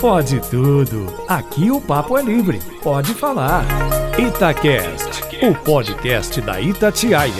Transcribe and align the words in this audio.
Pode 0.00 0.38
tudo. 0.50 1.06
Aqui 1.28 1.70
o 1.70 1.80
papo 1.80 2.18
é 2.18 2.22
livre. 2.22 2.60
Pode 2.82 3.14
falar. 3.14 3.64
Itacast, 4.18 5.22
o 5.42 5.54
podcast 5.54 6.40
da 6.40 6.60
Itatiaia. 6.60 7.32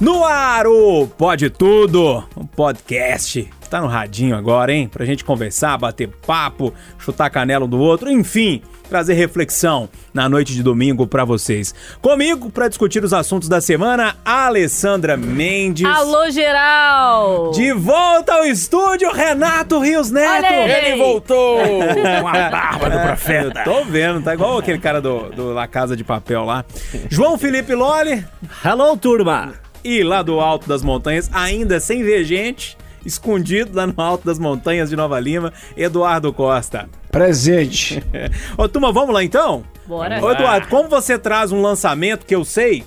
No 0.00 0.24
ar, 0.24 0.66
Pode 1.06 1.48
Tudo, 1.48 2.24
um 2.36 2.44
podcast. 2.44 3.48
Tá 3.70 3.80
no 3.80 3.86
radinho 3.86 4.36
agora, 4.36 4.72
hein? 4.72 4.86
Pra 4.86 5.06
gente 5.06 5.24
conversar, 5.24 5.78
bater 5.78 6.08
papo, 6.08 6.74
chutar 6.98 7.30
canela 7.30 7.64
um 7.64 7.68
do 7.68 7.78
outro, 7.78 8.10
enfim, 8.10 8.60
trazer 8.92 9.14
reflexão 9.14 9.88
na 10.12 10.28
noite 10.28 10.52
de 10.52 10.62
domingo 10.62 11.06
pra 11.06 11.24
vocês. 11.24 11.74
Comigo, 12.02 12.50
pra 12.50 12.68
discutir 12.68 13.02
os 13.02 13.14
assuntos 13.14 13.48
da 13.48 13.58
semana, 13.58 14.14
Alessandra 14.22 15.16
Mendes. 15.16 15.86
Alô, 15.86 16.28
geral! 16.30 17.52
De 17.52 17.72
volta 17.72 18.34
ao 18.34 18.44
estúdio, 18.44 19.10
Renato 19.10 19.78
Rios 19.78 20.10
Neto. 20.10 20.44
Ele 20.52 20.98
voltou 20.98 21.58
com 22.20 22.28
a 22.28 22.50
barba 22.50 22.90
do 22.90 22.96
Eu 22.98 23.00
profeta. 23.00 23.64
tô 23.64 23.82
vendo, 23.86 24.22
tá 24.22 24.34
igual 24.34 24.58
aquele 24.58 24.78
cara 24.78 25.00
do, 25.00 25.30
do 25.30 25.54
La 25.54 25.66
Casa 25.66 25.96
de 25.96 26.04
Papel 26.04 26.44
lá. 26.44 26.62
João 27.08 27.38
Felipe 27.38 27.74
Loli. 27.74 28.22
Hello, 28.62 28.94
turma! 28.94 29.54
E 29.82 30.02
lá 30.02 30.20
do 30.22 30.38
alto 30.38 30.68
das 30.68 30.82
montanhas, 30.82 31.30
ainda 31.32 31.80
sem 31.80 32.02
ver 32.04 32.24
gente, 32.24 32.76
escondido 33.04 33.76
lá 33.76 33.86
no 33.86 33.94
alto 33.96 34.24
das 34.24 34.38
montanhas 34.38 34.90
de 34.90 34.96
Nova 34.96 35.18
Lima, 35.18 35.52
Eduardo 35.76 36.32
Costa. 36.32 36.88
Presente. 37.10 38.02
Ô, 38.56 38.68
turma, 38.68 38.92
vamos 38.92 39.14
lá 39.14 39.22
então? 39.22 39.64
Bora. 39.86 40.24
Ô, 40.24 40.30
Eduardo, 40.30 40.68
como 40.68 40.88
você 40.88 41.18
traz 41.18 41.52
um 41.52 41.60
lançamento 41.60 42.26
que 42.26 42.34
eu 42.34 42.44
sei? 42.44 42.84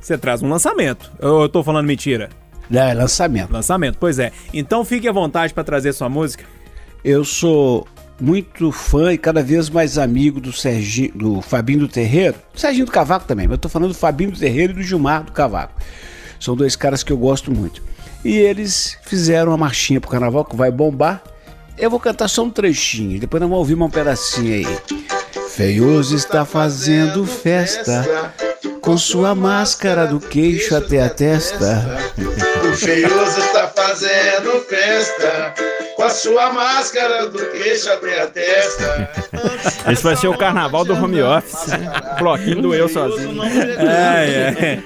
Você 0.00 0.16
traz 0.16 0.42
um 0.42 0.48
lançamento. 0.48 1.10
Eu, 1.18 1.42
eu 1.42 1.48
tô 1.48 1.62
falando 1.62 1.86
mentira. 1.86 2.28
É, 2.70 2.92
lançamento. 2.94 3.50
Lançamento, 3.50 3.96
pois 3.98 4.18
é. 4.18 4.32
Então 4.52 4.84
fique 4.84 5.08
à 5.08 5.12
vontade 5.12 5.52
pra 5.54 5.64
trazer 5.64 5.92
sua 5.92 6.08
música. 6.08 6.44
Eu 7.04 7.24
sou 7.24 7.86
muito 8.20 8.72
fã 8.72 9.12
e 9.12 9.18
cada 9.18 9.42
vez 9.42 9.70
mais 9.70 9.96
amigo 9.96 10.40
do 10.40 10.52
Serginho, 10.52 11.12
do 11.14 11.40
Fabinho 11.40 11.80
do 11.80 11.88
Terreiro. 11.88 12.36
Do 12.52 12.60
Serginho 12.60 12.86
do 12.86 12.92
Cavaco 12.92 13.26
também, 13.26 13.46
mas 13.46 13.54
eu 13.54 13.58
tô 13.58 13.68
falando 13.68 13.90
do 13.90 13.94
Fabinho 13.94 14.32
do 14.32 14.38
Terreiro 14.38 14.72
e 14.72 14.76
do 14.76 14.82
Gilmar 14.82 15.24
do 15.24 15.32
Cavaco. 15.32 15.74
São 16.40 16.54
dois 16.54 16.76
caras 16.76 17.02
que 17.02 17.12
eu 17.12 17.16
gosto 17.16 17.52
muito. 17.52 17.82
E 18.24 18.36
eles 18.36 18.96
fizeram 19.02 19.52
uma 19.52 19.58
marchinha 19.58 20.00
pro 20.00 20.10
carnaval 20.10 20.44
que 20.44 20.56
vai 20.56 20.70
bombar. 20.70 21.22
Eu 21.76 21.88
vou 21.88 22.00
cantar 22.00 22.28
só 22.28 22.42
um 22.42 22.50
trechinho, 22.50 23.20
depois 23.20 23.40
nós 23.40 23.48
vamos 23.48 23.60
ouvir 23.60 23.80
um 23.80 23.88
pedacinho 23.88 24.54
aí. 24.54 24.78
Feioso 25.50 26.16
está 26.16 26.44
fazendo 26.44 27.24
festa 27.24 28.34
com 28.80 28.96
sua 28.96 29.34
máscara 29.34 30.06
do 30.06 30.18
queixo 30.18 30.74
até 30.74 31.02
a 31.02 31.08
testa. 31.08 31.86
O 32.68 32.76
feioso 32.76 33.38
está 33.40 33.68
fazendo 33.68 34.60
festa 34.68 35.54
com 35.94 36.02
a 36.02 36.10
sua 36.10 36.52
máscara 36.52 37.28
do 37.28 37.38
queixo 37.50 37.90
até 37.90 38.22
a 38.22 38.26
testa. 38.26 39.10
Esse 39.90 40.02
vai 40.02 40.16
ser 40.16 40.28
o 40.28 40.36
carnaval 40.36 40.84
do 40.84 40.94
home 40.94 41.20
office. 41.22 41.66
né? 41.68 41.90
Bloquinho 42.18 42.62
do 42.62 42.74
eu 42.74 42.88
sozinho. 42.88 43.42
É, 43.42 44.54
é. 44.58 44.82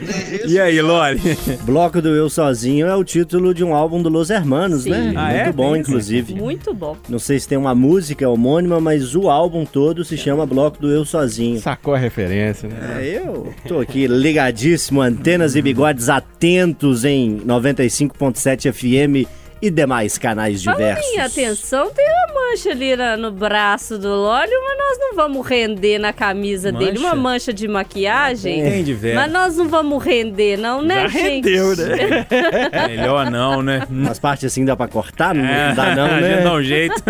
E 0.47 0.61
aí, 0.61 0.81
Loli? 0.81 1.21
Bloco 1.63 2.01
do 2.03 2.09
Eu 2.15 2.29
Sozinho 2.29 2.87
é 2.87 2.95
o 2.95 3.05
título 3.05 3.55
de 3.55 3.65
um 3.65 3.75
álbum 3.75 4.03
do 4.03 4.09
Los 4.09 4.31
Hermanos, 4.31 4.83
Sim. 4.85 4.91
né? 4.91 5.13
Ah, 5.17 5.25
Muito 5.29 5.37
é? 5.49 5.53
bom, 5.53 5.77
inclusive. 5.77 6.35
Muito 6.35 6.75
bom. 6.75 6.97
Não 7.09 7.19
sei 7.19 7.39
se 7.39 7.49
tem 7.49 7.59
uma 7.59 7.75
música 7.75 8.29
homônima, 8.29 8.81
mas 8.81 9.15
o 9.15 9.29
álbum 9.31 9.65
todo 9.65 10.05
se 10.05 10.17
chama 10.17 10.45
Bloco 10.47 10.79
do 10.81 10.91
Eu 10.91 11.05
Sozinho. 11.05 11.61
Sacou 11.61 11.95
a 11.95 11.99
referência, 11.99 12.69
né? 12.69 12.77
É, 13.01 13.23
eu 13.25 13.53
tô 13.67 13.81
aqui 13.81 14.07
ligadíssimo, 14.07 15.01
antenas 15.01 15.57
e 15.57 15.63
bigodes 15.63 16.09
atentos 16.09 17.05
em 17.05 17.41
95.7 17.41 18.73
FM 18.73 19.29
e 19.63 19.71
demais 19.71 20.19
canais 20.19 20.61
diversos. 20.61 21.09
Minha 21.13 21.25
atenção, 21.27 21.89
tem 21.95 22.05
uma 22.05 22.35
mancha 22.51 22.71
ali 22.71 22.97
na- 22.97 23.17
no 23.17 23.31
braço 23.31 23.97
do 23.97 24.09
Lólio, 24.09 24.53
mas 24.69 24.77
nós 24.79 24.99
não 24.99 25.15
vamos 25.15 25.47
render 25.47 25.99
na 25.99 26.13
camisa 26.13 26.73
dele. 26.73 26.99
Mancha? 26.99 27.07
Uma 27.07 27.15
mancha 27.15 27.53
de 27.53 27.69
maquiagem. 27.69 28.61
Tem 28.63 28.83
de 28.85 28.93
ver. 28.93 29.15
Mas 29.15 29.31
nós 29.31 29.57
não 29.57 29.69
vamos 29.69 30.03
render, 30.05 30.57
não, 30.59 30.83
né, 30.83 31.03
Já 31.03 31.09
gente? 31.09 31.49
rendeu, 31.49 31.77
né? 31.77 32.27
Melhor 32.89 33.31
não, 33.31 33.63
né? 33.63 33.87
As 34.11 34.19
partes 34.19 34.45
assim 34.47 34.65
dá 34.65 34.75
pra 34.77 34.89
cortar? 34.89 35.33
Não, 35.35 35.45
É, 35.45 35.69
não 35.69 35.75
dá 35.77 35.95
não, 35.95 36.07
né? 36.21 36.51
um 36.51 36.63
jeito. 36.63 37.01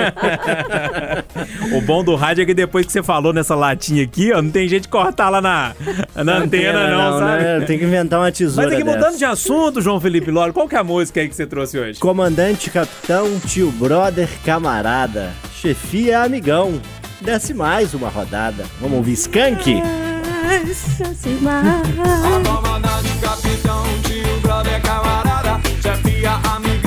o 1.75 1.81
bom 1.81 2.05
do 2.05 2.15
rádio 2.15 2.43
é 2.43 2.45
que 2.47 2.55
depois 2.55 2.85
que 2.87 2.93
você 2.93 3.03
falou 3.03 3.33
nessa 3.33 3.55
latinha 3.55 4.05
aqui, 4.05 4.33
ó, 4.33 4.43
não 4.43 4.51
tem 4.51 4.69
jeito 4.69 4.83
de 4.83 4.89
cortar 4.89 5.29
lá 5.31 5.41
na, 5.41 5.73
na 6.15 6.37
antena, 6.39 6.89
não, 6.89 7.19
sabe? 7.19 7.43
né? 7.45 7.61
Tem 7.67 7.79
que 7.79 7.85
inventar 7.85 8.21
uma 8.21 8.31
tesoura 8.31 8.69
Mas 8.69 8.75
aqui 8.77 8.85
dessa. 8.85 8.99
mudando 8.99 9.19
de 9.19 9.25
assunto, 9.25 9.81
João 9.81 10.01
Felipe 10.01 10.31
Loro, 10.31 10.53
qual 10.53 10.69
que 10.69 10.75
é 10.75 10.79
a 10.79 10.85
música 10.85 11.21
aí 11.21 11.29
que 11.29 11.35
você 11.35 11.47
trouxe 11.47 11.79
hoje? 11.79 11.99
Comandante, 11.99 12.42
capitão, 12.73 13.39
tio, 13.39 13.71
brother, 13.71 14.29
camarada, 14.45 15.33
chefia, 15.55 16.23
amigão. 16.23 16.83
Desce 17.21 17.55
mais 17.55 17.95
uma 17.95 18.09
rodada. 18.09 18.65
Vamos 18.81 18.99
ouvir 18.99 19.13
Skank? 19.13 19.81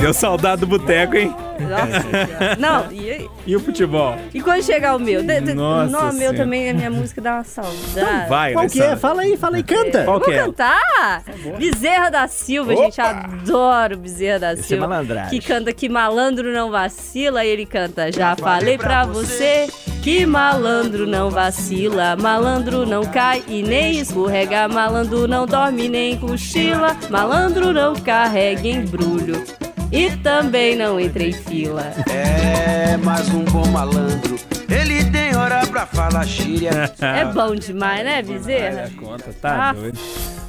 Deu 0.06 0.14
saudade 0.14 0.60
do 0.60 0.68
boteco, 0.68 1.16
hein? 1.16 1.34
Nossa 1.58 2.00
Senhora. 2.00 2.56
Não, 2.60 2.92
e, 2.92 3.28
E 3.44 3.56
o 3.56 3.58
futebol? 3.60 4.14
e 4.32 4.40
quando 4.40 4.62
chegar 4.62 4.94
o 4.94 5.00
meu? 5.00 5.20
De, 5.20 5.40
de, 5.40 5.52
Nossa 5.52 5.90
não, 5.90 5.98
o 5.98 6.04
meu 6.04 6.12
Senhora. 6.18 6.36
também, 6.36 6.70
a 6.70 6.74
minha 6.74 6.90
música 6.92 7.20
dá 7.20 7.34
uma 7.34 7.42
saudade. 7.42 8.28
Vai, 8.28 8.52
Qual 8.52 8.68
que 8.68 8.80
é? 8.80 8.94
Fala 8.94 9.22
aí, 9.22 9.36
fala 9.36 9.56
aí, 9.56 9.64
canta. 9.64 10.04
Qual 10.04 10.20
Vou 10.20 10.28
que 10.28 10.34
é? 10.34 10.44
cantar! 10.44 11.24
Bezerra 11.58 12.08
da 12.10 12.28
Silva, 12.28 12.76
gente, 12.76 13.00
adoro 13.00 13.96
Bezerra 13.96 14.38
da 14.38 14.52
Esse 14.52 14.62
é 14.62 14.64
Silva. 14.66 14.86
malandragem. 14.86 15.40
que 15.40 15.44
canta 15.44 15.72
que 15.72 15.88
malandro 15.88 16.52
não 16.52 16.70
vacila, 16.70 17.44
e 17.44 17.48
ele 17.48 17.66
canta 17.66 18.12
Já 18.12 18.36
falei 18.36 18.78
pra 18.78 19.04
você 19.06 19.66
que 20.04 20.24
malandro 20.24 21.04
não 21.04 21.30
vacila, 21.30 22.14
malandro 22.14 22.86
não 22.86 23.04
cai 23.04 23.42
e 23.48 23.60
nem 23.60 23.98
escorrega, 23.98 24.68
malandro 24.68 25.26
não 25.26 25.46
dorme 25.46 25.88
nem 25.88 26.16
cochila, 26.16 26.96
malandro 27.10 27.72
não 27.72 27.92
carrega 27.96 28.68
embrulho. 28.68 29.42
E 29.92 30.10
também 30.18 30.76
não 30.76 30.98
entra 31.00 31.22
em 31.22 31.32
fila. 31.32 31.92
É 32.10 32.96
mais 32.98 33.28
um 33.28 33.44
bom 33.44 33.66
malandro. 33.68 34.36
Ele 34.68 35.04
tem 35.10 35.34
hora 35.36 35.64
pra 35.66 35.86
falar 35.86 36.24
gíria. 36.26 36.92
É 37.00 37.24
bom 37.24 37.54
demais, 37.54 38.04
né, 38.04 38.22
Bezerra? 38.22 38.90
Conta, 38.98 39.32
tá 39.40 39.70
Ah. 39.70 39.72
doido. 39.72 39.98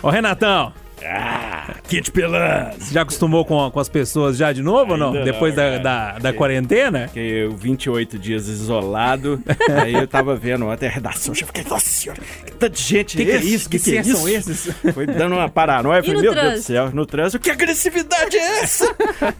Ô, 0.01 0.09
Renatão. 0.09 0.73
Ah, 1.09 1.75
Kit 1.88 2.12
Pelan. 2.12 2.72
Você 2.78 2.94
já 2.94 3.01
acostumou 3.01 3.45
com, 3.45 3.72
com 3.72 3.79
as 3.79 3.88
pessoas 3.88 4.38
já 4.38 4.51
de 4.51 4.62
novo 4.62 4.94
ou 4.94 4.97
não? 4.97 5.13
Ainda 5.13 5.23
Depois 5.23 5.56
não, 5.56 5.63
da, 5.63 5.78
da, 5.78 6.19
da 6.19 6.34
quarentena? 6.34 7.07
Fiquei 7.07 7.45
eu 7.45 7.51
28 7.51 8.19
dias 8.19 8.47
isolado. 8.47 9.41
aí 9.81 9.94
eu 9.94 10.07
tava 10.07 10.35
vendo 10.35 10.68
ontem 10.68 10.88
a 10.88 10.90
redação. 10.90 11.34
Já 11.34 11.45
fiquei, 11.45 11.63
nossa 11.63 11.90
senhora, 11.90 12.22
que 12.45 12.51
tanto 12.53 12.73
de 12.73 12.84
gente 12.84 13.18
Que 13.18 13.25
que 13.25 13.31
é 13.31 13.38
isso? 13.38 13.69
Que 13.69 13.79
que, 13.79 14.01
que 14.01 14.03
são 14.03 14.28
esses? 14.28 14.69
Foi 14.94 15.06
dando 15.06 15.35
uma 15.35 15.50
paranoia. 15.50 16.03
Falei, 16.03 16.22
meu 16.22 16.34
Deus 16.34 16.35
do 16.35 16.41
trânsito? 16.41 16.68
céu, 16.68 16.91
no 16.91 17.06
trânsito, 17.06 17.39
que 17.39 17.50
agressividade 17.50 18.38
é 18.38 18.59
essa? 18.59 18.85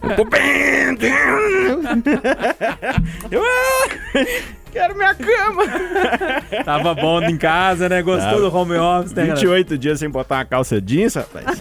Eu 0.02 0.16
tô 0.16 0.24
bem. 0.24 0.98
Eu 3.30 3.42
ah, 3.42 3.88
quero 4.78 4.94
minha 4.94 5.14
cama. 5.14 5.64
Tava 6.64 6.94
bom 6.94 7.20
em 7.22 7.36
casa, 7.36 7.88
né? 7.88 8.00
Gostou 8.00 8.40
do 8.40 8.54
home 8.54 8.76
office, 8.76 9.12
né? 9.12 9.22
Renato? 9.24 9.40
28 9.40 9.78
dias 9.78 9.98
sem 9.98 10.08
botar 10.08 10.36
uma 10.36 10.44
calça 10.44 10.80
jeans, 10.80 11.14
rapaz. 11.14 11.60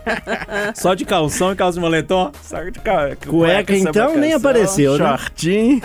Só 0.74 0.94
de 0.94 1.04
calção 1.04 1.52
e 1.52 1.56
calça 1.56 1.74
de 1.74 1.80
moletom? 1.80 2.32
Saco 2.42 2.70
de 2.70 2.80
ca... 2.80 3.16
Cueca, 3.26 3.76
então, 3.76 4.16
nem 4.16 4.32
apareceu, 4.32 4.98
né? 4.98 5.06
Shortinho. 5.06 5.80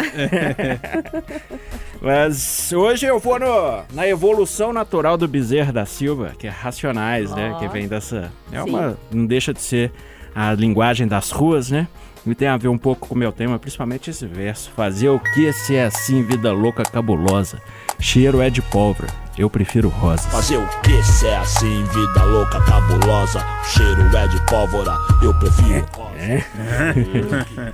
Mas 2.01 2.71
hoje 2.71 3.05
eu 3.05 3.19
vou 3.19 3.37
no, 3.37 3.83
na 3.93 4.07
evolução 4.07 4.71
natural 4.71 5.17
do 5.17 5.27
bezerro 5.27 5.73
da 5.73 5.85
Silva, 5.85 6.31
que 6.39 6.47
é 6.47 6.49
racionais, 6.49 7.29
né? 7.31 7.51
Ó. 7.53 7.59
Que 7.59 7.67
vem 7.67 7.89
dessa. 7.89 8.31
É 8.51 8.61
Sim. 8.63 8.69
uma. 8.69 8.97
Não 9.11 9.25
deixa 9.25 9.53
de 9.53 9.61
ser 9.61 9.91
a 10.33 10.53
linguagem 10.53 11.07
das 11.07 11.31
ruas, 11.31 11.69
né? 11.69 11.87
E 12.25 12.35
tem 12.35 12.47
a 12.47 12.57
ver 12.57 12.67
um 12.67 12.77
pouco 12.77 13.07
com 13.07 13.15
o 13.15 13.17
meu 13.17 13.31
tema, 13.31 13.57
principalmente 13.57 14.09
esse 14.09 14.25
verso. 14.27 14.71
Fazer 14.75 15.09
o 15.09 15.19
que 15.19 15.51
se 15.53 15.75
é 15.75 15.85
assim, 15.85 16.21
vida 16.21 16.51
louca 16.51 16.83
cabulosa. 16.83 17.59
Cheiro 17.99 18.41
é 18.41 18.49
de 18.49 18.61
pólvora, 18.61 19.07
eu 19.37 19.49
prefiro 19.49 19.89
rosas. 19.89 20.25
Fazer 20.27 20.57
o 20.57 20.67
que 20.81 21.01
se 21.01 21.27
é 21.27 21.37
assim, 21.37 21.83
vida 21.85 22.23
louca, 22.25 22.61
cabulosa. 22.61 23.43
Cheiro 23.65 24.01
é 24.15 24.27
de 24.27 24.45
pólvora, 24.45 24.95
eu 25.23 25.33
prefiro. 25.39 25.85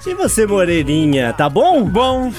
E 0.06 0.14
você, 0.14 0.46
Moreirinha, 0.46 1.34
tá 1.34 1.50
bom? 1.50 1.84
Bom, 1.84 2.32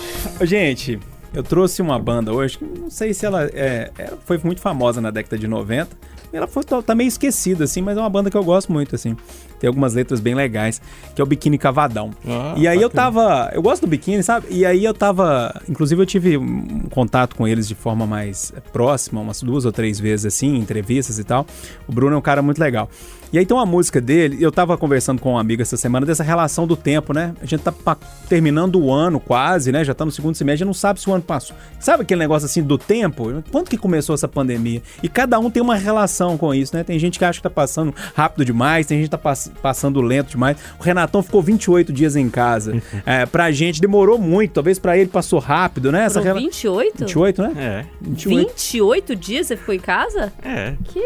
gente, 0.43 0.99
eu 1.35 1.43
trouxe 1.43 1.83
uma 1.83 1.99
banda 1.99 2.33
hoje 2.33 2.59
não 2.61 2.91
sei 2.91 3.13
se 3.13 3.27
ela 3.27 3.45
é, 3.53 3.91
é- 3.99 4.13
foi 4.25 4.39
muito 4.43 4.61
famosa 4.61 5.01
na 5.01 5.11
década 5.11 5.37
de 5.37 5.47
90. 5.47 5.97
Ela 6.33 6.47
foi 6.47 6.63
tá 6.65 6.95
meio 6.95 7.09
esquecida, 7.09 7.65
assim, 7.65 7.83
mas 7.83 7.97
é 7.97 8.01
uma 8.01 8.11
banda 8.11 8.31
que 8.31 8.37
eu 8.37 8.45
gosto 8.45 8.73
muito, 8.73 8.95
assim. 8.95 9.17
Tem 9.59 9.69
algumas 9.69 9.95
letras 9.95 10.21
bem 10.21 10.35
legais, 10.35 10.81
que 11.15 11.21
é 11.21 11.25
o 11.25 11.27
Biquíni 11.27 11.59
Cavadão. 11.59 12.11
Ah, 12.27 12.55
e 12.57 12.69
aí 12.69 12.81
eu 12.81 12.89
bacana. 12.89 13.05
tava. 13.05 13.51
Eu 13.55 13.63
gosto 13.63 13.83
do 13.83 13.89
biquíni, 13.89 14.23
sabe? 14.23 14.47
E 14.51 14.65
aí 14.65 14.85
eu 14.85 14.95
tava. 14.95 15.61
Inclusive 15.69 16.01
eu 16.01 16.07
tive 16.07 16.37
um 16.37 16.83
contato 16.91 17.37
com 17.37 17.47
eles 17.47 17.67
de 17.67 17.75
forma 17.75 18.07
mais 18.07 18.53
próxima, 18.73 19.21
umas 19.21 19.43
duas 19.43 19.65
ou 19.65 19.73
três 19.73 19.99
vezes 19.99 20.27
assim, 20.27 20.57
entrevistas 20.57 21.19
e 21.19 21.25
tal. 21.25 21.47
O 21.89 21.93
Bruno 21.93 22.15
é 22.15 22.19
um 22.19 22.23
cara 22.23 22.43
muito 22.43 22.59
legal. 22.59 22.89
E 23.33 23.39
aí 23.39 23.45
tem 23.45 23.57
uma 23.57 23.67
música 23.67 24.01
dele, 24.01 24.39
eu 24.41 24.53
tava 24.53 24.79
conversando 24.79 25.21
com 25.21 25.33
um 25.35 25.39
amigo 25.39 25.61
essa 25.61 25.77
semana 25.77 26.07
dessa 26.07 26.23
relação 26.23 26.67
do 26.67 26.77
tempo, 26.77 27.13
né? 27.13 27.35
A 27.43 27.45
gente 27.45 27.61
tá 27.63 27.97
terminando 28.29 28.77
o 28.81 28.93
ano 28.93 29.19
quase, 29.21 29.73
né? 29.73 29.85
Já 29.85 29.93
tá 29.95 30.05
no 30.05 30.11
segundo 30.13 30.35
semestre, 30.37 30.61
já 30.61 30.65
não 30.65 30.73
sabe 30.73 31.01
se 31.01 31.11
o 31.11 31.13
ano 31.13 31.23
passou. 31.23 31.57
Sabe 31.81 32.03
aquele 32.05 32.21
negócio 32.21 32.47
assim 32.47 32.63
do 32.63 32.79
tempo? 32.79 33.43
Quando 33.51 33.69
que 33.69 33.77
começou 33.77 34.15
essa 34.15 34.29
pandemia? 34.29 34.81
E 35.03 35.09
cada 35.09 35.39
um 35.39 35.51
tem 35.51 35.63
uma 35.63 35.75
relação 35.75 36.39
com 36.39 36.55
isso, 36.55 36.75
né? 36.77 36.85
Tem 36.85 36.99
gente 36.99 37.19
que 37.19 37.25
acha 37.25 37.39
que 37.39 37.43
tá 37.43 37.51
passando 37.51 37.93
rápido 38.15 38.45
demais, 38.45 38.87
tem 38.87 38.99
gente 38.99 39.07
que 39.07 39.11
tá 39.11 39.19
pass- 39.19 39.51
passando 39.61 40.01
lento 40.01 40.31
demais. 40.31 40.57
O 40.79 40.83
Renatão 40.83 41.23
ficou 41.23 41.43
28 41.43 41.93
dias 41.93 42.15
em 42.17 42.31
casa. 42.31 42.81
é, 43.05 43.27
pra 43.27 43.51
gente 43.51 43.81
demorou 43.81 44.19
muito, 44.19 44.53
talvez 44.53 44.79
pra 44.79 44.97
ele 44.97 45.11
passou 45.11 45.39
rápido, 45.41 45.91
né? 45.91 46.05
Essa 46.05 46.21
Foram 46.21 46.27
rela- 46.27 46.41
28? 46.41 46.99
28, 47.01 47.43
né? 47.43 47.53
É, 47.57 47.85
28. 48.01 48.47
28 48.49 49.17
dias 49.17 49.47
você 49.49 49.57
ficou 49.57 49.75
em 49.75 49.81
casa? 49.81 50.33
é. 50.45 50.75
Que 50.85 50.99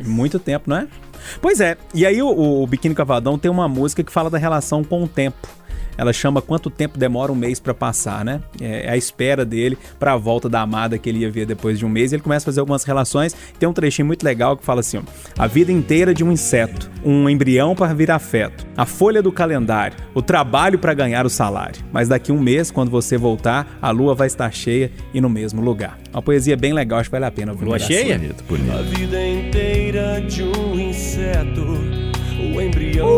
isso? 0.00 0.08
Muito 0.10 0.38
tempo, 0.38 0.68
não 0.70 0.76
é? 0.76 0.86
Pois 1.40 1.60
é, 1.60 1.76
e 1.94 2.04
aí 2.04 2.22
o, 2.22 2.62
o 2.62 2.66
Biquíni 2.66 2.94
Cavadão 2.94 3.38
tem 3.38 3.50
uma 3.50 3.68
música 3.68 4.02
que 4.02 4.12
fala 4.12 4.30
da 4.30 4.38
relação 4.38 4.82
com 4.82 5.02
o 5.02 5.08
tempo. 5.08 5.48
Ela 5.98 6.12
chama 6.12 6.42
Quanto 6.42 6.68
Tempo 6.68 6.98
Demora 6.98 7.32
um 7.32 7.34
Mês 7.34 7.58
pra 7.58 7.72
Passar, 7.72 8.24
né? 8.24 8.40
É 8.60 8.90
a 8.90 8.96
espera 8.96 9.44
dele 9.44 9.78
pra 9.98 10.16
volta 10.16 10.48
da 10.48 10.60
amada 10.60 10.98
que 10.98 11.08
ele 11.08 11.20
ia 11.20 11.30
ver 11.30 11.46
depois 11.46 11.78
de 11.78 11.86
um 11.86 11.88
mês. 11.88 12.12
Ele 12.12 12.22
começa 12.22 12.44
a 12.44 12.46
fazer 12.46 12.60
algumas 12.60 12.84
relações. 12.84 13.34
Tem 13.58 13.68
um 13.68 13.72
trechinho 13.72 14.06
muito 14.06 14.22
legal 14.22 14.56
que 14.56 14.64
fala 14.64 14.80
assim: 14.80 14.98
ó, 14.98 15.02
A 15.38 15.46
vida 15.46 15.72
inteira 15.72 16.12
de 16.12 16.22
um 16.22 16.30
inseto, 16.30 16.90
um 17.04 17.28
embrião 17.28 17.74
para 17.74 17.94
virar 17.94 18.18
feto, 18.18 18.66
a 18.76 18.84
folha 18.84 19.22
do 19.22 19.32
calendário, 19.32 19.96
o 20.14 20.20
trabalho 20.20 20.78
pra 20.78 20.92
ganhar 20.92 21.24
o 21.24 21.30
salário. 21.30 21.82
Mas 21.92 22.08
daqui 22.08 22.30
um 22.30 22.38
mês, 22.40 22.70
quando 22.70 22.90
você 22.90 23.16
voltar, 23.16 23.78
a 23.80 23.90
lua 23.90 24.14
vai 24.14 24.26
estar 24.26 24.52
cheia 24.52 24.90
e 25.14 25.20
no 25.20 25.30
mesmo 25.30 25.62
lugar. 25.62 25.98
Uma 26.12 26.22
poesia 26.22 26.56
bem 26.56 26.72
legal, 26.72 26.98
acho 26.98 27.08
que 27.08 27.12
vale 27.12 27.26
a 27.26 27.30
pena 27.30 27.52
ouvir. 27.52 27.64
Lua 27.64 27.78
cheia? 27.78 28.18
Bonito, 28.18 28.44
bonito. 28.44 28.72
A 28.72 28.82
vida 28.82 29.26
inteira 29.26 30.20
de 30.20 30.42
um 30.42 30.65
inseto, 31.26 31.62
o 32.54 32.60
embrião. 32.60 33.08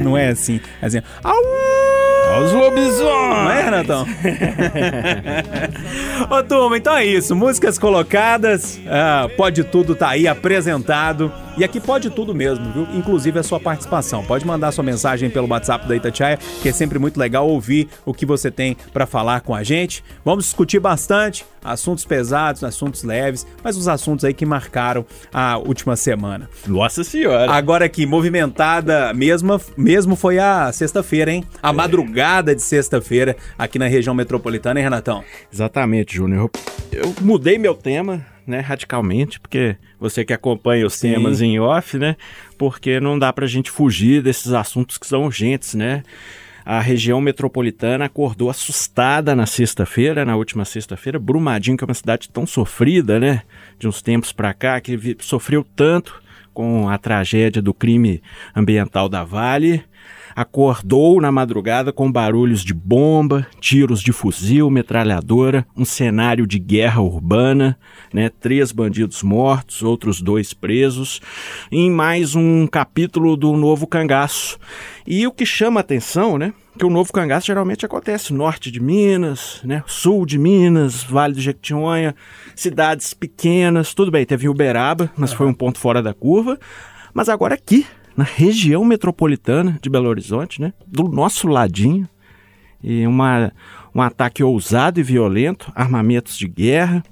Não 0.00 0.16
é 0.16 0.28
assim. 0.28 0.60
É 0.80 0.86
assim. 0.86 1.02
Au! 1.22 1.34
Os 2.42 2.52
lobisomens! 2.52 3.04
Não 3.04 3.50
é, 3.50 3.62
Renatão? 3.62 4.06
Ô, 6.30 6.42
turma, 6.42 6.76
então 6.76 6.96
é 6.96 7.04
isso. 7.04 7.34
Músicas 7.34 7.78
colocadas, 7.78 8.78
ah, 8.88 9.28
Pode 9.36 9.64
Tudo 9.64 9.94
tá 9.94 10.10
aí 10.10 10.28
apresentado. 10.28 11.32
E 11.58 11.64
aqui 11.64 11.80
pode 11.80 12.10
tudo 12.10 12.34
mesmo, 12.34 12.70
viu? 12.70 12.86
Inclusive 12.94 13.38
a 13.38 13.42
sua 13.42 13.58
participação. 13.58 14.22
Pode 14.22 14.46
mandar 14.46 14.72
sua 14.72 14.84
mensagem 14.84 15.30
pelo 15.30 15.48
WhatsApp 15.48 15.88
da 15.88 15.96
Itatiaia, 15.96 16.38
que 16.60 16.68
é 16.68 16.72
sempre 16.72 16.98
muito 16.98 17.18
legal 17.18 17.48
ouvir 17.48 17.88
o 18.04 18.12
que 18.12 18.26
você 18.26 18.50
tem 18.50 18.76
pra 18.92 19.06
falar 19.06 19.40
com 19.40 19.54
a 19.54 19.62
gente. 19.62 20.04
Vamos 20.22 20.44
discutir 20.44 20.78
bastante 20.78 21.46
assuntos 21.64 22.04
pesados, 22.04 22.62
assuntos 22.62 23.02
leves, 23.02 23.46
mas 23.64 23.74
os 23.76 23.88
assuntos 23.88 24.22
aí 24.26 24.34
que 24.34 24.44
marcaram 24.44 25.06
a 25.32 25.56
última 25.56 25.96
semana. 25.96 26.48
Nossa 26.66 27.02
senhora! 27.02 27.50
Agora 27.50 27.86
aqui, 27.86 28.04
movimentada 28.04 29.14
mesmo, 29.14 29.58
mesmo 29.78 30.14
foi 30.14 30.38
a 30.38 30.70
sexta-feira, 30.72 31.32
hein? 31.32 31.42
A 31.62 31.72
madrugada 31.72 32.54
de 32.54 32.60
sexta-feira 32.60 33.34
aqui 33.58 33.78
na 33.78 33.86
região 33.86 34.14
metropolitana, 34.14 34.78
hein, 34.78 34.84
Renatão? 34.84 35.24
Exatamente, 35.50 36.16
Júnior. 36.16 36.50
Eu 36.92 37.14
mudei 37.22 37.56
meu 37.58 37.74
tema, 37.74 38.24
né, 38.46 38.60
radicalmente, 38.60 39.40
porque 39.40 39.76
você 39.98 40.24
que 40.24 40.32
acompanha 40.32 40.86
os 40.86 40.94
Sim. 40.94 41.12
temas 41.12 41.40
em 41.40 41.58
off, 41.58 41.98
né, 41.98 42.16
porque 42.56 43.00
não 43.00 43.18
dá 43.18 43.32
pra 43.32 43.46
gente 43.46 43.70
fugir 43.70 44.22
desses 44.22 44.52
assuntos 44.52 44.98
que 44.98 45.06
são 45.06 45.24
urgentes, 45.24 45.74
né? 45.74 46.02
A 46.64 46.80
região 46.80 47.20
metropolitana 47.20 48.06
acordou 48.06 48.50
assustada 48.50 49.36
na 49.36 49.46
sexta-feira, 49.46 50.24
na 50.24 50.34
última 50.34 50.64
sexta-feira. 50.64 51.16
Brumadinho, 51.16 51.76
que 51.76 51.84
é 51.84 51.86
uma 51.86 51.94
cidade 51.94 52.28
tão 52.28 52.44
sofrida, 52.44 53.20
né? 53.20 53.42
De 53.78 53.86
uns 53.86 54.02
tempos 54.02 54.32
pra 54.32 54.52
cá, 54.52 54.80
que 54.80 55.16
sofreu 55.20 55.64
tanto 55.76 56.20
com 56.52 56.88
a 56.88 56.98
tragédia 56.98 57.62
do 57.62 57.72
crime 57.72 58.20
ambiental 58.52 59.08
da 59.08 59.22
Vale 59.22 59.84
acordou 60.34 61.20
na 61.20 61.32
madrugada 61.32 61.92
com 61.92 62.12
barulhos 62.12 62.62
de 62.62 62.74
bomba, 62.74 63.46
tiros 63.60 64.02
de 64.02 64.12
fuzil, 64.12 64.70
metralhadora, 64.70 65.66
um 65.76 65.84
cenário 65.84 66.46
de 66.46 66.58
guerra 66.58 67.00
urbana, 67.00 67.78
né? 68.12 68.28
Três 68.28 68.72
bandidos 68.72 69.22
mortos, 69.22 69.82
outros 69.82 70.20
dois 70.20 70.52
presos, 70.52 71.20
em 71.72 71.90
mais 71.90 72.34
um 72.34 72.66
capítulo 72.66 73.36
do 73.36 73.56
Novo 73.56 73.86
Cangaço. 73.86 74.58
E 75.06 75.26
o 75.26 75.32
que 75.32 75.46
chama 75.46 75.80
atenção, 75.80 76.36
né? 76.36 76.52
Que 76.78 76.84
o 76.84 76.90
Novo 76.90 77.10
Cangaço 77.12 77.46
geralmente 77.46 77.86
acontece 77.86 78.34
norte 78.34 78.70
de 78.70 78.80
Minas, 78.80 79.60
né? 79.64 79.82
Sul 79.86 80.26
de 80.26 80.38
Minas, 80.38 81.02
Vale 81.02 81.32
do 81.32 81.40
Jequitinhonha, 81.40 82.14
cidades 82.54 83.14
pequenas, 83.14 83.94
tudo 83.94 84.10
bem, 84.10 84.26
teve 84.26 84.48
Uberaba, 84.48 85.10
mas 85.16 85.32
foi 85.32 85.46
um 85.46 85.54
ponto 85.54 85.78
fora 85.78 86.02
da 86.02 86.12
curva. 86.12 86.58
Mas 87.14 87.30
agora 87.30 87.54
aqui, 87.54 87.86
na 88.16 88.24
região 88.24 88.84
metropolitana 88.84 89.78
de 89.80 89.90
Belo 89.90 90.08
Horizonte, 90.08 90.60
né? 90.60 90.72
Do 90.86 91.04
nosso 91.04 91.46
ladinho. 91.46 92.08
E 92.82 93.06
uma, 93.06 93.52
um 93.94 94.00
ataque 94.00 94.42
ousado 94.42 95.00
e 95.00 95.02
violento, 95.02 95.70
armamentos 95.74 96.38
de 96.38 96.48
guerra. 96.48 97.02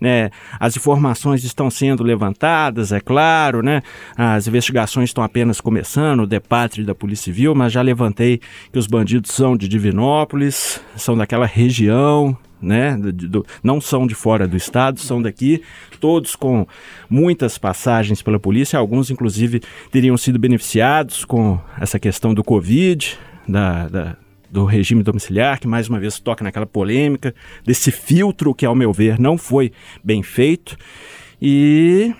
Né? 0.00 0.30
As 0.60 0.76
informações 0.76 1.42
estão 1.42 1.70
sendo 1.70 2.02
levantadas, 2.02 2.92
é 2.92 3.00
claro, 3.00 3.62
né? 3.62 3.82
As 4.16 4.46
investigações 4.46 5.08
estão 5.08 5.24
apenas 5.24 5.58
começando, 5.58 6.20
o 6.20 6.26
depatre 6.26 6.84
da 6.84 6.94
Polícia 6.94 7.24
Civil, 7.24 7.54
mas 7.54 7.72
já 7.72 7.80
levantei 7.80 8.40
que 8.70 8.78
os 8.78 8.86
bandidos 8.86 9.32
são 9.32 9.56
de 9.56 9.66
Divinópolis, 9.66 10.80
são 10.96 11.16
daquela 11.16 11.46
região, 11.46 12.36
né? 12.66 12.96
do- 12.96 13.12
do- 13.12 13.46
não 13.62 13.80
são 13.80 14.06
de 14.06 14.14
fora 14.14 14.46
do 14.48 14.56
estado, 14.56 14.98
são 15.00 15.22
daqui, 15.22 15.62
todos 16.00 16.34
com 16.34 16.66
muitas 17.08 17.56
passagens 17.56 18.20
pela 18.22 18.38
polícia, 18.38 18.78
alguns 18.78 19.10
inclusive 19.10 19.60
teriam 19.90 20.16
sido 20.16 20.38
beneficiados 20.38 21.24
com 21.24 21.58
essa 21.80 21.98
questão 21.98 22.34
do 22.34 22.42
Covid, 22.42 23.16
da, 23.48 23.88
da- 23.88 24.16
do 24.50 24.64
regime 24.64 25.02
domiciliar, 25.02 25.58
que 25.60 25.66
mais 25.68 25.88
uma 25.88 25.98
vez 26.00 26.18
toca 26.18 26.42
naquela 26.44 26.66
polêmica, 26.66 27.34
desse 27.64 27.90
filtro 27.90 28.54
que, 28.54 28.64
ao 28.66 28.74
meu 28.74 28.92
ver, 28.92 29.18
não 29.18 29.36
foi 29.38 29.72
bem 30.02 30.22
feito. 30.22 30.76
E 31.40 32.14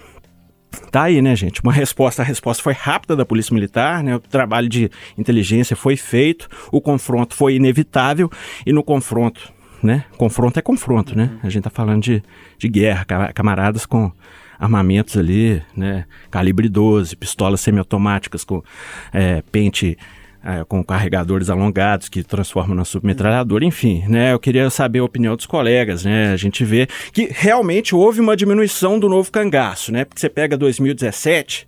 Tá 0.92 1.04
aí, 1.04 1.22
né, 1.22 1.34
gente? 1.34 1.62
Uma 1.62 1.72
resposta. 1.72 2.20
A 2.20 2.24
resposta 2.24 2.62
foi 2.62 2.74
rápida 2.74 3.16
da 3.16 3.24
Polícia 3.24 3.54
Militar, 3.54 4.02
né? 4.04 4.14
O 4.16 4.20
trabalho 4.20 4.68
de 4.68 4.90
inteligência 5.16 5.74
foi 5.74 5.96
feito, 5.96 6.48
o 6.70 6.82
confronto 6.82 7.34
foi 7.34 7.54
inevitável, 7.56 8.30
e 8.66 8.72
no 8.74 8.82
confronto, 8.82 9.50
né? 9.86 10.04
Confronto 10.18 10.58
é 10.58 10.62
confronto, 10.62 11.16
né? 11.16 11.30
A 11.42 11.48
gente 11.48 11.64
tá 11.64 11.70
falando 11.70 12.02
de, 12.02 12.22
de 12.58 12.68
guerra, 12.68 13.04
ca- 13.04 13.32
camaradas 13.32 13.86
com 13.86 14.12
armamentos 14.58 15.16
ali, 15.16 15.62
né? 15.76 16.04
Calibre 16.30 16.68
12, 16.68 17.14
pistolas 17.16 17.60
semiautomáticas 17.60 18.42
com 18.44 18.62
é, 19.12 19.42
pente 19.52 19.96
é, 20.44 20.64
com 20.64 20.82
carregadores 20.84 21.50
alongados 21.50 22.08
que 22.08 22.22
transformam 22.22 22.76
na 22.76 22.84
submetralhadora, 22.84 23.64
enfim, 23.64 24.04
né? 24.08 24.32
Eu 24.32 24.38
queria 24.38 24.70
saber 24.70 25.00
a 25.00 25.04
opinião 25.04 25.34
dos 25.36 25.44
colegas, 25.46 26.04
né? 26.04 26.32
A 26.32 26.36
gente 26.36 26.64
vê 26.64 26.86
que 27.12 27.28
realmente 27.32 27.94
houve 27.94 28.20
uma 28.20 28.36
diminuição 28.36 28.98
do 28.98 29.08
novo 29.08 29.30
cangaço, 29.32 29.90
né? 29.92 30.04
Porque 30.04 30.20
você 30.20 30.28
pega 30.28 30.56
2017, 30.56 31.66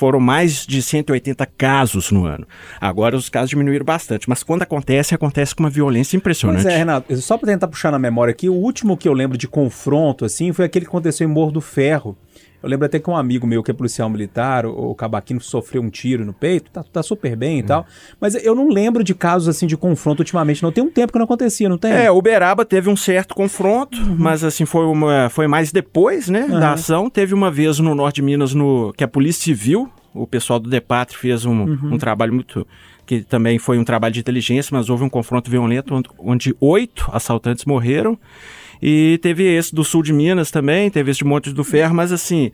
foram 0.00 0.18
mais 0.18 0.64
de 0.66 0.80
180 0.80 1.44
casos 1.58 2.10
no 2.10 2.24
ano. 2.24 2.46
Agora 2.80 3.14
os 3.14 3.28
casos 3.28 3.50
diminuíram 3.50 3.84
bastante, 3.84 4.30
mas 4.30 4.42
quando 4.42 4.62
acontece, 4.62 5.14
acontece 5.14 5.54
com 5.54 5.62
uma 5.62 5.68
violência 5.68 6.16
impressionante. 6.16 6.62
Pois 6.62 6.74
é, 6.74 6.78
Renato, 6.78 7.14
só 7.18 7.36
pra 7.36 7.46
tentar 7.46 7.68
puxar 7.68 7.90
na 7.90 7.98
memória 7.98 8.32
aqui, 8.32 8.48
o 8.48 8.54
último 8.54 8.96
que 8.96 9.06
eu 9.06 9.12
lembro 9.12 9.36
de 9.36 9.46
confronto, 9.46 10.24
assim, 10.24 10.54
foi 10.54 10.64
aquele 10.64 10.86
que 10.86 10.88
aconteceu 10.88 11.28
em 11.28 11.30
Morro 11.30 11.52
do 11.52 11.60
Ferro. 11.60 12.16
Eu 12.62 12.68
lembro 12.68 12.86
até 12.86 12.98
que 12.98 13.08
um 13.08 13.16
amigo 13.16 13.46
meu 13.46 13.62
que 13.62 13.70
é 13.70 13.74
policial 13.74 14.08
militar, 14.10 14.66
o, 14.66 14.90
o 14.90 14.94
Cabaquino, 14.94 15.40
sofreu 15.40 15.80
um 15.82 15.88
tiro 15.90 16.24
no 16.24 16.32
peito, 16.32 16.70
tá, 16.70 16.82
tá 16.82 17.02
super 17.02 17.34
bem 17.36 17.58
e 17.60 17.62
tal. 17.62 17.86
Mas 18.20 18.34
eu 18.34 18.54
não 18.54 18.68
lembro 18.68 19.02
de 19.02 19.14
casos 19.14 19.48
assim 19.48 19.66
de 19.66 19.76
confronto 19.76 20.20
ultimamente, 20.20 20.62
não. 20.62 20.70
Tem 20.72 20.84
um 20.84 20.90
tempo 20.90 21.12
que 21.12 21.18
não 21.18 21.24
acontecia, 21.24 21.68
não 21.68 21.78
tem? 21.78 21.92
É, 21.92 22.10
Uberaba 22.10 22.64
teve 22.64 22.88
um 22.90 22.96
certo 22.96 23.34
confronto, 23.34 23.98
mas 24.18 24.44
assim, 24.44 24.64
foi, 24.66 24.84
uma, 24.84 25.28
foi 25.30 25.46
mais 25.46 25.72
depois, 25.72 26.28
né, 26.28 26.42
Uhum. 26.50 26.60
da 26.60 26.72
ação. 26.72 27.08
Teve 27.08 27.32
uma 27.34 27.50
vez 27.50 27.78
no 27.78 27.94
norte 27.94 28.16
de 28.16 28.22
Minas, 28.22 28.54
no, 28.54 28.92
que 28.96 29.04
a 29.04 29.08
Polícia 29.08 29.42
Civil, 29.44 29.88
o 30.14 30.26
pessoal 30.26 30.58
do 30.58 30.68
DEPATRE 30.68 31.16
fez 31.16 31.44
um, 31.44 31.62
Uhum. 31.64 31.94
um 31.94 31.98
trabalho 31.98 32.32
muito... 32.34 32.66
que 33.06 33.22
também 33.22 33.58
foi 33.58 33.78
um 33.78 33.84
trabalho 33.84 34.12
de 34.14 34.20
inteligência, 34.20 34.70
mas 34.76 34.88
houve 34.90 35.02
um 35.04 35.08
confronto 35.08 35.50
violento 35.50 36.00
onde 36.18 36.54
oito 36.60 37.08
assaltantes 37.12 37.64
morreram. 37.64 38.18
E 38.82 39.18
teve 39.22 39.44
esse 39.44 39.74
do 39.74 39.84
sul 39.84 40.02
de 40.02 40.12
Minas 40.12 40.50
também, 40.50 40.90
teve 40.90 41.10
esse 41.10 41.18
de 41.18 41.24
Montes 41.24 41.52
do 41.52 41.62
Ferro, 41.64 41.94
mas 41.94 42.12
assim, 42.12 42.50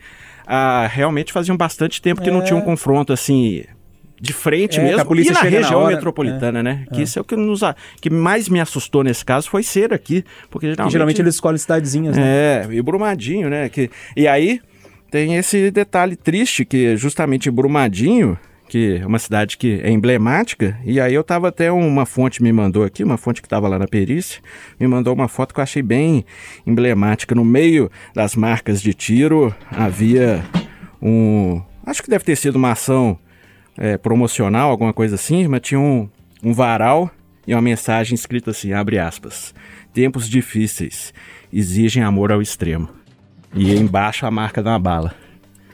ah, 0.47 0.87
realmente 0.91 1.33
faziam 1.33 1.57
bastante 1.57 2.01
tempo 2.03 2.21
que 2.21 2.31
não 2.31 2.41
É. 2.41 2.45
tinha 2.45 2.57
um 2.59 2.63
confronto 2.63 3.13
assim 3.13 3.65
de 4.21 4.33
frente 4.33 4.79
É, 4.81 4.83
que 4.83 4.89
a 4.89 4.91
mesmo. 4.97 5.07
polícia 5.07 5.31
e 5.31 5.35
na 5.35 5.41
chega 5.41 5.57
na 5.61 5.63
região 5.63 5.81
hora, 5.83 5.95
metropolitana, 5.95 6.63
né? 6.63 6.87
Que 6.93 7.03
isso 7.03 7.19
é 7.19 7.23
o 7.23 7.25
que, 7.25 7.37
nos, 7.37 7.61
que 8.01 8.09
mais 8.09 8.49
me 8.49 8.59
assustou 8.61 9.05
nesse 9.05 9.25
caso 9.25 9.49
foi 9.51 9.63
ser 9.63 9.93
aqui. 9.93 10.25
Porque 10.51 10.67
Que 10.69 10.73
geralmente, 10.73 10.93
geralmente 10.93 11.21
eles 11.23 11.35
escolhem 11.35 11.59
cidadezinhas, 11.59 12.17
né? 12.17 12.23
É, 12.25 12.67
e 12.71 12.81
Brumadinho, 12.81 13.51
né? 13.51 13.69
Que, 13.69 13.91
e 14.17 14.27
aí 14.27 14.61
tem 15.11 15.37
esse 15.37 15.71
detalhe 15.71 16.17
triste 16.17 16.65
que 16.65 16.97
justamente 16.97 17.51
Brumadinho, 17.51 18.39
que 18.69 18.99
é 19.01 19.07
uma 19.07 19.19
cidade 19.19 19.57
que 19.57 19.81
é 19.83 19.91
emblemática, 19.91 20.79
e 20.85 21.01
aí 21.01 21.15
eu 21.15 21.23
tava 21.23 21.49
até 21.49 21.71
uma 21.71 22.05
fonte 22.05 22.43
me 22.43 22.53
mandou 22.53 22.85
aqui, 22.85 23.05
uma 23.05 23.17
fonte 23.17 23.41
que 23.41 23.47
estava 23.47 23.69
lá 23.69 23.79
na 23.79 23.87
perícia, 23.87 24.43
me 24.79 24.87
mandou 24.87 25.15
uma 25.15 25.29
foto 25.29 25.55
que 25.55 25.61
eu 25.61 25.63
achei 25.63 25.83
bem 25.83 26.25
emblemática. 26.67 27.35
No 27.35 27.45
meio 27.45 27.91
das 28.15 28.35
marcas 28.35 28.83
de 28.83 28.93
tiro 28.93 29.55
havia 29.71 30.45
um, 31.01 31.63
acho 31.85 32.03
que 32.03 32.11
deve 32.11 32.25
ter 32.25 32.37
sido 32.37 32.57
uma 32.57 32.73
ação 32.73 33.19
é, 33.77 33.97
promocional, 33.97 34.71
alguma 34.71 34.93
coisa 34.93 35.15
assim, 35.15 35.47
mas 35.47 35.61
tinha 35.61 35.79
um, 35.79 36.09
um 36.43 36.53
varal 36.53 37.11
e 37.47 37.55
uma 37.55 37.63
mensagem 37.63 38.15
escrita 38.15 38.51
assim, 38.51 38.73
abre 38.73 38.99
aspas, 38.99 39.55
tempos 39.95 40.29
difíceis 40.29 41.15
exigem 41.53 42.03
amor 42.03 42.33
ao 42.33 42.43
extremo. 42.43 42.89
E 43.55 43.73
embaixo 43.75 44.27
a 44.27 44.31
marca 44.31 44.61
uma 44.61 44.79
bala. 44.79 45.15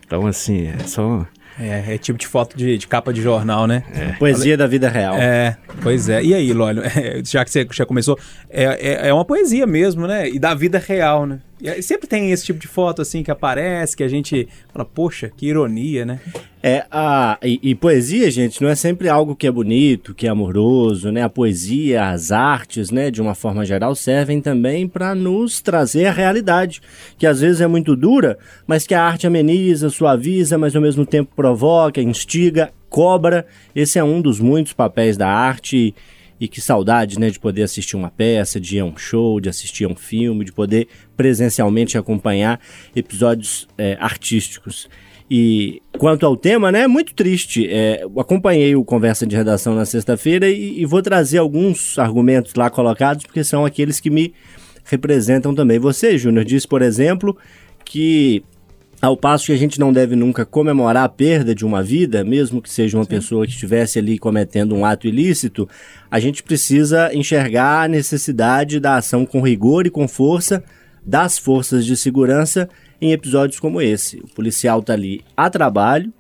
Então, 0.07 0.27
assim, 0.27 0.67
é 0.67 0.79
só... 0.81 1.27
É, 1.59 1.95
é 1.95 1.99
tipo 1.99 2.19
de 2.19 2.27
foto 2.27 2.57
de, 2.57 2.79
de 2.79 2.87
capa 2.87 3.13
de 3.13 3.21
jornal, 3.21 3.67
né? 3.67 3.85
É. 3.95 4.13
Poesia 4.13 4.57
da 4.57 4.67
vida 4.67 4.89
real. 4.89 5.15
É, 5.17 5.57
pois 5.83 6.09
é. 6.09 6.23
E 6.23 6.35
aí, 6.35 6.53
Lólio, 6.53 6.83
já 7.25 7.45
que 7.45 7.51
você 7.51 7.67
já 7.71 7.85
começou, 7.85 8.19
é, 8.49 8.65
é, 8.65 9.09
é, 9.09 9.15
uma 9.15 9.25
poesia 9.25 9.67
mesmo, 9.67 10.07
né? 10.07 10.29
E 10.29 10.39
da 10.39 10.55
vida 10.55 10.79
real, 10.79 11.27
né? 11.27 11.41
Sempre 11.81 12.09
tem 12.09 12.33
esse 12.33 12.45
tipo 12.45 12.59
de 12.59 12.67
foto 12.67 13.03
assim 13.03 13.23
que 13.23 13.31
aparece, 13.31 13.97
que 13.97 14.03
a 14.03 14.09
gente 14.09 14.49
fala, 14.73 14.85
poxa, 14.85 15.31
que 15.37 15.47
ironia, 15.47 16.05
né? 16.05 16.21
É, 16.61 16.85
a, 16.91 17.39
e, 17.43 17.59
e, 17.63 17.75
poesia, 17.75 18.31
gente, 18.31 18.63
não 18.63 18.69
é 18.69 18.75
sempre 18.75 19.09
algo 19.09 19.35
que 19.35 19.47
é 19.47 19.51
bonito, 19.51 20.15
que 20.15 20.27
é 20.27 20.31
amoroso, 20.31 21.11
né? 21.11 21.23
A 21.23 21.29
poesia, 21.29 22.09
as 22.11 22.33
artes, 22.33 22.91
né, 22.91 23.11
de 23.11 23.21
uma 23.21 23.35
forma 23.35 23.65
geral, 23.65 23.95
servem 23.95 24.41
também 24.41 24.87
para 24.87 25.15
nos 25.15 25.61
trazer 25.61 26.07
a 26.07 26.13
realidade, 26.13 26.81
que 27.19 27.27
às 27.27 27.41
vezes 27.41 27.61
é 27.61 27.67
muito 27.67 27.97
dura, 27.97 28.39
mas 28.67 28.87
que 28.87 28.95
a 28.95 29.03
arte 29.03 29.27
ameniza, 29.27 29.91
suaviza, 29.91 30.57
mas 30.57 30.75
ao 30.75 30.83
mesmo 30.83 31.05
tempo 31.05 31.33
provoca, 31.35 32.01
instiga, 32.01 32.71
cobra. 32.89 33.47
Esse 33.75 33.99
é 33.99 34.05
um 34.05 34.21
dos 34.21 34.39
muitos 34.39 34.73
papéis 34.73 35.17
da 35.17 35.29
arte. 35.29 35.95
Que 36.49 36.61
saudade, 36.61 37.19
né, 37.19 37.31
de 37.31 37.39
poder 37.39 37.63
assistir 37.63 37.97
uma 37.97 38.11
peça, 38.11 38.61
de 38.61 38.77
ir 38.77 38.81
a 38.81 38.85
um 38.85 38.97
show, 38.97 39.41
de 39.41 39.49
assistir 39.49 39.85
a 39.85 39.89
um 39.89 39.97
filme, 39.97 40.45
de 40.45 40.53
poder 40.53 40.89
presencialmente 41.17 41.97
acompanhar 41.97 42.61
episódios 42.95 43.69
é, 43.79 43.97
artísticos. 44.01 44.89
E 45.31 45.81
quanto 45.97 46.27
ao 46.27 46.37
tema, 46.37 46.71
né, 46.71 46.83
é 46.83 46.87
muito 46.89 47.15
triste. 47.15 47.67
É, 47.71 48.05
acompanhei 48.19 48.77
o 48.77 48.85
Conversa 48.85 49.27
de 49.27 49.35
Redação 49.35 49.75
na 49.75 49.87
sexta-feira 49.87 50.49
e, 50.49 50.81
e, 50.81 50.85
vou 50.85 51.01
trazer 51.01 51.39
alguns 51.39 51.99
argumentos 51.99 52.55
lá 52.55 52.69
colocados, 52.69 53.25
porque 53.25 53.43
são 53.43 53.65
aqueles 53.65 53.99
que 53.99 54.11
me 54.11 54.35
representam 54.85 55.55
também. 55.55 55.79
Você, 55.79 56.19
Júnior, 56.19 56.45
disse, 56.45 56.69
por 56.69 56.83
exemplo, 56.83 57.37
que 57.85 58.45
ao 59.03 59.17
passo 59.17 59.47
que 59.47 59.53
a 59.53 59.57
gente 59.57 59.81
não 59.81 59.93
deve 59.93 60.15
nunca 60.15 60.47
comemorar 60.47 61.03
a 61.03 61.09
perda 61.09 61.53
de 61.57 61.67
uma 61.67 61.83
vida, 61.83 62.23
mesmo 62.23 62.63
que 62.63 62.71
seja 62.71 62.97
uma 62.97 63.03
Sim. 63.03 63.11
pessoa 63.11 63.45
que 63.45 63.51
estivesse 63.51 63.99
ali 63.99 64.17
cometendo 64.17 64.77
um 64.77 64.85
ato 64.85 65.09
ilícito, 65.09 65.69
a 66.09 66.21
gente 66.21 66.41
precisa 66.41 67.13
enxergar 67.13 67.83
a 67.83 67.89
necessidade 67.89 68.79
da 68.79 68.99
ação 68.99 69.27
com 69.27 69.41
rigor 69.41 69.89
e 69.89 69.91
com 69.91 70.07
força 70.07 70.63
das 71.05 71.37
forças 71.37 71.85
de 71.85 71.97
segurança 71.97 72.69
em 73.01 73.11
episódios 73.11 73.59
como 73.59 73.83
esse. 73.83 74.19
O 74.19 74.29
policial 74.29 74.79
está 74.79 74.93
ali 74.93 75.25
a 75.37 75.51
trabalho 75.51 76.13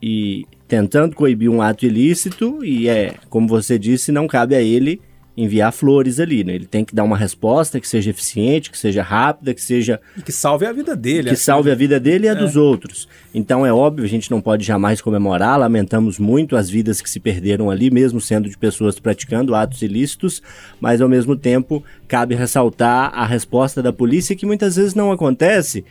e 0.00 0.46
tentando 0.68 1.16
coibir 1.16 1.50
um 1.50 1.60
ato 1.60 1.84
ilícito 1.84 2.64
e 2.64 2.88
é, 2.88 3.14
como 3.28 3.48
você 3.48 3.76
disse, 3.76 4.12
não 4.12 4.28
cabe 4.28 4.54
a 4.54 4.62
ele 4.62 5.00
enviar 5.36 5.70
flores 5.72 6.18
ali, 6.18 6.42
né? 6.42 6.54
Ele 6.54 6.66
tem 6.66 6.84
que 6.84 6.94
dar 6.94 7.04
uma 7.04 7.16
resposta 7.16 7.78
que 7.78 7.86
seja 7.86 8.10
eficiente, 8.10 8.70
que 8.70 8.78
seja 8.78 9.02
rápida, 9.02 9.52
que 9.52 9.60
seja... 9.60 10.00
E 10.16 10.22
que 10.22 10.32
salve 10.32 10.64
a 10.64 10.72
vida 10.72 10.96
dele. 10.96 11.28
Que 11.28 11.34
assim. 11.34 11.42
salve 11.44 11.70
a 11.70 11.74
vida 11.74 12.00
dele 12.00 12.26
e 12.26 12.28
a 12.28 12.32
é. 12.32 12.34
dos 12.34 12.56
outros. 12.56 13.06
Então 13.34 13.66
é 13.66 13.72
óbvio, 13.72 14.04
a 14.04 14.08
gente 14.08 14.30
não 14.30 14.40
pode 14.40 14.64
jamais 14.64 15.02
comemorar, 15.02 15.58
lamentamos 15.58 16.18
muito 16.18 16.56
as 16.56 16.70
vidas 16.70 17.02
que 17.02 17.10
se 17.10 17.20
perderam 17.20 17.70
ali, 17.70 17.90
mesmo 17.90 18.20
sendo 18.20 18.48
de 18.48 18.56
pessoas 18.56 18.98
praticando 18.98 19.54
atos 19.54 19.82
ilícitos, 19.82 20.42
mas 20.80 21.02
ao 21.02 21.08
mesmo 21.08 21.36
tempo 21.36 21.84
cabe 22.08 22.34
ressaltar 22.34 23.12
a 23.14 23.26
resposta 23.26 23.82
da 23.82 23.92
polícia 23.92 24.34
que 24.34 24.46
muitas 24.46 24.76
vezes 24.76 24.94
não 24.94 25.12
acontece 25.12 25.84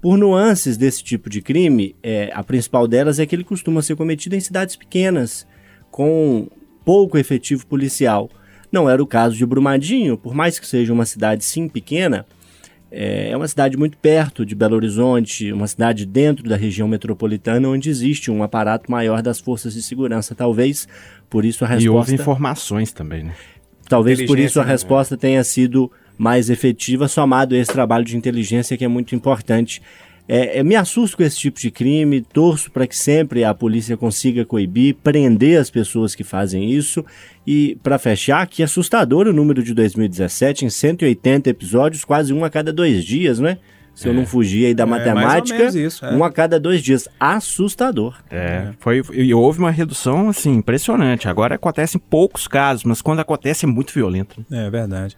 por 0.00 0.18
nuances 0.18 0.76
desse 0.76 1.02
tipo 1.02 1.28
de 1.28 1.40
crime. 1.40 1.96
É, 2.02 2.30
a 2.32 2.44
principal 2.44 2.86
delas 2.86 3.18
é 3.18 3.26
que 3.26 3.34
ele 3.34 3.42
costuma 3.42 3.82
ser 3.82 3.96
cometido 3.96 4.36
em 4.36 4.40
cidades 4.40 4.76
pequenas, 4.76 5.46
com 5.90 6.46
pouco 6.84 7.16
efetivo 7.16 7.66
policial. 7.66 8.30
Não 8.74 8.90
era 8.90 9.00
o 9.00 9.06
caso 9.06 9.36
de 9.36 9.46
Brumadinho, 9.46 10.18
por 10.18 10.34
mais 10.34 10.58
que 10.58 10.66
seja 10.66 10.92
uma 10.92 11.06
cidade 11.06 11.44
sim 11.44 11.68
pequena, 11.68 12.26
é, 12.90 13.30
é 13.30 13.36
uma 13.36 13.46
cidade 13.46 13.76
muito 13.76 13.96
perto 13.96 14.44
de 14.44 14.52
Belo 14.52 14.74
Horizonte, 14.74 15.52
uma 15.52 15.68
cidade 15.68 16.04
dentro 16.04 16.48
da 16.48 16.56
região 16.56 16.88
metropolitana 16.88 17.68
onde 17.68 17.88
existe 17.88 18.32
um 18.32 18.42
aparato 18.42 18.90
maior 18.90 19.22
das 19.22 19.38
forças 19.38 19.74
de 19.74 19.80
segurança. 19.80 20.34
Talvez 20.34 20.88
por 21.30 21.44
isso 21.44 21.64
a 21.64 21.68
resposta. 21.68 21.86
E 21.86 21.88
houve 21.88 22.14
informações 22.14 22.92
também, 22.92 23.22
né? 23.22 23.34
Talvez 23.88 24.20
por 24.26 24.40
isso 24.40 24.60
a 24.60 24.64
né? 24.64 24.72
resposta 24.72 25.16
tenha 25.16 25.44
sido 25.44 25.88
mais 26.18 26.50
efetiva, 26.50 27.06
somado 27.06 27.54
a 27.54 27.58
esse 27.58 27.72
trabalho 27.72 28.04
de 28.04 28.16
inteligência 28.16 28.76
que 28.76 28.84
é 28.84 28.88
muito 28.88 29.14
importante 29.14 29.80
é, 30.26 30.58
é, 30.58 30.62
me 30.62 30.74
assusto 30.74 31.16
com 31.16 31.22
esse 31.22 31.36
tipo 31.36 31.60
de 31.60 31.70
crime, 31.70 32.22
torço 32.22 32.70
para 32.70 32.86
que 32.86 32.96
sempre 32.96 33.44
a 33.44 33.52
polícia 33.52 33.96
consiga 33.96 34.44
coibir, 34.44 34.96
prender 35.02 35.60
as 35.60 35.70
pessoas 35.70 36.14
que 36.14 36.24
fazem 36.24 36.70
isso. 36.70 37.04
E, 37.46 37.78
para 37.82 37.98
fechar, 37.98 38.46
que 38.46 38.62
assustador 38.62 39.26
o 39.26 39.32
número 39.32 39.62
de 39.62 39.74
2017, 39.74 40.64
em 40.64 40.70
180 40.70 41.50
episódios, 41.50 42.04
quase 42.04 42.32
um 42.32 42.42
a 42.44 42.48
cada 42.48 42.72
dois 42.72 43.04
dias, 43.04 43.38
né? 43.38 43.58
Se 43.94 44.08
é. 44.08 44.10
eu 44.10 44.14
não 44.14 44.26
fugir 44.26 44.66
aí 44.66 44.74
da 44.74 44.82
é, 44.82 44.86
matemática, 44.86 45.64
isso, 45.66 46.04
é. 46.04 46.12
um 46.12 46.24
a 46.24 46.32
cada 46.32 46.58
dois 46.58 46.82
dias. 46.82 47.06
Assustador. 47.20 48.16
É, 48.30 48.70
foi, 48.80 49.02
e 49.12 49.32
houve 49.32 49.58
uma 49.58 49.70
redução, 49.70 50.30
assim, 50.30 50.54
impressionante. 50.54 51.28
Agora 51.28 51.54
acontece 51.54 51.98
em 51.98 52.00
poucos 52.00 52.48
casos, 52.48 52.82
mas 52.84 53.00
quando 53.00 53.20
acontece 53.20 53.66
é 53.66 53.68
muito 53.68 53.92
violento. 53.92 54.44
Né? 54.50 54.66
É 54.66 54.70
verdade. 54.70 55.16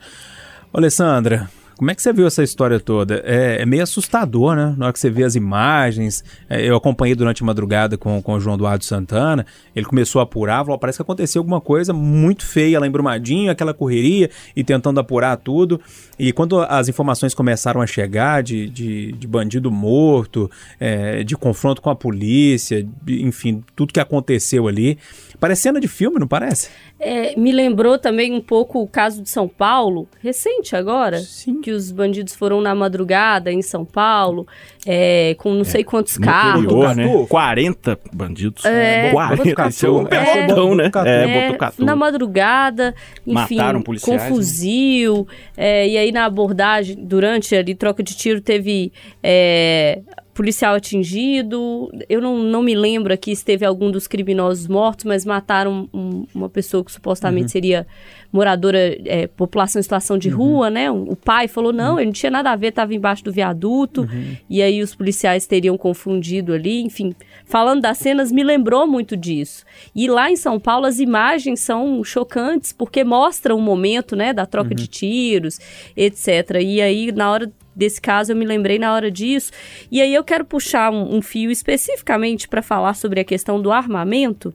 Alessandra, 0.74 1.48
como 1.76 1.90
é 1.90 1.94
que 1.94 2.02
você 2.02 2.10
viu 2.10 2.26
essa 2.26 2.42
história 2.42 2.80
toda? 2.80 3.22
É, 3.24 3.60
é 3.60 3.66
meio 3.66 3.82
assustador, 3.82 4.56
né? 4.56 4.74
Na 4.78 4.86
hora 4.86 4.92
que 4.92 4.98
você 4.98 5.10
vê 5.10 5.24
as 5.24 5.34
imagens. 5.34 6.24
É, 6.48 6.64
eu 6.66 6.74
acompanhei 6.74 7.14
durante 7.14 7.42
a 7.42 7.46
madrugada 7.46 7.98
com, 7.98 8.22
com 8.22 8.32
o 8.32 8.40
João 8.40 8.56
Eduardo 8.56 8.82
Santana. 8.82 9.44
Ele 9.74 9.84
começou 9.84 10.20
a 10.20 10.22
apurar, 10.22 10.64
falou: 10.64 10.78
parece 10.78 10.96
que 10.96 11.02
aconteceu 11.02 11.40
alguma 11.40 11.60
coisa 11.60 11.92
muito 11.92 12.46
feia 12.46 12.80
lá 12.80 12.86
em 12.86 12.90
Brumadinho, 12.90 13.50
aquela 13.50 13.74
correria 13.74 14.30
e 14.54 14.64
tentando 14.64 14.98
apurar 15.00 15.36
tudo. 15.36 15.78
E 16.18 16.32
quando 16.32 16.60
as 16.60 16.88
informações 16.88 17.34
começaram 17.34 17.82
a 17.82 17.86
chegar 17.86 18.42
de, 18.42 18.70
de, 18.70 19.12
de 19.12 19.26
bandido 19.26 19.70
morto, 19.70 20.50
é, 20.80 21.22
de 21.24 21.36
confronto 21.36 21.82
com 21.82 21.90
a 21.90 21.94
polícia, 21.94 22.86
enfim, 23.06 23.62
tudo 23.74 23.92
que 23.92 24.00
aconteceu 24.00 24.66
ali. 24.66 24.98
Parece 25.38 25.62
cena 25.62 25.80
de 25.80 25.88
filme, 25.88 26.18
não 26.18 26.26
parece? 26.26 26.70
É, 26.98 27.38
me 27.38 27.52
lembrou 27.52 27.98
também 27.98 28.32
um 28.32 28.40
pouco 28.40 28.80
o 28.80 28.88
caso 28.88 29.22
de 29.22 29.28
São 29.28 29.46
Paulo, 29.46 30.08
recente 30.22 30.74
agora, 30.74 31.18
Sim. 31.18 31.60
que 31.60 31.70
os 31.70 31.90
bandidos 31.92 32.34
foram 32.34 32.60
na 32.60 32.74
madrugada 32.74 33.52
em 33.52 33.60
São 33.60 33.84
Paulo, 33.84 34.46
é, 34.86 35.34
com 35.38 35.52
não 35.52 35.60
é, 35.60 35.64
sei 35.64 35.84
quantos 35.84 36.16
carros. 36.16 36.64
Interior, 36.64 36.94
né? 36.94 37.26
40 37.28 37.98
bandidos. 38.12 38.64
É, 38.64 39.10
40, 39.12 39.68
esse 39.68 39.86
é 39.86 39.88
o 39.88 40.06
é, 40.08 40.74
né? 40.74 40.90
É, 41.04 41.50
é 41.50 41.72
na 41.78 41.94
madrugada, 41.94 42.94
enfim, 43.26 43.56
Mataram 43.56 43.82
policiais, 43.82 44.22
com 44.22 44.28
né? 44.28 44.34
fuzil, 44.34 45.28
né? 45.56 45.88
e 45.88 45.98
aí 45.98 46.12
na 46.12 46.24
abordagem, 46.24 46.96
durante 46.96 47.54
ali 47.54 47.74
troca 47.74 48.02
de 48.02 48.16
tiro, 48.16 48.40
teve 48.40 48.92
é, 49.22 50.00
policial 50.36 50.74
atingido. 50.74 51.90
Eu 52.10 52.20
não, 52.20 52.36
não 52.38 52.62
me 52.62 52.74
lembro 52.74 53.12
aqui 53.12 53.34
se 53.34 53.42
teve 53.42 53.64
algum 53.64 53.90
dos 53.90 54.06
criminosos 54.06 54.68
mortos, 54.68 55.06
mas 55.06 55.24
mataram 55.24 55.88
um, 55.94 56.26
uma 56.34 56.48
pessoa 56.50 56.84
que 56.84 56.92
supostamente 56.92 57.44
uhum. 57.44 57.48
seria 57.48 57.86
moradora, 58.30 58.78
é, 59.06 59.26
população 59.28 59.80
em 59.80 59.82
situação 59.82 60.18
de 60.18 60.28
uhum. 60.28 60.36
rua, 60.36 60.70
né? 60.70 60.90
O 60.90 61.16
pai 61.16 61.48
falou: 61.48 61.72
não, 61.72 61.94
uhum. 61.94 62.00
ele 62.00 62.06
não 62.06 62.12
tinha 62.12 62.30
nada 62.30 62.50
a 62.50 62.56
ver, 62.56 62.68
estava 62.68 62.94
embaixo 62.94 63.24
do 63.24 63.32
viaduto. 63.32 64.02
Uhum. 64.02 64.36
E 64.48 64.60
aí 64.60 64.82
os 64.82 64.94
policiais 64.94 65.46
teriam 65.46 65.78
confundido 65.78 66.52
ali. 66.52 66.82
Enfim, 66.82 67.14
falando 67.46 67.80
das 67.80 67.96
cenas, 67.96 68.30
me 68.30 68.44
lembrou 68.44 68.86
muito 68.86 69.16
disso. 69.16 69.64
E 69.94 70.06
lá 70.06 70.30
em 70.30 70.36
São 70.36 70.60
Paulo, 70.60 70.84
as 70.84 70.98
imagens 70.98 71.60
são 71.60 72.04
chocantes, 72.04 72.72
porque 72.72 73.02
mostram 73.02 73.56
o 73.56 73.62
momento, 73.62 74.14
né, 74.14 74.34
da 74.34 74.44
troca 74.44 74.74
de 74.74 74.82
uhum. 74.82 74.88
tiros, 74.88 75.58
etc. 75.96 76.60
E 76.60 76.82
aí, 76.82 77.10
na 77.10 77.30
hora 77.30 77.50
desse 77.76 78.00
caso, 78.00 78.32
eu 78.32 78.36
me 78.36 78.46
lembrei 78.46 78.78
na 78.78 78.94
hora 78.94 79.10
disso. 79.10 79.52
E 79.90 80.00
aí 80.00 80.14
eu 80.14 80.24
quero 80.24 80.44
puxar 80.44 80.90
um, 80.90 81.16
um 81.16 81.20
fio 81.20 81.50
especificamente 81.50 82.48
para 82.48 82.62
falar 82.62 82.94
sobre 82.94 83.20
a 83.20 83.24
questão 83.24 83.60
do 83.60 83.70
armamento. 83.70 84.54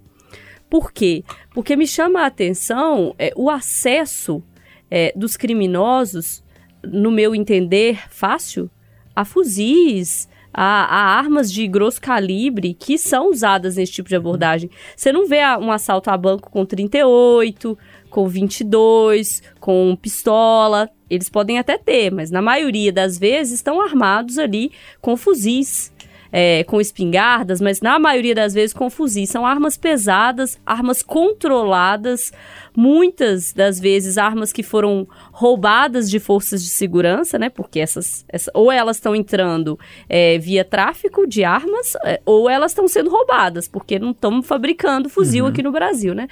Por 0.70 0.92
quê? 0.92 1.24
Porque 1.54 1.76
me 1.76 1.86
chama 1.86 2.22
a 2.22 2.26
atenção 2.26 3.14
é, 3.20 3.32
o 3.36 3.50
acesso 3.50 4.44
é, 4.90 5.14
dos 5.16 5.38
criminosos, 5.38 6.44
no 6.84 7.12
meu 7.12 7.36
entender, 7.36 8.10
fácil, 8.10 8.70
a 9.16 9.24
fuzis, 9.24 10.28
a, 10.54 10.64
a, 10.64 11.18
armas 11.18 11.52
de 11.52 11.68
grosso 11.68 12.02
calibre 12.02 12.74
que 12.74 12.98
são 12.98 13.30
usadas 13.30 13.76
nesse 13.76 13.94
tipo 13.94 14.10
de 14.10 14.16
abordagem. 14.16 14.70
Você 14.96 15.12
não 15.12 15.28
vê 15.28 15.42
um 15.60 15.72
assalto 15.72 16.10
a 16.10 16.18
banco 16.18 16.50
com 16.50 16.66
38, 16.66 17.78
com 18.12 18.28
22, 18.28 19.42
com 19.60 19.98
pistola. 20.00 20.90
Eles 21.10 21.30
podem 21.30 21.58
até 21.58 21.78
ter, 21.78 22.12
mas 22.12 22.30
na 22.30 22.42
maioria 22.42 22.92
das 22.92 23.18
vezes 23.18 23.56
estão 23.56 23.82
armados 23.82 24.38
ali 24.38 24.72
com 25.02 25.18
fuzis. 25.18 25.92
é, 26.32 26.64
com 26.64 26.80
espingardas, 26.80 27.60
mas 27.60 27.82
na 27.82 28.00
maioria 28.00 28.34
das 28.34 28.54
vezes 28.54 28.74
com 28.74 28.90
fuzis. 28.90 29.30
São 29.30 29.46
armas 29.46 29.76
pesadas, 29.76 30.58
armas 30.66 31.04
controladas, 31.04 32.32
muitas 32.76 33.52
das 33.52 33.80
vezes 33.80 34.18
armas 34.18 34.54
que 34.54 34.64
foram 34.64 35.06
roubadas 35.34 36.10
de 36.10 36.20
forças 36.20 36.64
de 36.64 36.70
segurança, 36.70 37.38
né? 37.38 37.50
Porque 37.50 37.80
essas, 37.80 38.24
essa, 38.30 38.50
ou 38.54 38.72
elas 38.72 38.96
estão 38.98 39.14
entrando 39.14 39.78
é, 40.08 40.38
via 40.38 40.64
tráfico 40.64 41.28
de 41.28 41.44
armas, 41.44 41.96
é, 42.06 42.22
ou 42.26 42.50
elas 42.50 42.72
estão 42.72 42.88
sendo 42.88 43.10
roubadas, 43.10 43.68
porque 43.68 44.00
não 44.00 44.12
estamos 44.12 44.48
fabricando 44.48 45.10
fuzil 45.10 45.46
aqui 45.46 45.62
no 45.62 45.72
Brasil, 45.72 46.16
né? 46.16 46.30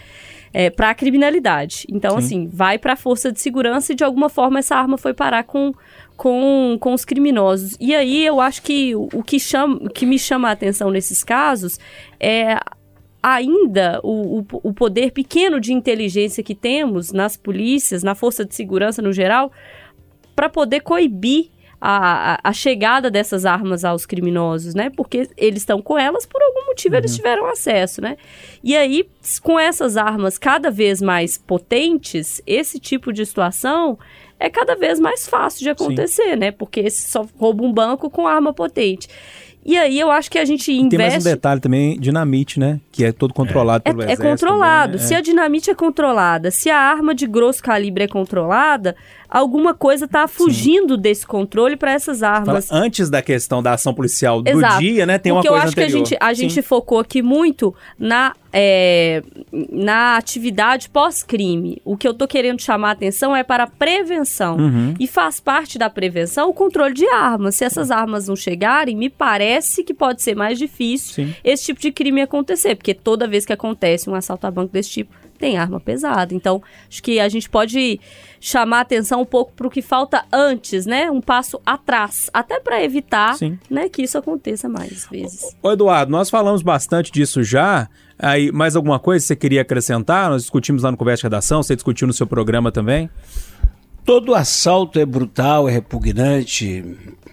É, 0.52 0.70
para 0.70 0.90
a 0.90 0.96
criminalidade. 0.96 1.86
Então, 1.88 2.18
assim, 2.18 2.48
vai 2.48 2.80
para 2.80 2.94
a 2.94 2.96
força 2.96 3.32
de 3.32 3.40
segurança 3.40 3.94
e 3.94 3.96
de 3.96 4.04
alguma 4.04 4.30
forma 4.30 4.58
essa 4.58 4.76
arma 4.76 4.98
foi 4.98 5.14
parar 5.14 5.44
com, 5.44 5.74
com, 6.18 6.76
com 6.80 6.94
os 6.94 7.06
criminosos. 7.06 7.78
E 7.80 7.94
aí 7.94 8.26
eu 8.26 8.42
acho 8.42 8.64
que 8.64 8.96
o, 8.96 9.08
o 9.14 9.24
que, 9.24 9.40
chama, 9.40 9.76
o 9.76 9.90
que 9.90 10.08
me 10.08 10.18
chama 10.18 10.50
a 10.50 10.52
atenção 10.52 10.90
nesses 10.90 11.24
casos 11.24 11.80
é 12.20 12.58
ainda 13.22 14.00
o, 14.04 14.40
o, 14.40 14.46
o 14.64 14.74
poder 14.74 15.12
pequeno 15.12 15.60
de 15.60 15.74
inteligência 15.74 16.44
que 16.44 16.56
temos 16.56 17.12
nas 17.12 17.38
polícias, 17.38 18.02
na 18.02 18.16
força 18.16 18.46
de 18.46 18.56
segurança 18.56 19.02
no 19.02 19.12
geral, 19.12 19.52
para 20.36 20.50
poder 20.50 20.82
coibir 20.82 21.52
a, 21.82 22.34
a, 22.34 22.40
a 22.50 22.54
chegada 22.54 23.10
dessas 23.10 23.46
armas 23.46 23.86
aos 23.86 24.06
criminosos, 24.06 24.74
né? 24.74 24.90
Porque 24.90 25.30
eles 25.38 25.62
estão 25.62 25.82
com 25.82 25.98
elas, 25.98 26.26
por 26.26 26.42
motivo 26.80 26.96
eles 26.96 27.16
tiveram 27.16 27.46
acesso, 27.48 28.02
né? 28.02 28.16
E 28.64 28.76
aí, 28.76 29.06
com 29.44 29.60
essas 29.60 29.98
armas 29.98 30.38
cada 30.38 30.72
vez 30.72 31.02
mais 31.02 31.38
potentes, 31.38 32.42
esse 32.48 32.80
tipo 32.80 33.12
de 33.12 33.26
situação 33.26 33.98
é 34.40 34.50
cada 34.50 34.76
vez 34.76 35.00
mais 35.00 35.28
fácil 35.28 35.62
de 35.64 35.70
acontecer, 35.70 36.36
né? 36.38 36.52
Porque 36.52 36.90
só 36.90 37.28
rouba 37.38 37.64
um 37.64 37.74
banco 37.74 38.10
com 38.10 38.26
arma 38.28 38.54
potente. 38.54 39.08
E 39.66 39.78
aí 39.78 40.00
eu 40.00 40.10
acho 40.10 40.32
que 40.32 40.40
a 40.40 40.46
gente 40.46 40.66
Tem 40.68 40.76
mais 40.78 40.92
um 40.92 40.96
investe. 40.96 41.24
detalhe 41.24 41.60
também, 41.60 42.00
dinamite, 42.00 42.58
né? 42.60 42.80
Que 42.94 43.04
é 43.04 43.12
todo 43.12 43.34
controlado 43.34 43.84
pelo 43.84 44.02
É, 44.02 44.06
é 44.06 44.14
exército. 44.14 44.30
controlado. 44.30 44.94
também, 44.94 45.02
né? 45.02 45.08
Se 45.08 45.16
a 45.16 45.22
dinamite 45.22 45.70
é 45.70 45.76
controlada, 45.76 46.50
se 46.50 46.70
a 46.70 46.78
arma 46.80 47.14
de 47.14 47.28
grosso 47.28 47.62
calibre 47.62 48.06
é 48.06 48.08
controlada, 48.08 48.96
alguma 49.30 49.74
coisa 49.74 50.06
está 50.06 50.28
fugindo 50.28 50.98
desse 50.98 51.26
controle 51.26 51.76
para 51.76 51.92
essas 51.92 52.20
Fala, 52.22 52.38
armas. 52.38 52.72
antes 52.72 53.10
da 53.10 53.22
questão 53.22 53.62
da 53.62 53.74
ação 53.74 53.94
policial 53.94 54.42
do 54.42 54.50
Exato. 54.50 54.80
dia, 54.80 55.06
né? 55.06 55.20
Tem 55.20 55.32
Porque 55.32 55.48
uma 55.48 55.52
coisa 55.52 55.66
eu 55.66 55.68
acho 55.70 55.80
anterior. 55.80 55.92
que 55.92 55.96
a 55.96 55.98
gente, 56.00 56.18
a 56.20 56.34
gente 56.34 56.54
Sim. 56.56 56.62
focou 56.62 57.00
aqui 57.00 57.22
muito 57.22 57.76
na, 57.98 58.36
é, 58.52 59.22
na 59.72 60.18
atividade 60.18 60.90
pós-crime. 60.90 61.80
O 61.86 61.96
que 61.96 62.08
eu 62.08 62.14
tô 62.14 62.28
querendo 62.28 62.60
chamar 62.62 62.90
a 62.90 62.92
atenção 62.94 63.36
é 63.36 63.44
para 63.44 63.66
a 63.66 63.68
prevenção. 63.68 64.58
Uhum. 64.58 64.94
E 65.00 65.06
faz 65.06 65.40
parte 65.40 65.78
da 65.78 65.90
prevenção 65.90 66.50
o 66.50 66.54
controle 66.54 66.94
de 66.94 67.08
armas. 67.10 67.56
Se 67.56 67.64
essas 67.64 67.92
armas 67.92 68.28
não 68.28 68.36
chegarem, 68.36 68.96
me 68.96 69.10
parece 69.10 69.84
que 69.84 69.94
pode 69.94 70.22
ser 70.24 70.36
mais 70.36 70.58
difícil 70.58 71.26
Sim. 71.26 71.36
esse 71.44 71.66
tipo 71.66 71.80
de 71.80 71.92
crime 71.92 72.22
acontecer. 72.22 72.76
Porque 72.76 72.94
toda 72.94 73.28
vez 73.28 73.46
que 73.46 73.54
acontece 73.54 74.10
um 74.10 74.16
assalto 74.16 74.48
a 74.48 74.52
banco 74.52 74.74
desse 74.74 74.90
tipo, 74.90 75.14
tem 75.40 75.58
arma 75.58 75.80
pesada. 75.80 76.36
Então, 76.36 76.62
acho 76.88 77.02
que 77.02 77.20
a 77.20 77.30
gente 77.30 77.50
pode 77.50 78.00
chamar 78.40 78.80
a 78.80 78.82
atenção 78.82 79.22
um 79.22 79.26
pouco 79.26 79.54
para 79.54 79.66
o 79.66 79.70
que 79.70 79.82
falta 79.82 80.26
antes, 80.32 80.86
né? 80.86 81.10
Um 81.10 81.22
passo 81.22 81.60
atrás. 81.66 82.30
Até 82.34 82.60
para 82.60 82.84
evitar 82.84 83.36
Sim. 83.36 83.58
né, 83.70 83.90
que 83.90 84.04
isso 84.04 84.18
aconteça 84.18 84.68
mais 84.70 85.08
vezes. 85.10 85.56
Ô 85.64 85.72
Eduardo, 85.72 86.12
nós 86.12 86.30
falamos 86.30 86.62
bastante 86.62 87.12
disso 87.12 87.42
já. 87.42 87.90
Aí, 88.18 88.52
mais 88.52 88.76
alguma 88.76 89.00
coisa 89.00 89.24
que 89.24 89.28
você 89.28 89.36
queria 89.36 89.62
acrescentar? 89.62 90.30
Nós 90.30 90.42
discutimos 90.44 90.84
lá 90.84 90.92
no 90.92 90.98
Conversa 90.98 91.22
de 91.22 91.24
Redação, 91.24 91.64
você 91.64 91.74
discutiu 91.74 92.06
no 92.06 92.14
seu 92.14 92.28
programa 92.28 92.72
também. 92.72 93.10
Todo 94.04 94.36
assalto 94.36 95.00
é 95.00 95.06
brutal, 95.06 95.70
é 95.70 95.72
repugnante, 95.72 96.84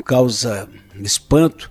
causa 0.05 0.69
espanto, 1.01 1.71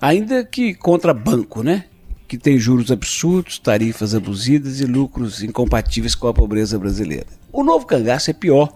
ainda 0.00 0.44
que 0.44 0.74
contra 0.74 1.12
banco, 1.12 1.62
né? 1.62 1.86
Que 2.32 2.38
tem 2.38 2.58
juros 2.58 2.90
absurdos, 2.90 3.58
tarifas 3.58 4.14
abusivas 4.14 4.80
e 4.80 4.86
lucros 4.86 5.42
incompatíveis 5.42 6.14
com 6.14 6.28
a 6.28 6.32
pobreza 6.32 6.78
brasileira. 6.78 7.26
O 7.52 7.62
novo 7.62 7.84
cangaço 7.84 8.30
é 8.30 8.32
pior, 8.32 8.72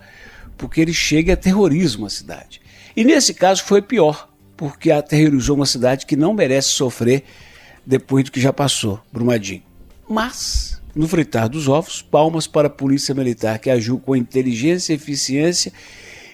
porque 0.58 0.78
ele 0.78 0.92
chega 0.92 1.32
a 1.32 1.36
terrorismo 1.38 2.04
à 2.04 2.10
cidade. 2.10 2.60
E 2.94 3.02
nesse 3.02 3.32
caso 3.32 3.64
foi 3.64 3.80
pior, 3.80 4.28
porque 4.58 4.90
aterrorizou 4.90 5.56
uma 5.56 5.64
cidade 5.64 6.04
que 6.04 6.16
não 6.16 6.34
merece 6.34 6.68
sofrer 6.68 7.25
depois 7.86 8.26
do 8.26 8.30
que 8.30 8.38
já 8.38 8.52
passou, 8.52 9.00
Brumadinho. 9.10 9.62
Mas, 10.06 10.78
no 10.94 11.08
fritar 11.08 11.48
dos 11.48 11.66
ovos, 11.66 12.02
palmas 12.02 12.46
para 12.46 12.66
a 12.66 12.70
polícia 12.70 13.14
militar 13.14 13.58
que 13.58 13.70
agiu 13.70 13.98
com 13.98 14.14
inteligência 14.14 14.92
e 14.92 14.96
eficiência. 14.96 15.72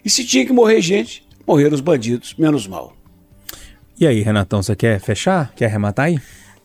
E 0.05 0.11
se 0.11 0.25
tinha 0.25 0.45
que 0.45 0.52
morrer 0.52 0.81
gente, 0.81 1.25
morreram 1.47 1.76
os 1.76 1.81
bandidos, 1.81 2.35
menos 2.37 2.67
mal. 2.67 2.97
E 3.97 4.08
aí, 4.08 4.23
Renatão, 4.23 4.61
você 4.61 4.75
quer 4.75 4.99
fechar? 4.99 5.52
Quer 5.54 5.67
arrematar 5.67 6.06
aí? 6.06 6.19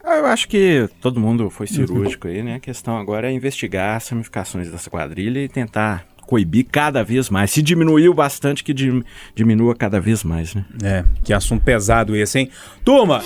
Ah, 0.10 0.16
Eu 0.18 0.26
acho 0.28 0.48
que 0.48 0.88
todo 1.02 1.20
mundo 1.20 1.50
foi 1.50 1.68
cirúrgico 1.68 2.28
aí, 2.30 2.42
né? 2.42 2.56
A 2.56 2.60
questão 2.62 2.98
agora 2.98 3.30
é 3.30 3.34
investigar 3.34 3.98
as 3.98 4.08
ramificações 4.08 4.72
dessa 4.72 4.90
quadrilha 4.90 5.40
e 5.40 5.50
tentar 5.50 6.06
coibir 6.28 6.68
cada 6.72 7.04
vez 7.04 7.30
mais. 7.30 7.50
Se 7.50 7.62
diminuiu 7.64 8.14
bastante, 8.14 8.64
que 8.64 8.74
dim- 8.74 9.04
diminua 9.34 9.74
cada 9.76 10.00
vez 10.00 10.24
mais, 10.24 10.54
né? 10.54 10.64
É, 10.84 11.04
que 11.24 11.34
assunto 11.34 11.64
pesado 11.64 12.16
esse, 12.16 12.38
hein? 12.38 12.50
Turma, 12.86 13.24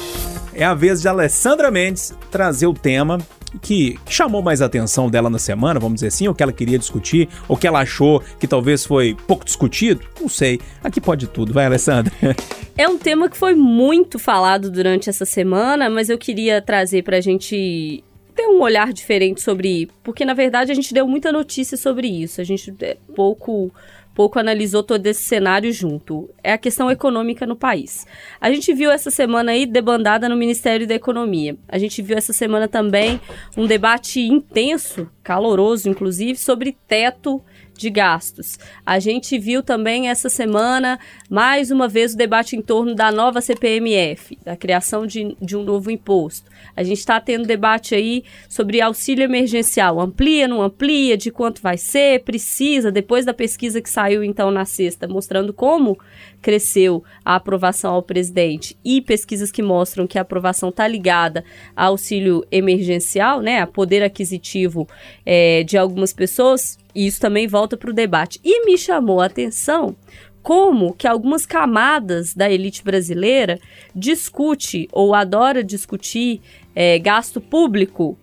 é 0.54 0.64
a 0.64 0.74
vez 0.74 1.02
de 1.02 1.08
Alessandra 1.10 1.70
Mendes 1.70 2.14
trazer 2.30 2.68
o 2.68 2.74
tema 2.74 3.18
que, 3.62 4.00
que 4.06 4.14
chamou 4.14 4.42
mais 4.42 4.62
a 4.62 4.66
atenção 4.68 5.10
dela 5.10 5.30
na 5.30 5.40
semana, 5.40 5.78
vamos 5.80 5.96
dizer 5.96 6.08
assim, 6.08 6.28
o 6.30 6.34
que 6.34 6.42
ela 6.42 6.54
queria 6.54 6.80
discutir, 6.80 7.28
ou 7.50 7.58
que 7.58 7.68
ela 7.68 7.80
achou 7.82 8.24
que 8.40 8.48
talvez 8.48 8.86
foi 8.86 9.18
pouco 9.28 9.44
discutido, 9.44 10.02
não 10.22 10.30
sei. 10.30 10.62
Aqui 10.82 11.02
pode 11.02 11.28
tudo, 11.28 11.52
vai, 11.52 11.66
Alessandra. 11.66 12.14
É 12.78 12.88
um 12.88 12.98
tema 12.98 13.30
que 13.30 13.36
foi 13.38 13.54
muito 13.54 14.18
falado 14.18 14.72
durante 14.72 15.08
essa 15.10 15.26
semana, 15.26 15.90
mas 15.90 16.10
eu 16.10 16.18
queria 16.18 16.62
trazer 16.62 17.04
pra 17.04 17.20
gente 17.20 18.02
ter 18.36 18.48
um 18.48 18.62
olhar 18.62 18.92
diferente 18.92 19.42
sobre. 19.42 19.90
Porque, 20.04 20.26
na 20.26 20.34
verdade, 20.34 20.72
a 20.72 20.76
gente 20.76 20.94
deu 20.94 21.08
muita 21.08 21.32
notícia 21.32 21.78
sobre 21.78 22.08
isso. 22.08 22.42
A 22.42 22.44
gente 22.44 22.74
é, 22.82 22.98
pouco. 23.16 23.72
Pouco 24.14 24.38
analisou 24.38 24.84
todo 24.84 25.08
esse 25.08 25.24
cenário 25.24 25.72
junto. 25.72 26.30
É 26.44 26.52
a 26.52 26.58
questão 26.58 26.92
econômica 26.92 27.46
no 27.46 27.56
país. 27.56 28.06
A 28.42 28.52
gente 28.52 28.74
viu 28.74 28.92
essa 28.92 29.10
semana 29.10 29.54
aí 29.54 29.66
debandada 29.66 30.28
no 30.28 30.36
Ministério 30.36 30.86
da 30.86 30.94
Economia. 30.94 31.56
A 31.66 31.78
gente 31.78 32.02
viu 32.02 32.18
essa 32.18 32.34
semana 32.34 32.68
também 32.68 33.22
um 33.56 33.66
debate 33.66 34.20
intenso, 34.20 35.10
caloroso 35.24 35.88
inclusive, 35.88 36.38
sobre 36.38 36.76
teto 36.90 37.42
de 37.82 37.90
gastos. 37.90 38.58
A 38.86 39.00
gente 39.00 39.38
viu 39.38 39.64
também 39.64 40.08
essa 40.08 40.30
semana, 40.30 41.00
mais 41.30 41.72
uma 41.72 41.88
vez, 41.88 42.14
o 42.14 42.18
debate 42.18 42.56
em 42.56 42.62
torno 42.62 42.96
da 42.96 43.12
nova 43.12 43.42
CPMF, 43.42 44.38
da 44.46 44.56
criação 44.56 45.06
de, 45.06 45.36
de 45.42 45.58
um 45.58 45.64
novo 45.64 45.90
imposto. 45.90 46.50
A 46.76 46.84
gente 46.84 47.00
está 47.00 47.20
tendo 47.20 47.46
debate 47.46 47.96
aí 47.96 48.24
sobre 48.48 48.80
auxílio 48.80 49.24
emergencial. 49.24 50.00
Amplia, 50.00 50.48
não 50.48 50.62
amplia, 50.62 51.18
de 51.18 51.32
quanto 51.32 51.62
vai 51.62 51.78
ser, 51.78 52.24
precisa, 52.24 52.92
depois 52.92 53.26
da 53.26 53.34
pesquisa 53.34 53.82
que 53.82 53.90
saiu 53.90 54.24
então 54.24 54.52
na 54.52 54.64
sexta, 54.64 55.08
mostrando 55.08 55.52
como 55.52 55.98
cresceu 56.42 57.04
a 57.24 57.36
aprovação 57.36 57.94
ao 57.94 58.02
presidente 58.02 58.76
e 58.84 59.00
pesquisas 59.00 59.52
que 59.52 59.62
mostram 59.62 60.08
que 60.08 60.18
a 60.18 60.22
aprovação 60.22 60.70
está 60.70 60.88
ligada 60.88 61.44
a 61.76 61.86
auxílio 61.86 62.46
emergencial, 62.52 63.42
né, 63.42 63.60
a 63.60 63.68
poder 63.68 64.02
aquisitivo 64.02 64.88
eh, 65.26 65.64
de 65.64 65.78
algumas 65.78 66.12
pessoas, 66.12 66.78
e 66.94 67.08
isso 67.08 67.20
também 67.20 67.48
volta 67.48 67.78
para 67.78 67.90
o 67.90 67.94
debate. 67.94 68.40
E 68.44 68.66
me 68.66 68.78
chamou 68.78 69.22
a 69.22 69.26
atenção 69.26 69.96
como 70.42 70.94
que 70.94 71.08
algumas 71.08 71.46
camadas 71.46 72.34
da 72.34 72.50
elite 72.50 72.84
brasileira 72.84 73.60
discute 73.96 74.88
ou 74.92 75.14
adora 75.14 75.64
discutir 75.64 76.42
eh, 76.76 76.98
gasto 76.98 77.40
público 77.40 78.18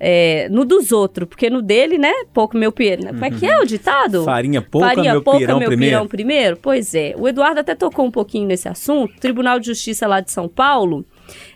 eh, 0.00 0.48
no 0.50 0.64
dos 0.64 0.92
outros, 0.92 1.28
porque 1.28 1.50
no 1.50 1.60
dele, 1.60 1.98
né, 1.98 2.12
pouco 2.32 2.56
meu 2.56 2.72
pirão. 2.72 3.12
Como 3.12 3.24
é 3.24 3.30
que 3.30 3.46
é 3.46 3.60
o 3.60 3.66
ditado? 3.66 4.24
Farinha 4.24 4.62
pouca, 4.62 4.88
Farinha 4.88 5.12
meu 5.12 5.22
pouca, 5.22 5.38
pirão 5.38 5.58
meu 5.58 5.68
primeiro. 5.68 5.96
pirão 5.96 6.08
primeiro? 6.08 6.56
Pois 6.56 6.94
é. 6.94 7.14
O 7.18 7.28
Eduardo 7.28 7.60
até 7.60 7.74
tocou 7.74 8.06
um 8.06 8.10
pouquinho 8.10 8.48
nesse 8.48 8.68
assunto. 8.68 9.14
O 9.14 9.20
Tribunal 9.20 9.60
de 9.60 9.66
Justiça 9.66 10.06
lá 10.06 10.20
de 10.20 10.32
São 10.32 10.48
Paulo, 10.48 11.04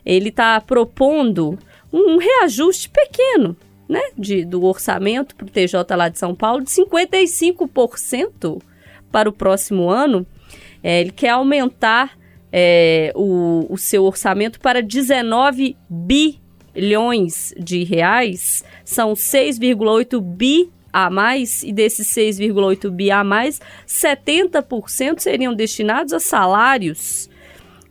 ele 0.04 0.28
está 0.28 0.60
propondo 0.60 1.58
um 1.92 2.18
reajuste 2.18 2.90
pequeno, 2.90 3.56
né, 3.88 4.00
de, 4.16 4.44
do 4.44 4.64
orçamento 4.64 5.34
para 5.34 5.46
o 5.46 5.50
TJ 5.50 5.96
lá 5.96 6.08
de 6.08 6.18
São 6.18 6.34
Paulo, 6.34 6.62
de 6.62 6.70
55% 6.70 8.62
para 9.10 9.28
o 9.28 9.32
próximo 9.32 9.88
ano. 9.88 10.26
É, 10.82 11.00
ele 11.00 11.12
quer 11.12 11.30
aumentar 11.30 12.18
é, 12.52 13.12
o, 13.14 13.66
o 13.68 13.76
seu 13.76 14.04
orçamento 14.04 14.60
para 14.60 14.82
19 14.82 15.76
bilhões 15.88 17.54
de 17.58 17.84
reais. 17.84 18.64
São 18.84 19.14
6,8 19.14 20.20
bi 20.20 20.70
a 20.92 21.10
mais, 21.10 21.64
e 21.64 21.72
desses 21.72 22.06
6,8 22.14 22.88
bi 22.88 23.10
a 23.10 23.24
mais, 23.24 23.60
70% 23.88 25.18
seriam 25.18 25.52
destinados 25.52 26.12
a 26.12 26.20
salários. 26.20 27.28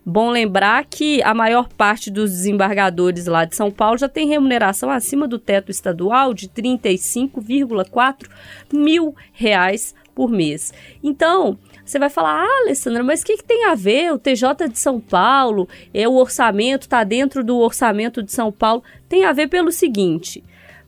Bom 0.05 0.29
lembrar 0.29 0.83
que 0.83 1.23
a 1.23 1.33
maior 1.33 1.69
parte 1.69 2.11
dos 2.11 2.29
desembargadores 2.29 3.25
lá 3.25 3.45
de 3.45 3.55
São 3.55 3.71
Paulo 3.71 3.97
já 3.97 4.09
tem 4.09 4.27
remuneração 4.27 4.89
acima 4.89 5.29
do 5.29 5.39
teto 5.39 5.71
estadual 5.71 6.33
de 6.33 6.49
35,4 6.49 8.27
mil 8.73 9.15
reais 9.31 9.95
por 10.13 10.29
mês. 10.29 10.73
Então, 11.01 11.57
você 11.85 11.97
vai 11.97 12.09
falar, 12.09 12.43
ah, 12.43 12.61
Alessandra, 12.63 13.01
mas 13.01 13.21
o 13.21 13.25
que, 13.25 13.37
que, 13.37 13.43
tem 13.43 13.65
a 13.65 13.75
ver? 13.75 14.11
O 14.11 14.19
TJ 14.19 14.67
de 14.69 14.77
São 14.77 14.99
Paulo, 14.99 15.69
é 15.93 16.07
o 16.07 16.15
orçamento, 16.15 16.83
está 16.83 17.03
dentro 17.05 17.41
do 17.41 17.57
orçamento 17.57 18.21
de 18.21 18.31
São 18.31 18.51
Paulo. 18.51 18.83
Tem 19.07 19.23
a 19.23 19.31
ver 19.31 19.47
pelo 19.47 19.71
seguinte: 19.71 20.43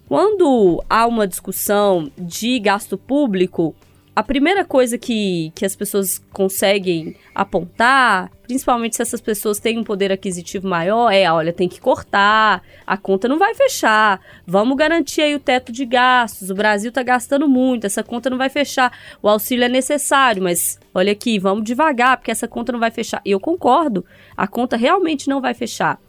quando 0.08 0.84
há 0.90 1.08
uma 1.08 1.26
discussão 1.26 2.12
de 2.18 2.60
gasto 2.60 2.98
público, 2.98 3.74
a 4.16 4.24
primeira 4.24 4.64
coisa 4.64 4.98
que, 4.98 5.52
que 5.54 5.66
as 5.66 5.76
pessoas 5.76 6.20
conseguem 6.32 7.18
apontar, 7.34 8.32
principalmente 8.44 8.96
se 8.96 9.02
essas 9.02 9.20
pessoas 9.20 9.60
têm 9.60 9.78
um 9.78 9.84
poder 9.84 10.10
aquisitivo 10.10 10.70
maior, 10.70 11.12
é: 11.12 11.30
olha, 11.30 11.52
tem 11.52 11.68
que 11.68 11.82
cortar, 11.82 12.64
a 12.88 12.96
conta 12.96 13.28
não 13.28 13.38
vai 13.38 13.54
fechar, 13.54 14.22
vamos 14.48 14.78
garantir 14.78 15.22
aí 15.22 15.36
o 15.36 15.40
teto 15.40 15.70
de 15.70 15.86
gastos. 15.86 16.50
O 16.50 16.56
Brasil 16.56 16.90
está 16.90 17.04
gastando 17.04 17.46
muito, 17.46 17.86
essa 17.86 18.04
conta 18.04 18.30
não 18.30 18.38
vai 18.38 18.50
fechar. 18.50 18.98
O 19.22 19.28
auxílio 19.28 19.66
é 19.66 19.70
necessário, 19.70 20.42
mas 20.42 20.80
olha 20.94 21.12
aqui, 21.12 21.38
vamos 21.38 21.66
devagar, 21.66 22.16
porque 22.16 22.32
essa 22.32 22.48
conta 22.48 22.72
não 22.72 22.80
vai 22.80 22.92
fechar. 22.92 23.22
Eu 23.26 23.40
concordo, 23.40 24.06
a 24.38 24.48
conta 24.48 24.78
realmente 24.78 25.28
não 25.28 25.42
vai 25.42 25.54
fechar. 25.54 26.00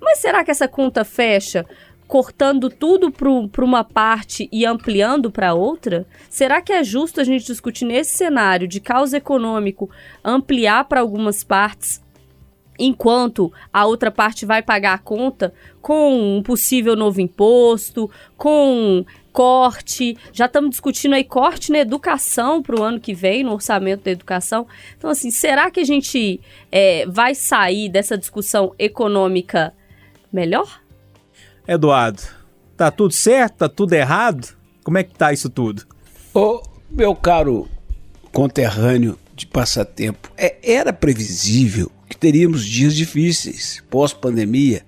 Mas 0.00 0.18
será 0.18 0.44
que 0.44 0.50
essa 0.50 0.68
conta 0.68 1.04
fecha 1.04 1.66
cortando 2.08 2.70
tudo 2.70 3.12
para 3.12 3.64
uma 3.64 3.84
parte 3.84 4.48
e 4.50 4.64
ampliando 4.64 5.30
para 5.30 5.52
outra? 5.52 6.06
Será 6.30 6.62
que 6.62 6.72
é 6.72 6.82
justo 6.82 7.20
a 7.20 7.24
gente 7.24 7.44
discutir 7.44 7.84
nesse 7.84 8.16
cenário 8.16 8.66
de 8.66 8.80
caos 8.80 9.12
econômico 9.12 9.90
ampliar 10.24 10.86
para 10.86 11.00
algumas 11.00 11.44
partes 11.44 12.02
enquanto 12.78 13.52
a 13.72 13.84
outra 13.84 14.10
parte 14.10 14.46
vai 14.46 14.62
pagar 14.62 14.94
a 14.94 14.98
conta 14.98 15.52
com 15.82 16.38
um 16.38 16.42
possível 16.42 16.96
novo 16.96 17.20
imposto, 17.20 18.10
com 18.36 19.04
corte, 19.32 20.16
já 20.32 20.46
estamos 20.46 20.70
discutindo 20.70 21.14
aí 21.14 21.24
corte 21.24 21.70
na 21.70 21.78
educação 21.78 22.62
para 22.62 22.80
o 22.80 22.82
ano 22.82 23.00
que 23.00 23.14
vem, 23.14 23.44
no 23.44 23.52
orçamento 23.52 24.04
da 24.04 24.10
educação. 24.10 24.66
Então, 24.96 25.10
assim, 25.10 25.30
será 25.30 25.70
que 25.70 25.80
a 25.80 25.84
gente 25.84 26.40
é, 26.72 27.04
vai 27.06 27.34
sair 27.34 27.88
dessa 27.88 28.16
discussão 28.16 28.74
econômica 28.78 29.74
melhor? 30.32 30.80
Eduardo, 31.68 32.22
tá 32.78 32.90
tudo 32.90 33.12
certo? 33.12 33.58
Tá 33.58 33.68
tudo 33.68 33.92
errado? 33.92 34.56
Como 34.82 34.96
é 34.96 35.04
que 35.04 35.14
tá 35.14 35.34
isso 35.34 35.50
tudo? 35.50 35.82
Ô, 36.32 36.62
meu 36.90 37.14
caro 37.14 37.68
conterrâneo 38.32 39.18
de 39.36 39.46
passatempo, 39.46 40.32
é, 40.36 40.56
era 40.62 40.94
previsível 40.94 41.92
que 42.08 42.16
teríamos 42.16 42.64
dias 42.64 42.94
difíceis 42.94 43.84
pós-pandemia, 43.90 44.82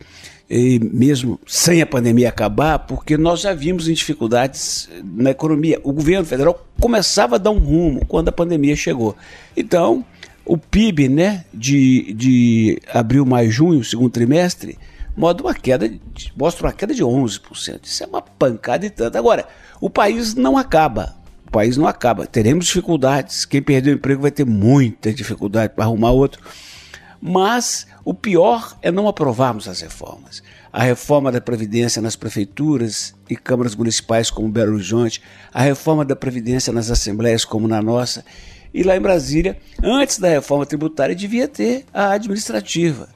e 0.49 0.81
mesmo 0.81 1.39
sem 1.47 1.83
a 1.83 1.87
pandemia 1.87 2.31
acabar, 2.31 2.79
porque 2.79 3.19
nós 3.19 3.43
já 3.43 3.53
vimos 3.53 3.87
em 3.87 3.93
dificuldades 3.93 4.89
na 5.05 5.31
economia. 5.31 5.79
O 5.85 5.93
governo 5.93 6.25
federal 6.25 6.67
começava 6.81 7.37
a 7.37 7.39
dar 7.39 7.51
um 7.51 7.59
rumo 7.59 8.07
quando 8.07 8.29
a 8.29 8.33
pandemia 8.33 8.75
chegou. 8.75 9.15
Então, 9.55 10.05
o 10.47 10.57
PIB 10.57 11.09
né, 11.11 11.45
de, 11.53 12.15
de 12.15 12.83
abril, 12.93 13.27
maio, 13.27 13.51
junho, 13.51 13.85
segundo 13.85 14.11
trimestre, 14.11 14.79
mostra 15.21 15.47
uma 15.47 15.55
queda 15.55 15.87
de, 15.87 16.01
mostra 16.35 16.67
uma 16.67 16.73
queda 16.73 16.95
de 16.95 17.05
11%. 17.05 17.81
Isso 17.85 18.03
é 18.03 18.07
uma 18.07 18.23
pancada 18.23 18.87
e 18.87 18.91
tanto. 18.91 19.19
Agora, 19.19 19.47
o 19.79 19.91
país 19.91 20.35
não 20.35 20.57
acaba. 20.57 21.15
O 21.47 21.51
país 21.51 21.77
não 21.77 21.87
acaba. 21.87 22.27
Teremos 22.27 22.65
dificuldades. 22.65 23.45
Quem 23.45 23.61
perdeu 23.61 23.93
o 23.93 23.97
emprego 23.97 24.23
vai 24.23 24.31
ter 24.31 24.47
muita 24.47 25.13
dificuldade 25.13 25.75
para 25.75 25.85
arrumar 25.85 26.11
outro. 26.13 26.43
Mas 27.21 27.87
o 28.03 28.15
pior 28.15 28.79
é 28.81 28.91
não 28.91 29.07
aprovarmos 29.07 29.69
as 29.69 29.83
reformas. 29.83 30.43
A 30.73 30.83
reforma 30.83 31.31
da 31.31 31.41
Previdência 31.41 32.01
nas 32.01 32.17
prefeituras 32.17 33.15
e 33.29 33.37
câmaras 33.37 33.75
municipais, 33.75 34.31
como 34.31 34.49
Belo 34.49 34.75
Horizonte, 34.75 35.21
a 35.53 35.61
reforma 35.61 36.03
da 36.03 36.17
Previdência 36.17 36.73
nas 36.73 36.91
assembleias, 36.91 37.45
como 37.45 37.69
na 37.69 37.83
nossa. 37.83 38.25
E 38.73 38.83
lá 38.83 38.97
em 38.97 39.01
Brasília, 39.01 39.59
antes 39.83 40.19
da 40.19 40.29
reforma 40.29 40.65
tributária, 40.65 41.15
devia 41.15 41.47
ter 41.47 41.85
a 41.93 42.13
administrativa. 42.13 43.09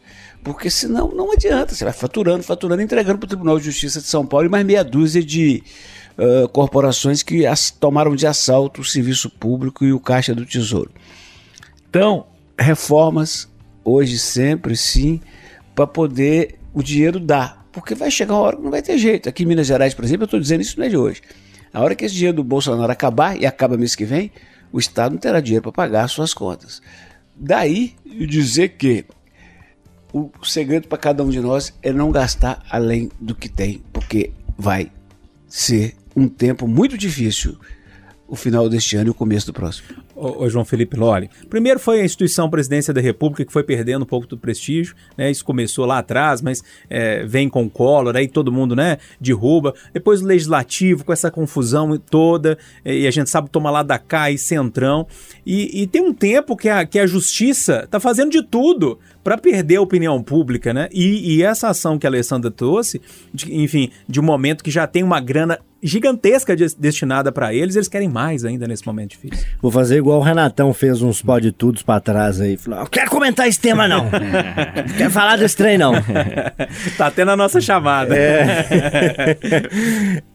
Porque 0.44 0.68
senão 0.68 1.08
não 1.08 1.32
adianta, 1.32 1.74
você 1.74 1.84
vai 1.84 1.92
faturando, 1.94 2.42
faturando, 2.42 2.82
entregando 2.82 3.18
para 3.18 3.24
o 3.24 3.28
Tribunal 3.28 3.58
de 3.58 3.64
Justiça 3.64 3.98
de 3.98 4.06
São 4.06 4.26
Paulo 4.26 4.46
e 4.46 4.50
mais 4.50 4.64
meia 4.64 4.84
dúzia 4.84 5.24
de 5.24 5.62
uh, 6.18 6.46
corporações 6.50 7.22
que 7.22 7.46
as, 7.46 7.70
tomaram 7.70 8.14
de 8.14 8.26
assalto 8.26 8.82
o 8.82 8.84
serviço 8.84 9.30
público 9.30 9.86
e 9.86 9.92
o 9.92 9.98
Caixa 9.98 10.34
do 10.34 10.44
Tesouro. 10.44 10.90
Então, 11.88 12.26
reformas, 12.58 13.48
hoje 13.82 14.18
sempre 14.18 14.76
sim, 14.76 15.18
para 15.74 15.86
poder 15.86 16.58
o 16.74 16.82
dinheiro 16.82 17.18
dar. 17.18 17.66
Porque 17.72 17.94
vai 17.94 18.10
chegar 18.10 18.34
uma 18.34 18.42
hora 18.42 18.56
que 18.56 18.62
não 18.62 18.70
vai 18.70 18.82
ter 18.82 18.98
jeito. 18.98 19.30
Aqui 19.30 19.44
em 19.44 19.46
Minas 19.46 19.66
Gerais, 19.66 19.94
por 19.94 20.04
exemplo, 20.04 20.24
eu 20.24 20.26
estou 20.26 20.38
dizendo 20.38 20.60
isso 20.60 20.78
não 20.78 20.84
é 20.84 20.90
de 20.90 20.96
hoje. 20.96 21.22
A 21.72 21.80
hora 21.80 21.94
que 21.94 22.04
esse 22.04 22.14
dinheiro 22.14 22.36
do 22.36 22.44
Bolsonaro 22.44 22.92
acabar, 22.92 23.40
e 23.40 23.46
acaba 23.46 23.78
mês 23.78 23.94
que 23.94 24.04
vem, 24.04 24.30
o 24.70 24.78
Estado 24.78 25.12
não 25.12 25.18
terá 25.18 25.40
dinheiro 25.40 25.62
para 25.62 25.72
pagar 25.72 26.04
as 26.04 26.12
suas 26.12 26.34
contas. 26.34 26.82
Daí 27.34 27.94
dizer 28.04 28.76
que 28.76 29.06
o 30.14 30.30
segredo 30.44 30.86
para 30.86 30.96
cada 30.96 31.24
um 31.24 31.28
de 31.28 31.40
nós 31.40 31.74
é 31.82 31.92
não 31.92 32.12
gastar 32.12 32.64
além 32.70 33.10
do 33.20 33.34
que 33.34 33.48
tem, 33.48 33.82
porque 33.92 34.30
vai 34.56 34.92
ser 35.48 35.96
um 36.14 36.28
tempo 36.28 36.68
muito 36.68 36.96
difícil 36.96 37.58
o 38.34 38.36
final 38.36 38.68
deste 38.68 38.96
ano 38.96 39.08
e 39.08 39.10
o 39.10 39.14
começo 39.14 39.46
do 39.46 39.52
próximo. 39.52 39.88
Ô, 40.14 40.44
ô, 40.44 40.48
João 40.48 40.64
Felipe 40.64 40.96
Loli. 40.96 41.28
Primeiro 41.48 41.80
foi 41.80 42.00
a 42.00 42.04
instituição 42.04 42.48
Presidência 42.50 42.92
da 42.92 43.00
República 43.00 43.44
que 43.44 43.52
foi 43.52 43.64
perdendo 43.64 44.02
um 44.02 44.06
pouco 44.06 44.26
do 44.26 44.38
prestígio, 44.38 44.94
né? 45.16 45.30
Isso 45.30 45.44
começou 45.44 45.86
lá 45.86 45.98
atrás, 45.98 46.40
mas 46.40 46.62
é, 46.88 47.24
vem 47.24 47.48
com 47.48 47.64
o 47.64 47.70
Collor, 47.70 48.14
aí 48.14 48.28
todo 48.28 48.52
mundo, 48.52 48.76
né, 48.76 48.98
derruba. 49.20 49.74
Depois 49.92 50.22
o 50.22 50.26
Legislativo, 50.26 51.04
com 51.04 51.12
essa 51.12 51.30
confusão 51.30 51.96
toda, 51.98 52.58
e 52.84 53.06
a 53.06 53.10
gente 53.10 53.30
sabe 53.30 53.50
tomar 53.50 53.70
lá 53.70 53.82
da 53.82 53.98
cá 53.98 54.30
e 54.30 54.38
centrão. 54.38 55.06
E, 55.44 55.82
e 55.82 55.86
tem 55.86 56.02
um 56.02 56.12
tempo 56.12 56.56
que 56.56 56.68
a, 56.68 56.84
que 56.84 56.98
a 56.98 57.06
Justiça 57.06 57.86
tá 57.90 57.98
fazendo 57.98 58.30
de 58.30 58.42
tudo 58.42 58.98
para 59.22 59.38
perder 59.38 59.76
a 59.76 59.82
opinião 59.82 60.22
pública, 60.22 60.74
né? 60.74 60.88
E, 60.92 61.36
e, 61.36 61.42
essa 61.42 61.68
ação 61.68 61.98
que 61.98 62.06
a 62.06 62.10
Alessandra 62.10 62.50
trouxe, 62.50 63.00
de, 63.32 63.54
enfim, 63.54 63.90
de 64.06 64.20
um 64.20 64.22
momento 64.22 64.62
que 64.62 64.70
já 64.70 64.86
tem 64.86 65.02
uma 65.02 65.18
grana 65.18 65.58
gigantesca 65.84 66.56
de, 66.56 66.66
destinada 66.78 67.30
para 67.30 67.52
eles, 67.52 67.76
eles 67.76 67.88
querem 67.88 68.08
mais 68.08 68.42
ainda 68.42 68.66
nesse 68.66 68.86
momento 68.86 69.10
difícil. 69.10 69.46
Vou 69.60 69.70
fazer 69.70 69.98
igual 69.98 70.18
o 70.18 70.22
Renatão 70.22 70.72
fez 70.72 71.02
uns 71.02 71.20
pode 71.20 71.52
tudos 71.52 71.82
para 71.82 72.00
trás 72.00 72.40
aí. 72.40 72.56
Falou, 72.56 72.80
eu 72.80 72.86
quero 72.86 73.10
comentar 73.10 73.46
esse 73.46 73.60
tema 73.60 73.86
não. 73.88 74.08
quero 74.96 75.10
falar 75.10 75.36
desse 75.36 75.54
trem 75.54 75.76
não. 75.76 75.92
tá 76.96 77.10
tendo 77.10 77.32
a 77.32 77.36
nossa 77.36 77.60
chamada. 77.60 78.16
É, 78.16 79.36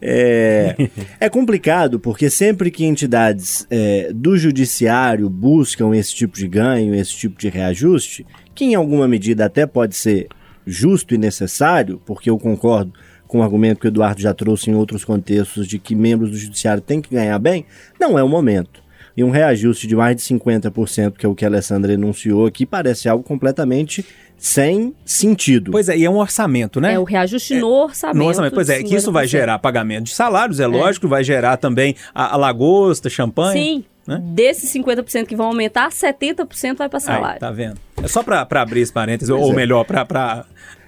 é, 0.00 0.76
é 1.18 1.28
complicado 1.28 1.98
porque 1.98 2.30
sempre 2.30 2.70
que 2.70 2.84
entidades 2.84 3.66
é, 3.68 4.12
do 4.14 4.36
judiciário 4.36 5.28
buscam 5.28 5.96
esse 5.96 6.14
tipo 6.14 6.36
de 6.36 6.46
ganho, 6.46 6.94
esse 6.94 7.16
tipo 7.16 7.36
de 7.36 7.48
reajuste, 7.48 8.24
que 8.54 8.66
em 8.66 8.76
alguma 8.76 9.08
medida 9.08 9.46
até 9.46 9.66
pode 9.66 9.96
ser 9.96 10.28
justo 10.64 11.12
e 11.12 11.18
necessário, 11.18 12.00
porque 12.06 12.30
eu 12.30 12.38
concordo 12.38 12.92
com 13.30 13.38
o 13.38 13.42
argumento 13.44 13.78
que 13.78 13.86
o 13.86 13.88
Eduardo 13.88 14.20
já 14.20 14.34
trouxe 14.34 14.70
em 14.70 14.74
outros 14.74 15.04
contextos 15.04 15.68
de 15.68 15.78
que 15.78 15.94
membros 15.94 16.32
do 16.32 16.36
judiciário 16.36 16.82
têm 16.82 17.00
que 17.00 17.14
ganhar 17.14 17.38
bem, 17.38 17.64
não 17.98 18.18
é 18.18 18.24
o 18.24 18.28
momento. 18.28 18.82
E 19.16 19.22
um 19.22 19.30
reajuste 19.30 19.86
de 19.86 19.94
mais 19.94 20.16
de 20.16 20.22
50%, 20.22 21.12
que 21.16 21.24
é 21.24 21.28
o 21.28 21.34
que 21.34 21.44
a 21.44 21.48
Alessandra 21.48 21.92
enunciou 21.92 22.46
aqui, 22.46 22.66
parece 22.66 23.08
algo 23.08 23.22
completamente 23.22 24.04
sem 24.36 24.92
sentido. 25.04 25.70
Pois 25.70 25.88
é, 25.88 25.96
e 25.96 26.04
é 26.04 26.10
um 26.10 26.16
orçamento, 26.16 26.80
né? 26.80 26.94
É 26.94 26.98
o 26.98 27.04
reajuste 27.04 27.54
no 27.60 27.68
orçamento. 27.68 28.18
No 28.18 28.26
orçamento, 28.26 28.54
pois 28.54 28.68
é, 28.68 28.82
que 28.82 28.96
isso 28.96 29.12
vai 29.12 29.28
gerar 29.28 29.60
pagamento 29.60 30.06
de 30.06 30.14
salários, 30.14 30.58
é, 30.58 30.64
é. 30.64 30.66
lógico, 30.66 31.06
vai 31.06 31.22
gerar 31.22 31.56
também 31.56 31.94
a, 32.12 32.34
a 32.34 32.36
lagosta, 32.36 33.08
champanhe. 33.08 33.62
Sim, 33.62 33.84
né? 34.08 34.20
Desses 34.24 34.72
50% 34.72 35.26
que 35.26 35.36
vão 35.36 35.46
aumentar, 35.46 35.90
70% 35.90 36.76
vai 36.76 36.88
para 36.88 36.98
salário. 36.98 37.34
Aí, 37.34 37.38
tá 37.38 37.50
vendo? 37.52 37.78
É 38.02 38.08
só 38.08 38.24
para 38.24 38.44
abrir 38.60 38.80
esse 38.80 38.92
parênteses, 38.92 39.32
pois 39.32 39.40
ou 39.40 39.52
é. 39.52 39.54
melhor, 39.54 39.84
para 39.84 40.44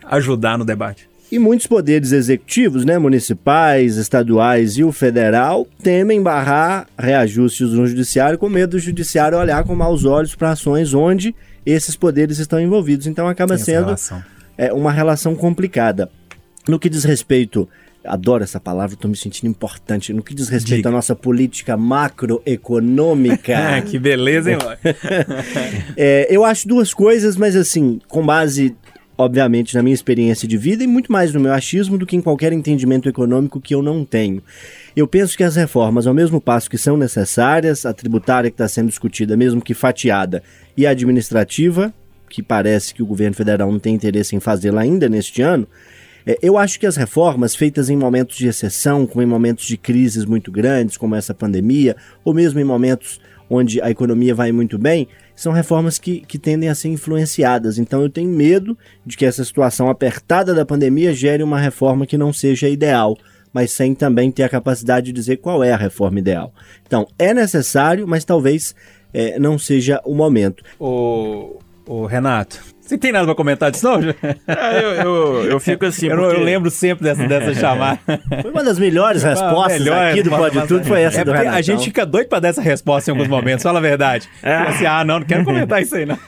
ajudar 0.07 0.59
no 0.59 0.65
debate. 0.65 1.12
E 1.33 1.39
muitos 1.39 1.67
poderes 1.67 2.13
executivos, 2.13 2.85
né, 2.85 2.99
municipais, 2.99 3.97
estaduais 3.97 4.77
e 4.77 4.85
o 4.85 4.93
federal, 4.93 5.67
temem 5.83 6.23
barrar 6.23 6.87
reajustes 6.99 7.71
no 7.71 7.87
judiciário 7.87 8.39
com 8.39 8.51
medo 8.51 8.73
do 8.73 8.79
judiciário 8.79 9.39
olhar 9.39 9.65
com 9.65 9.75
maus 9.75 10.05
olhos 10.05 10.35
para 10.35 10.51
ações 10.51 10.93
onde 10.93 11.35
esses 11.65 11.97
poderes 11.97 12.39
estão 12.39 12.61
envolvidos. 12.61 13.07
Então 13.07 13.27
acaba 13.27 13.57
Tem 13.57 13.65
sendo 13.65 13.85
relação. 13.87 14.23
É, 14.59 14.75
uma 14.75 14.93
relação 14.93 15.35
complicada. 15.35 16.11
No 16.69 16.79
que 16.79 16.91
diz 16.91 17.03
respeito 17.03 17.67
adoro 18.05 18.45
essa 18.45 18.61
palavra, 18.61 18.95
estou 18.95 19.11
me 19.11 19.17
sentindo 19.17 19.49
importante. 19.49 20.13
No 20.13 20.23
que 20.23 20.35
diz 20.35 20.51
respeito 20.51 20.79
Diga. 20.79 20.91
à 20.91 20.93
nossa 20.93 21.17
política 21.17 21.79
macroeconômica. 21.79 23.81
que 23.89 23.99
beleza, 23.99 24.53
hein, 24.53 24.59
é, 25.97 26.27
Eu 26.29 26.45
acho 26.45 26.69
duas 26.69 26.93
coisas, 26.93 27.37
mas 27.37 27.57
assim, 27.57 28.01
com 28.09 28.27
base, 28.27 28.77
obviamente, 29.23 29.75
na 29.75 29.83
minha 29.83 29.95
experiência 29.95 30.47
de 30.47 30.57
vida 30.57 30.85
e 30.85 30.87
muito 30.87 31.11
mais 31.11 31.33
no 31.33 31.41
meu 31.41 31.53
achismo 31.53 31.97
do 31.97 32.07
que 32.07 32.17
em 32.17 32.21
qualquer 32.21 32.53
entendimento 32.53 33.09
econômico 33.09 33.61
que 33.61 33.75
eu 33.75 33.83
não 33.83 34.05
tenho. 34.05 34.43
Eu 34.95 35.07
penso 35.07 35.37
que 35.37 35.45
as 35.45 35.57
reformas, 35.57 36.07
ao 36.07 36.15
mesmo 36.15 36.41
passo 36.41 36.69
que 36.69 36.79
são 36.79 36.97
necessárias, 36.97 37.87
a 37.87 37.93
tributária 37.93 38.51
que 38.51 38.55
está 38.55 38.69
sendo 38.69 38.89
discutida, 38.89 39.37
mesmo 39.37 39.63
que 39.63 39.75
fatiada, 39.75 40.43
e 40.77 40.87
a 40.87 40.91
administrativa, 40.91 41.93
que 42.29 42.43
parece 42.43 42.95
que 42.95 43.03
o 43.03 43.07
governo 43.07 43.35
federal 43.35 43.71
não 43.71 43.79
tem 43.79 43.95
interesse 43.95 44.37
em 44.37 44.41
fazê-la 44.41 44.83
ainda 44.83 45.09
neste 45.09 45.43
ano, 45.43 45.67
É, 46.25 46.39
eu 46.41 46.57
acho 46.57 46.79
que 46.79 46.87
as 46.87 46.97
reformas 46.97 47.57
feitas 47.57 47.91
em 47.91 47.97
momentos 47.97 48.37
de 48.37 48.47
exceção, 48.47 49.07
como 49.09 49.23
em 49.23 49.27
momentos 49.27 49.67
de 49.67 49.77
crises 49.77 50.25
muito 50.25 50.53
grandes, 50.53 50.97
como 50.97 51.17
essa 51.17 51.35
pandemia, 51.35 51.97
ou 52.25 52.33
mesmo 52.33 52.61
em 52.61 52.65
momentos 52.65 53.21
onde 53.51 53.83
a 53.83 53.91
economia 53.91 54.33
vai 54.33 54.53
muito 54.53 54.79
bem, 54.79 55.09
são 55.35 55.53
reformas 55.53 55.99
que, 55.99 56.21
que 56.21 56.39
tendem 56.39 56.69
a 56.69 56.75
ser 56.75 56.89
influenciadas. 56.89 57.79
Então 57.79 58.03
eu 58.03 58.11
tenho 58.11 58.31
medo 58.31 58.77
de 59.05 59.17
que 59.17 59.25
essa 59.25 59.45
situação 59.45 59.89
apertada 59.89 60.55
da 60.55 60.65
pandemia 60.65 61.15
gere 61.15 61.43
uma 61.43 61.59
reforma 61.59 62.07
que 62.07 62.19
não 62.19 62.33
seja 62.33 62.69
ideal, 62.69 63.17
mas 63.53 63.73
sem 63.73 63.95
também 63.95 64.31
ter 64.31 64.43
a 64.43 64.49
capacidade 64.49 65.07
de 65.07 65.13
dizer 65.13 65.39
qual 65.39 65.63
é 65.63 65.73
a 65.73 65.77
reforma 65.77 66.19
ideal. 66.19 66.53
Então 66.87 67.07
é 67.19 67.35
necessário, 67.35 68.07
mas 68.07 68.25
talvez 68.25 68.75
é, 69.13 69.39
não 69.39 69.59
seja 69.59 70.01
o 70.05 70.15
momento. 70.15 70.65
Ô, 70.79 71.59
ô 71.87 72.07
Renato, 72.07 72.61
você 72.93 72.99
tem 72.99 73.13
nada 73.13 73.25
pra 73.25 73.35
comentar 73.35 73.71
disso, 73.71 73.87
não? 73.87 74.01
É, 74.47 74.79
eu, 74.85 74.91
eu, 74.95 75.45
eu 75.53 75.61
fico 75.61 75.85
assim. 75.87 76.07
Eu, 76.09 76.17
não- 76.17 76.25
eu 76.25 76.31
porque- 76.31 76.45
lembro 76.45 76.71
sempre 76.71 77.05
dessa, 77.05 77.27
dessa 77.27 77.55
chamada. 77.59 77.99
Foi 78.43 78.51
uma 78.51 78.63
das 78.65 78.79
melhores 78.79 79.23
respostas 79.23 79.81
Melhor, 79.81 80.11
aqui 80.11 80.23
do 80.23 80.31
Pode 80.31 80.57
mas- 80.57 80.69
Tudo, 80.69 80.85
foi 80.85 81.03
essa 81.03 81.21
é 81.21 81.25
do 81.25 81.33
porque. 81.33 81.47
A 81.47 81.61
gente 81.63 81.85
fica 81.85 82.05
doido 82.07 82.29
pra 82.29 82.39
dar 82.41 82.49
essa 82.49 82.63
resposta 82.63 83.11
em 83.11 83.13
alguns 83.13 83.29
momentos, 83.29 83.63
fala 83.63 83.79
a 83.79 83.83
verdade. 83.83 84.29
Fala 84.41 84.69
assim, 84.69 84.87
ah, 84.87 85.05
não, 85.05 85.19
não 85.21 85.27
quero 85.27 85.45
comentar 85.45 85.81
isso 85.83 85.95
aí, 85.95 86.05
não. 86.07 86.19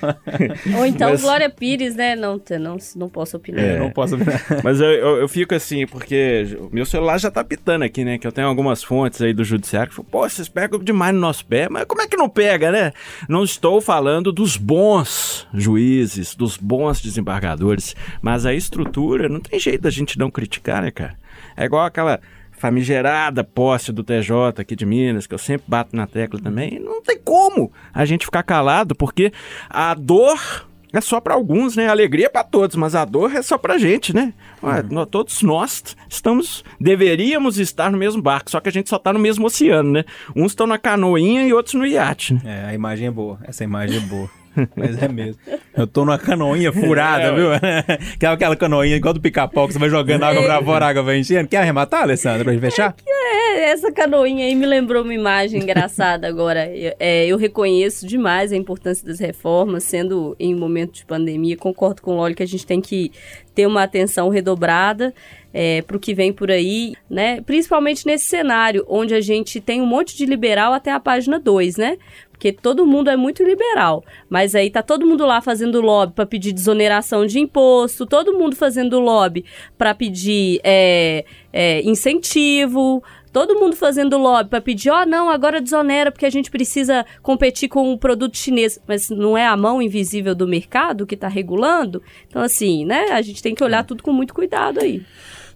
Ou 0.79 0.87
então 0.87 1.11
Mas- 1.11 1.20
Glória 1.22 1.50
Pires, 1.50 1.94
né? 1.94 2.16
Não, 2.16 2.40
não, 2.61 2.77
não 2.96 3.09
posso 3.09 3.37
opinar. 3.37 3.64
É. 3.64 3.79
Não 3.79 3.90
posso 3.90 4.16
Mas 4.62 4.81
eu, 4.81 4.87
eu, 4.90 5.16
eu 5.18 5.29
fico 5.29 5.55
assim, 5.55 5.87
porque 5.87 6.57
o 6.59 6.68
meu 6.72 6.85
celular 6.87 7.18
já 7.18 7.31
tá 7.31 7.42
pitando 7.44 7.83
aqui, 7.83 8.05
né? 8.05 8.18
Que 8.18 8.27
eu 8.27 8.33
tenho 8.33 8.46
algumas 8.48 8.83
fontes 8.83 9.20
aí 9.20 9.33
do 9.33 9.44
judiciário 9.44 9.90
que 9.90 9.96
falam, 9.96 10.09
pô, 10.11 10.29
vocês 10.29 10.48
pegam 10.48 10.79
demais 10.79 11.14
no 11.14 11.20
nosso 11.20 11.44
pé, 11.46 11.68
mas 11.70 11.85
como 11.85 12.00
é 12.03 12.07
que 12.07 12.16
não 12.16 12.29
pega, 12.29 12.70
né? 12.70 12.92
Não 13.29 13.44
estou 13.44 13.81
falando 13.81 14.33
dos 14.33 14.57
bons 14.57 15.46
juízes, 15.53 16.35
dos 16.35 16.54
bons 16.57 17.01
desembargadores, 17.01 17.95
mas 18.23 18.45
a 18.47 18.53
estrutura, 18.55 19.29
não 19.29 19.40
tem 19.40 19.59
jeito 19.59 19.83
da 19.83 19.90
gente 19.90 20.19
não 20.19 20.31
criticar, 20.31 20.83
né, 20.83 20.90
cara? 20.90 21.17
É 21.57 21.64
igual 21.64 21.85
aquela 21.85 22.21
famigerada 22.53 23.45
posse 23.45 23.93
do 23.93 24.03
TJ 24.03 24.61
aqui 24.61 24.75
de 24.75 24.87
Minas, 24.87 25.27
que 25.27 25.35
eu 25.35 25.38
sempre 25.38 25.64
bato 25.69 25.95
na 25.95 26.07
tecla 26.07 26.40
também. 26.40 26.79
Não 26.81 27.03
tem 27.03 27.19
como 27.23 27.71
a 27.93 28.05
gente 28.05 28.25
ficar 28.25 28.43
calado, 28.43 28.95
porque 28.95 29.33
a 29.69 29.93
dor 29.95 30.67
é 30.93 31.01
só 31.01 31.21
para 31.21 31.35
alguns, 31.35 31.77
né? 31.77 31.88
A 31.88 31.90
alegria 31.90 32.27
é 32.27 32.29
para 32.29 32.45
todos, 32.45 32.77
mas 32.77 32.95
a 32.95 33.05
dor 33.05 33.35
é 33.35 33.43
só 33.43 33.59
pra 33.59 33.77
gente, 33.79 34.14
né? 34.14 34.33
Ué, 34.62 34.83
nó- 34.88 35.05
todos 35.05 35.43
nós 35.43 35.83
estamos, 36.09 36.64
deveríamos 36.81 37.59
estar 37.59 37.90
no 37.90 37.99
mesmo 37.99 38.23
barco, 38.23 38.51
só 38.51 38.61
que 38.61 38.69
a 38.69 38.73
gente 38.73 38.88
só 38.88 38.99
tá 38.99 39.12
no 39.12 39.19
mesmo 39.19 39.45
oceano, 39.47 39.90
né? 39.90 40.05
Uns 40.37 40.53
estão 40.53 40.67
na 40.67 40.79
canoinha 40.79 41.47
e 41.47 41.53
outros 41.53 41.75
no 41.75 41.85
iate, 41.85 42.35
né? 42.35 42.40
É, 42.45 42.64
a 42.71 42.75
imagem 42.75 43.09
é 43.09 43.11
boa. 43.11 43.38
Essa 43.43 43.64
imagem 43.64 43.97
é 43.99 44.01
boa. 44.01 44.31
Mas 44.77 45.03
é 45.03 45.09
mesmo. 45.09 45.40
Eu 45.77 45.87
tô 45.87 46.05
numa 46.05 46.19
canoinha 46.19 46.73
furada, 46.73 47.25
É, 47.25 47.35
viu? 47.35 47.49
Aquela, 48.14 48.35
aquela 48.35 48.57
canoinha 48.57 48.97
igual 48.97 49.14
do 49.14 49.21
pica-pau 49.21 49.67
que 49.67 49.73
você 49.73 49.79
vai 49.79 49.90
jogando 49.90 50.23
água 50.23 50.43
pra 50.43 50.62
fora, 50.62 50.87
a 50.87 50.88
água 50.88 51.03
vai 51.03 51.19
enchendo. 51.19 51.49
Quer 51.49 51.59
arrematar, 51.59 52.03
Alessandra, 52.03 52.45
pra 52.45 52.53
gente 52.53 52.62
fechar? 52.62 52.95
É, 53.07 53.71
essa 53.71 53.90
canoinha 53.90 54.47
aí 54.47 54.55
me 54.55 54.67
lembrou 54.67 55.03
uma 55.03 55.14
imagem 55.14 55.61
engraçada 55.62 56.29
agora. 56.29 56.69
Eu, 56.75 56.95
é, 56.99 57.27
eu 57.27 57.37
reconheço 57.37 58.07
demais 58.07 58.53
a 58.53 58.57
importância 58.57 59.07
das 59.07 59.19
reformas, 59.19 59.85
sendo 59.85 60.37
em 60.38 60.55
momento 60.55 60.93
de 60.93 61.05
pandemia. 61.05 61.57
Concordo 61.57 62.03
com 62.03 62.12
o 62.12 62.17
Loli 62.17 62.35
que 62.35 62.43
a 62.43 62.47
gente 62.47 62.67
tem 62.67 62.81
que 62.81 63.11
ter 63.55 63.67
uma 63.67 63.83
atenção 63.83 64.29
redobrada 64.29 65.14
é, 65.53 65.83
para 65.83 65.97
o 65.97 66.01
que 66.01 66.14
vem 66.14 66.33
por 66.33 66.51
aí, 66.51 66.95
né? 67.09 67.40
Principalmente 67.43 68.05
nesse 68.05 68.27
cenário, 68.27 68.85
onde 68.88 69.14
a 69.14 69.21
gente 69.21 69.61
tem 69.61 69.81
um 69.81 69.87
monte 69.87 70.17
de 70.17 70.27
liberal 70.27 70.73
até 70.73 70.90
a 70.90 70.99
página 70.99 71.38
2, 71.38 71.77
né? 71.77 71.97
Porque 72.45 72.53
todo 72.53 72.85
mundo 72.85 73.09
é 73.09 73.17
muito 73.17 73.43
liberal, 73.43 74.05
mas 74.29 74.55
aí 74.55 74.69
tá 74.69 74.83
todo 74.83 75.07
mundo 75.07 75.25
lá 75.25 75.41
fazendo 75.41 75.81
lobby 75.81 76.13
para 76.13 76.27
pedir 76.27 76.53
desoneração 76.53 77.25
de 77.25 77.41
imposto, 77.41 78.05
todo 78.05 78.35
mundo 78.35 78.55
fazendo 78.55 79.01
lobby 79.01 79.47
para 79.79 79.95
pedir 79.95 80.61
é, 80.63 81.25
é, 81.51 81.81
incentivo, 81.89 83.03
todo 83.33 83.59
mundo 83.59 83.75
fazendo 83.75 84.19
lobby 84.19 84.51
para 84.51 84.61
pedir, 84.61 84.91
ó, 84.91 85.07
não, 85.07 85.31
agora 85.31 85.59
desonera 85.59 86.13
porque 86.13 86.27
a 86.27 86.31
gente 86.31 86.51
precisa 86.51 87.07
competir 87.23 87.71
com 87.71 87.91
o 87.91 87.97
produto 87.97 88.37
chinês, 88.37 88.79
mas 88.87 89.09
não 89.09 89.39
é 89.39 89.47
a 89.47 89.57
mão 89.57 89.81
invisível 89.81 90.35
do 90.35 90.47
mercado 90.47 91.07
que 91.07 91.17
tá 91.17 91.29
regulando? 91.29 92.03
Então 92.29 92.43
assim, 92.43 92.85
né, 92.85 93.07
a 93.13 93.23
gente 93.23 93.43
tem 93.43 93.55
que 93.55 93.65
olhar 93.65 93.85
tudo 93.85 94.03
com 94.03 94.13
muito 94.13 94.35
cuidado 94.35 94.81
aí. 94.81 95.03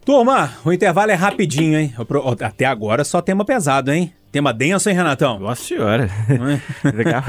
Turma, 0.07 0.55
o 0.65 0.73
intervalo 0.73 1.11
é 1.11 1.15
rapidinho, 1.15 1.79
hein? 1.79 1.93
Até 2.41 2.65
agora 2.65 3.05
só 3.05 3.21
tema 3.21 3.45
pesado, 3.45 3.93
hein? 3.93 4.11
Tema 4.31 4.53
denso, 4.53 4.91
hein, 4.91 4.95
Renatão? 4.97 5.39
Nossa 5.39 5.63
senhora. 5.63 6.11
Legal. 6.95 7.25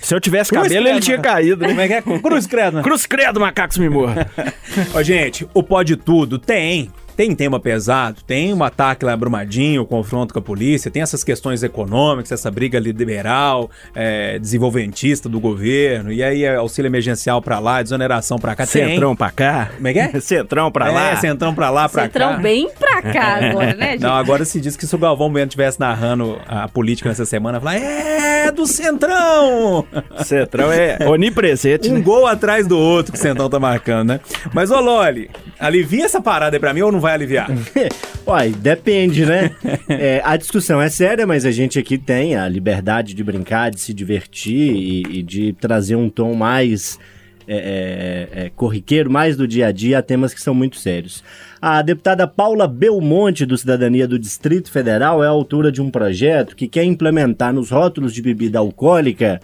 Se 0.00 0.14
eu 0.14 0.20
tivesse 0.20 0.50
Cruz 0.50 0.68
cabelo, 0.68 0.84
credo, 0.84 0.96
ele 0.96 1.04
tinha 1.04 1.16
né? 1.16 1.22
caído, 1.22 1.62
né? 1.62 1.68
Como 1.68 1.80
é 1.80 1.88
que 1.88 1.94
é? 1.94 2.02
Cruz 2.02 2.46
credo, 2.46 2.76
né? 2.76 2.82
Cruz 2.82 3.06
credo, 3.06 3.40
macacos 3.40 3.76
me 3.76 3.88
morra. 3.88 4.30
Ó, 4.94 5.02
gente, 5.02 5.48
o 5.52 5.62
Pode 5.62 5.96
Tudo 5.96 6.38
tem. 6.38 6.92
Tem 7.16 7.34
tema 7.34 7.60
pesado, 7.60 8.20
tem 8.26 8.52
um 8.52 8.62
ataque 8.64 9.04
lá 9.04 9.14
em 9.14 9.16
Brumadinho, 9.16 9.82
o 9.82 9.86
confronto 9.86 10.32
com 10.34 10.40
a 10.40 10.42
polícia, 10.42 10.90
tem 10.90 11.02
essas 11.02 11.22
questões 11.22 11.62
econômicas, 11.62 12.32
essa 12.32 12.50
briga 12.50 12.78
liberal, 12.78 13.70
é, 13.94 14.38
desenvolventista 14.38 15.28
do 15.28 15.38
governo, 15.38 16.10
e 16.12 16.22
aí 16.22 16.44
é 16.44 16.56
auxílio 16.56 16.88
emergencial 16.88 17.40
pra 17.40 17.58
lá, 17.58 17.82
desoneração 17.82 18.38
pra 18.38 18.56
cá. 18.56 18.66
Tem. 18.66 18.88
Centrão 18.94 19.14
pra 19.14 19.30
cá. 19.30 19.70
Como 19.76 19.86
é 19.88 19.92
que 19.92 19.98
é? 20.00 20.08
Centrão 20.20 20.70
pra 20.72 20.90
lá. 20.90 21.10
É, 21.12 21.16
centrão 21.16 21.54
pra 21.54 21.70
lá, 21.70 21.88
pra 21.88 22.02
Centrão 22.04 22.32
cá. 22.32 22.36
bem 22.38 22.68
pra 22.78 23.02
cá 23.02 23.34
agora, 23.48 23.74
né, 23.74 23.90
gente? 23.92 24.02
Não, 24.02 24.14
agora 24.14 24.44
se 24.44 24.60
diz 24.60 24.76
que 24.76 24.86
se 24.86 24.94
o 24.94 24.98
Galvão 24.98 25.30
Bueno 25.30 25.46
estivesse 25.46 25.78
narrando 25.78 26.40
a 26.48 26.66
política 26.68 27.08
nessa 27.08 27.24
semana, 27.24 27.60
falar, 27.60 27.76
é 27.76 28.50
do 28.50 28.66
Centrão! 28.66 29.86
Centrão 30.24 30.72
é 30.72 30.98
onipresente, 31.06 31.88
Um 31.90 31.94
né? 31.94 32.00
gol 32.00 32.26
atrás 32.26 32.66
do 32.66 32.78
outro 32.78 33.12
que 33.12 33.18
o 33.18 33.22
Centrão 33.22 33.48
tá 33.48 33.58
marcando, 33.60 34.08
né? 34.08 34.20
Mas, 34.52 34.70
ô 34.70 34.80
Loli, 34.80 35.30
alivia 35.58 36.04
essa 36.04 36.20
parada 36.20 36.56
aí 36.56 36.60
pra 36.60 36.72
mim 36.74 36.82
ou 36.82 36.92
não 36.92 37.00
vai 37.04 37.14
aliviar? 37.14 37.48
Uai, 38.26 38.50
depende, 38.50 39.26
né? 39.26 39.50
É, 39.86 40.22
a 40.24 40.36
discussão 40.36 40.80
é 40.80 40.88
séria, 40.88 41.26
mas 41.26 41.44
a 41.44 41.50
gente 41.50 41.78
aqui 41.78 41.98
tem 41.98 42.36
a 42.36 42.48
liberdade 42.48 43.12
de 43.14 43.22
brincar, 43.22 43.70
de 43.70 43.80
se 43.80 43.92
divertir 43.92 44.74
e, 44.74 45.18
e 45.18 45.22
de 45.22 45.52
trazer 45.52 45.94
um 45.94 46.08
tom 46.08 46.34
mais 46.34 46.98
é, 47.46 48.28
é, 48.34 48.44
é, 48.44 48.50
corriqueiro, 48.50 49.10
mais 49.10 49.36
do 49.36 49.46
dia 49.46 49.66
a 49.66 49.72
dia, 49.72 49.98
a 49.98 50.02
temas 50.02 50.32
que 50.32 50.40
são 50.40 50.54
muito 50.54 50.76
sérios. 50.76 51.22
A 51.60 51.82
deputada 51.82 52.26
Paula 52.26 52.66
Belmonte, 52.66 53.44
do 53.44 53.58
Cidadania 53.58 54.08
do 54.08 54.18
Distrito 54.18 54.70
Federal, 54.70 55.22
é 55.22 55.26
autora 55.26 55.70
de 55.70 55.82
um 55.82 55.90
projeto 55.90 56.56
que 56.56 56.66
quer 56.66 56.84
implementar 56.84 57.52
nos 57.52 57.70
rótulos 57.70 58.14
de 58.14 58.22
bebida 58.22 58.58
alcoólica 58.58 59.40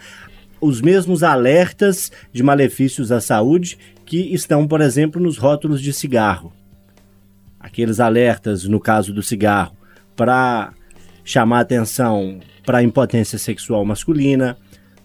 os 0.60 0.80
mesmos 0.80 1.22
alertas 1.22 2.10
de 2.32 2.42
malefícios 2.42 3.12
à 3.12 3.20
saúde 3.20 3.78
que 4.06 4.34
estão, 4.34 4.66
por 4.66 4.80
exemplo, 4.80 5.20
nos 5.20 5.36
rótulos 5.36 5.80
de 5.82 5.92
cigarro 5.92 6.52
aqueles 7.60 8.00
alertas, 8.00 8.64
no 8.64 8.80
caso 8.80 9.12
do 9.12 9.22
cigarro, 9.22 9.76
para 10.16 10.72
chamar 11.22 11.60
atenção 11.60 12.40
para 12.64 12.82
impotência 12.82 13.38
sexual 13.38 13.84
masculina, 13.84 14.56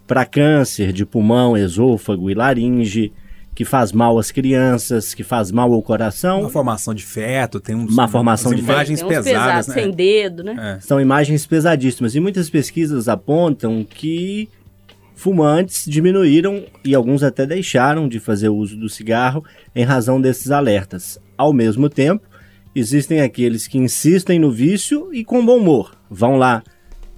para 0.08 0.26
câncer 0.26 0.94
de 0.94 1.06
pulmão, 1.06 1.58
esôfago 1.58 2.30
e 2.30 2.34
laringe, 2.34 3.12
que 3.56 3.64
faz 3.64 3.92
mal 3.92 4.20
às 4.20 4.32
crianças, 4.32 5.14
que 5.14 5.24
faz 5.24 5.50
mal 5.50 5.72
ao 5.72 5.82
coração. 5.82 6.42
Uma 6.42 6.50
formação 6.50 6.94
de 6.94 7.04
feto, 7.04 7.60
tem 7.60 7.76
uns, 7.76 7.92
Uma 7.92 8.08
formação 8.08 8.52
umas 8.52 8.60
de 8.60 8.66
feto. 8.66 8.76
imagens 8.76 9.00
Tem 9.00 9.08
uns 9.08 9.10
pesadas, 9.10 9.34
pesados 9.34 9.68
né? 9.68 9.74
sem 9.74 9.92
dedo, 9.92 10.44
né? 10.44 10.78
São 10.82 11.00
imagens 11.00 11.46
pesadíssimas 11.48 12.16
e 12.16 12.20
muitas 12.20 12.50
pesquisas 12.50 13.08
apontam 13.08 13.86
que 13.90 14.50
fumantes 15.16 15.86
diminuíram 15.88 16.66
e 16.84 16.94
alguns 16.94 17.24
até 17.24 17.46
deixaram 17.46 18.10
de 18.10 18.20
fazer 18.20 18.50
uso 18.50 18.76
do 18.76 18.90
cigarro 18.90 19.44
em 19.74 19.86
razão 19.86 20.20
desses 20.20 20.52
alertas. 20.52 21.18
Ao 21.38 21.54
mesmo 21.54 21.90
tempo, 21.90 22.28
existem 22.76 23.22
aqueles 23.22 23.68
que 23.68 23.78
insistem 23.78 24.38
no 24.38 24.52
vício 24.52 25.10
e 25.14 25.24
com 25.24 25.46
bom 25.46 25.58
humor. 25.58 25.96
Vão 26.10 26.36
lá 26.36 26.62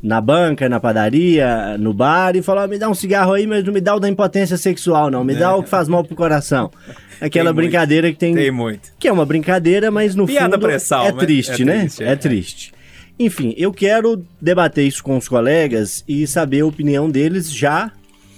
na 0.02 0.22
banca, 0.22 0.70
na 0.70 0.80
padaria, 0.80 1.78
no 1.78 1.94
bar 1.94 2.36
e 2.36 2.42
falam: 2.42 2.64
"Ah, 2.64 2.68
me 2.68 2.78
dá 2.78 2.90
um 2.90 2.94
cigarro 2.94 3.34
aí, 3.34 3.48
mas 3.48 3.64
não 3.64 3.74
me 3.74 3.82
dá 3.82 3.96
o 3.96 4.00
da 4.00 4.08
impotência 4.08 4.58
sexual, 4.58 5.10
não. 5.10 5.24
Me 5.24 5.36
dá 5.36 5.56
o 5.56 5.64
que 5.64 5.70
faz 5.70 5.88
mal 5.88 6.04
pro 6.04 6.16
coração. 6.16 6.72
Aquela 7.20 7.50
Tem 7.50 7.56
muito. 7.56 7.56
brincadeira 7.56 8.12
que 8.12 8.18
tem, 8.18 8.36
Tem 8.36 8.52
muito. 8.52 8.94
que 9.00 9.08
é 9.08 9.12
uma 9.12 9.26
brincadeira, 9.26 9.90
mas 9.90 10.14
no 10.14 10.28
Piada 10.28 10.56
fundo 10.56 10.60
pré-sal, 10.68 11.08
é 11.08 11.12
mas 11.12 11.26
triste, 11.26 11.64
é 11.64 11.66
né? 11.66 11.80
triste, 11.80 12.04
é 12.04 12.08
é. 12.12 12.16
triste. 12.16 12.74
Enfim, 13.20 13.56
eu 13.58 13.74
quero 13.74 14.24
debater 14.40 14.86
isso 14.86 15.04
com 15.04 15.18
os 15.18 15.28
colegas 15.28 16.04
e 16.08 16.28
saber 16.28 16.62
a 16.62 16.66
opinião 16.68 17.10
deles 17.10 17.52
já, 17.52 17.92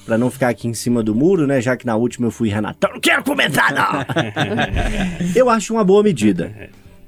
Pra 0.09 0.17
não 0.17 0.31
ficar 0.31 0.49
aqui 0.49 0.67
em 0.67 0.73
cima 0.73 1.03
do 1.03 1.13
muro, 1.13 1.45
né? 1.45 1.61
Já 1.61 1.77
que 1.77 1.85
na 1.85 1.95
última 1.95 2.25
eu 2.25 2.31
fui 2.31 2.49
Renatão, 2.49 2.89
não 2.93 2.99
quero 2.99 3.23
comentar 3.23 3.71
não! 3.71 4.03
eu 5.35 5.51
acho 5.51 5.71
uma 5.71 5.83
boa 5.83 6.01
medida. 6.01 6.51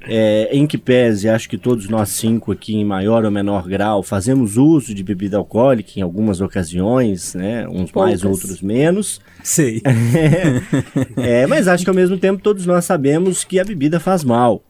É, 0.03 0.49
em 0.51 0.65
que 0.65 0.77
pese, 0.77 1.29
acho 1.29 1.47
que 1.47 1.57
todos 1.57 1.87
nós 1.87 2.09
cinco 2.09 2.51
aqui, 2.51 2.75
em 2.75 2.83
maior 2.83 3.23
ou 3.23 3.29
menor 3.29 3.67
grau, 3.67 4.01
fazemos 4.01 4.57
uso 4.57 4.95
de 4.95 5.03
bebida 5.03 5.37
alcoólica 5.37 5.91
em 5.97 6.01
algumas 6.01 6.41
ocasiões, 6.41 7.35
né? 7.35 7.67
Uns 7.67 7.91
mais, 7.91 8.21
Poucas. 8.21 8.23
outros 8.23 8.61
menos. 8.61 9.21
Sei. 9.43 9.81
É, 11.17 11.45
mas 11.45 11.67
acho 11.67 11.83
que 11.83 11.89
ao 11.89 11.95
mesmo 11.95 12.17
tempo 12.17 12.41
todos 12.41 12.65
nós 12.65 12.85
sabemos 12.85 13.43
que 13.43 13.59
a 13.59 13.63
bebida 13.63 13.99
faz 13.99 14.23
mal. 14.23 14.63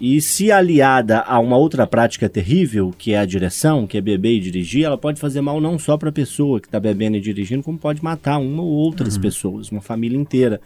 E 0.00 0.20
se 0.20 0.52
aliada 0.52 1.20
a 1.20 1.38
uma 1.38 1.56
outra 1.56 1.86
prática 1.86 2.28
terrível, 2.28 2.92
que 2.96 3.12
é 3.12 3.18
a 3.18 3.24
direção, 3.24 3.86
que 3.86 3.96
é 3.96 4.00
beber 4.00 4.34
e 4.34 4.40
dirigir, 4.40 4.84
ela 4.84 4.98
pode 4.98 5.18
fazer 5.18 5.40
mal 5.40 5.60
não 5.60 5.78
só 5.78 5.96
para 5.96 6.10
a 6.10 6.12
pessoa 6.12 6.60
que 6.60 6.66
está 6.66 6.78
bebendo 6.78 7.16
e 7.16 7.20
dirigindo, 7.20 7.62
como 7.62 7.78
pode 7.78 8.04
matar 8.04 8.38
uma 8.38 8.62
ou 8.62 8.68
outras 8.68 9.16
pessoas, 9.16 9.70
uma 9.70 9.80
família 9.80 10.18
inteira. 10.18 10.60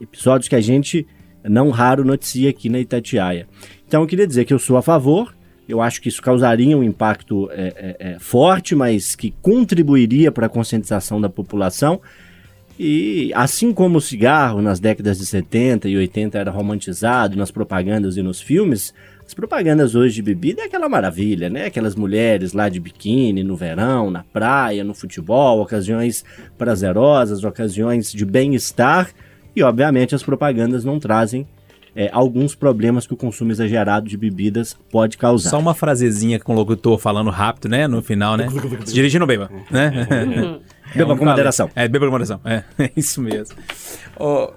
Episódios 0.00 0.48
que 0.48 0.56
a 0.56 0.60
gente 0.60 1.06
não 1.44 1.70
raro 1.70 2.04
noticia 2.04 2.50
aqui 2.50 2.68
na 2.68 2.80
Itatiaia. 2.80 3.46
Então 3.86 4.02
eu 4.02 4.06
queria 4.06 4.26
dizer 4.26 4.44
que 4.44 4.52
eu 4.52 4.58
sou 4.58 4.76
a 4.76 4.82
favor, 4.82 5.34
eu 5.68 5.80
acho 5.80 6.00
que 6.00 6.08
isso 6.08 6.20
causaria 6.20 6.76
um 6.76 6.82
impacto 6.82 7.48
é, 7.52 7.72
é, 7.76 7.96
é, 8.12 8.18
forte, 8.18 8.74
mas 8.74 9.14
que 9.14 9.32
contribuiria 9.42 10.30
para 10.30 10.46
a 10.46 10.48
conscientização 10.48 11.20
da 11.20 11.28
população. 11.28 12.00
E 12.78 13.30
assim 13.34 13.72
como 13.72 13.98
o 13.98 14.00
cigarro 14.00 14.60
nas 14.60 14.80
décadas 14.80 15.18
de 15.18 15.26
70 15.26 15.88
e 15.88 15.96
80 15.96 16.38
era 16.38 16.50
romantizado 16.50 17.36
nas 17.36 17.50
propagandas 17.50 18.16
e 18.16 18.22
nos 18.22 18.40
filmes, 18.40 18.92
as 19.26 19.32
propagandas 19.32 19.94
hoje 19.94 20.16
de 20.16 20.22
bebida 20.22 20.62
é 20.62 20.64
aquela 20.66 20.88
maravilha, 20.88 21.48
né? 21.48 21.66
Aquelas 21.66 21.94
mulheres 21.94 22.52
lá 22.52 22.68
de 22.68 22.78
biquíni 22.78 23.42
no 23.42 23.56
verão, 23.56 24.10
na 24.10 24.22
praia, 24.22 24.84
no 24.84 24.92
futebol, 24.92 25.62
ocasiões 25.62 26.24
prazerosas, 26.58 27.42
ocasiões 27.42 28.12
de 28.12 28.24
bem-estar. 28.24 29.10
E 29.54 29.62
obviamente 29.62 30.14
as 30.14 30.22
propagandas 30.22 30.84
não 30.84 30.98
trazem 30.98 31.46
é, 31.96 32.10
alguns 32.12 32.54
problemas 32.54 33.06
que 33.06 33.14
o 33.14 33.16
consumo 33.16 33.52
exagerado 33.52 34.08
de 34.08 34.16
bebidas 34.16 34.76
pode 34.90 35.16
causar. 35.16 35.50
Só 35.50 35.58
uma 35.58 35.74
frasezinha 35.74 36.40
com 36.40 36.52
o 36.52 36.56
locutor 36.56 36.98
falando 36.98 37.30
rápido, 37.30 37.68
né? 37.68 37.86
No 37.86 38.02
final, 38.02 38.36
né? 38.36 38.48
Se 38.84 38.92
dirigindo, 38.92 39.26
beba, 39.26 39.50
né? 39.70 40.58
Beba 40.94 41.16
com 41.16 41.24
moderação. 41.24 41.70
É, 41.74 41.86
beba 41.86 42.06
com 42.06 42.12
moderação. 42.12 42.40
É, 42.44 42.64
é 42.84 42.90
isso 42.96 43.20
mesmo. 43.20 43.56
Ô, 44.18 44.50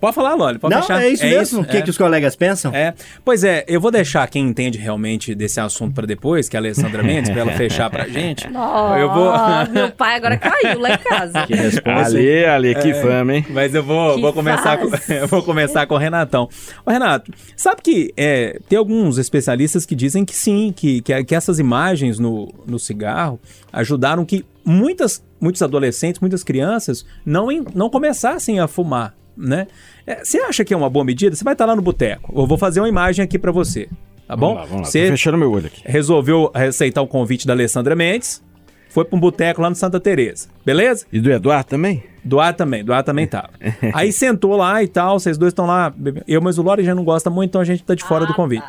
pode 0.00 0.14
falar, 0.14 0.34
Loli, 0.34 0.58
pode 0.58 0.72
Não, 0.74 0.80
deixar. 0.80 1.02
é 1.02 1.08
isso 1.08 1.24
mesmo. 1.24 1.60
o 1.62 1.64
que, 1.64 1.76
é. 1.78 1.82
que 1.82 1.90
os 1.90 1.98
colegas 1.98 2.34
pensam? 2.36 2.74
É, 2.74 2.94
pois 3.24 3.44
é, 3.44 3.64
eu 3.68 3.80
vou 3.80 3.90
deixar 3.90 4.28
quem 4.28 4.46
entende 4.46 4.78
realmente 4.78 5.34
desse 5.34 5.60
assunto 5.60 5.94
pra 5.94 6.06
depois, 6.06 6.48
que 6.48 6.56
é 6.56 6.58
a 6.58 6.62
Alessandra 6.62 7.02
Mendes, 7.02 7.30
pra 7.30 7.40
ela 7.40 7.52
fechar 7.52 7.88
pra 7.90 8.06
gente. 8.08 8.48
Ó, 8.54 8.96
Eu 8.96 9.12
vou- 9.12 9.32
meu 9.72 9.90
pai 9.90 10.16
agora 10.16 10.36
caiu 10.36 10.80
lá 10.80 10.94
em 10.94 10.98
casa. 10.98 11.46
Que 11.46 11.54
resposta. 11.54 12.16
Ali, 12.16 12.44
ali, 12.44 12.74
que 12.74 12.90
É. 12.90 12.94
fama, 12.94 13.34
hein? 13.36 13.46
Mas 13.50 13.74
eu 13.74 13.82
vou, 13.82 14.14
Que 14.16 14.20
vou 14.20 14.32
começar 14.32 14.78
com, 14.78 14.88
eu 15.12 15.28
vou 15.28 15.42
começar 15.42 15.86
com 15.86 15.94
o 15.94 15.98
Renatão. 15.98 16.48
Ô, 16.84 16.90
Renato, 16.90 17.32
sabe 17.56 17.80
que 17.82 18.12
é, 18.16 18.58
tem 18.68 18.78
alguns 18.78 19.18
especialistas 19.18 19.84
que 19.86 19.94
dizem 19.94 20.24
que 20.24 20.34
sim, 20.34 20.72
que, 20.74 21.00
que, 21.02 21.24
que 21.24 21.34
essas 21.34 21.58
imagens 21.58 22.18
no, 22.18 22.52
no 22.66 22.78
cigarro 22.78 23.40
ajudaram 23.72 24.24
que 24.24 24.44
muitas, 24.64 25.24
muitos 25.40 25.62
adolescentes, 25.62 26.20
muitas 26.20 26.44
crianças 26.44 27.04
não, 27.24 27.50
em- 27.50 27.64
não 27.74 27.90
começassem 27.90 28.60
a 28.60 28.68
fumar, 28.68 29.14
né? 29.36 29.66
É, 30.06 30.24
Você 30.24 30.38
acha 30.38 30.64
que 30.64 30.72
é 30.74 30.76
uma 30.76 30.90
boa 30.90 31.04
medida? 31.04 31.34
Você 31.34 31.44
vai 31.44 31.54
estar 31.54 31.64
lá 31.66 31.74
no 31.76 31.82
boteco. 31.82 32.32
Eu 32.36 32.46
vou 32.46 32.58
fazer 32.58 32.80
uma 32.80 32.88
imagem 32.88 33.24
aqui 33.24 33.38
pra 33.38 33.52
você, 33.52 33.88
tá 34.26 34.36
bom? 34.36 34.54
Vamos 34.54 34.60
lá, 34.60 34.62
vamos 34.66 34.72
lá. 34.80 34.84
Tô 34.84 34.90
Você 34.90 35.08
fechando 35.08 35.38
meu 35.38 35.50
olho 35.50 35.66
aqui. 35.66 35.82
resolveu 35.84 36.50
aceitar 36.54 37.02
o 37.02 37.06
convite 37.06 37.46
da 37.46 37.52
Alessandra 37.52 37.94
Mendes, 37.96 38.42
foi 38.88 39.04
pra 39.04 39.16
um 39.16 39.20
boteco 39.20 39.62
lá 39.62 39.70
no 39.70 39.76
Santa 39.76 39.98
Teresa, 39.98 40.48
beleza? 40.66 41.06
E 41.12 41.18
do 41.18 41.30
Eduardo 41.32 41.68
também? 41.70 42.02
Doar 42.24 42.54
também, 42.54 42.84
doar 42.84 43.02
também 43.02 43.26
tava. 43.26 43.50
Aí 43.94 44.12
sentou 44.12 44.54
lá 44.56 44.82
e 44.82 44.86
tal, 44.88 45.18
vocês 45.18 45.38
dois 45.38 45.50
estão 45.50 45.66
lá. 45.66 45.92
Eu, 46.28 46.40
mas 46.42 46.58
o 46.58 46.62
Lore 46.62 46.84
já 46.84 46.94
não 46.94 47.02
gosta 47.02 47.28
muito, 47.30 47.50
então 47.50 47.60
a 47.60 47.64
gente 47.64 47.82
tá 47.82 47.94
de 47.94 48.04
fora 48.04 48.26
do 48.26 48.34
convite. 48.34 48.64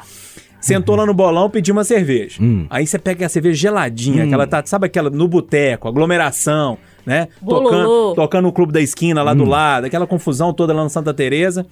Sentou 0.62 0.95
lá 0.95 1.06
no 1.06 1.13
bolão, 1.13 1.49
pediu 1.49 1.73
uma 1.76 1.84
cerveja. 1.84 2.41
Aí 2.69 2.88
você 2.88 2.97
pega 2.97 3.26
a 3.26 3.30
cerveja 3.30 3.58
geladinha, 3.58 4.23
aquela 4.23 4.47
tá, 4.47 4.63
sabe 4.65 4.86
aquela 4.86 5.10
no 5.10 5.28
boteco, 5.28 5.89
aglomeração, 5.89 6.78
né? 7.06 7.28
Tocando, 7.46 8.13
tocando 8.16 8.44
no 8.46 8.52
clube 8.54 8.72
da 8.74 8.82
esquina 8.82 9.22
lá 9.24 9.34
do 9.34 9.44
lado, 9.46 9.86
aquela 9.86 10.08
confusão 10.08 10.54
toda 10.54 10.74
lá 10.74 10.84
no 10.84 10.89
Santa 10.89 11.13
Teresa. 11.13 11.66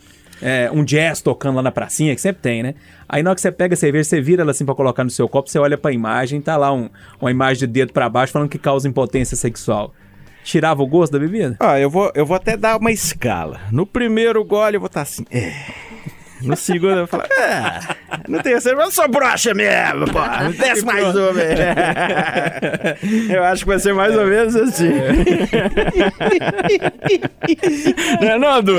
É, 0.44 0.72
um 0.74 0.84
jazz 0.84 1.22
tocando 1.22 1.58
lá 1.58 1.62
na 1.62 1.72
pracinha, 1.72 2.16
que 2.16 2.22
sempre 2.22 2.42
tem, 2.42 2.64
né? 2.64 2.74
Aí 3.08 3.22
na 3.22 3.30
hora 3.30 3.36
que 3.36 3.42
você 3.42 3.52
pega 3.52 3.76
a 3.76 3.78
cerveja, 3.78 4.06
você 4.10 4.20
vira 4.20 4.42
ela 4.42 4.50
assim 4.50 4.66
pra 4.66 4.74
colocar 4.74 5.04
no 5.04 5.10
seu 5.12 5.30
copo, 5.30 5.48
você 5.48 5.60
olha 5.60 5.78
pra 5.78 5.92
imagem, 5.92 6.42
tá 6.42 6.58
lá 6.58 6.74
um- 6.74 6.90
uma 7.22 7.30
imagem 7.30 7.60
de 7.60 7.68
dedo 7.68 7.94
pra 7.94 8.10
baixo 8.10 8.34
falando 8.34 8.50
que 8.50 8.58
causa 8.58 8.88
impotência 8.90 9.38
sexual. 9.38 9.94
Tirava 10.44 10.82
o 10.82 10.88
gosto 10.88 11.12
da 11.14 11.20
bebida? 11.20 11.56
Ah, 11.60 11.80
eu 11.80 11.92
vou, 11.92 12.12
eu 12.16 12.26
vou 12.26 12.36
até 12.36 12.58
dar 12.58 12.78
uma 12.80 12.92
escala. 12.92 13.60
No 13.72 13.86
primeiro 13.86 14.44
gole 14.44 14.78
eu 14.78 14.80
vou 14.80 14.88
estar 14.88 15.02
assim. 15.02 15.24
É. 15.30 15.54
No 16.44 16.56
segundo 16.56 17.00
eu 17.00 17.08
falar. 17.08 17.26
É. 17.32 17.80
No 18.28 18.42
terceiro 18.42 18.80
eu 18.82 18.92
sou 18.92 19.08
broxa 19.10 19.54
mesmo, 19.54 20.06
pô. 20.12 20.20
Desce 20.58 20.86
mais 20.86 21.16
uma. 21.16 21.32
Eu 23.32 23.44
acho 23.44 23.64
que 23.64 23.68
vai 23.70 23.80
ser 23.80 23.94
mais 23.94 24.16
ou 24.16 24.26
menos 24.26 24.56
assim. 24.56 24.92
Não 28.22 28.30
é 28.30 28.38
não, 28.40 28.62
Du? 28.62 28.78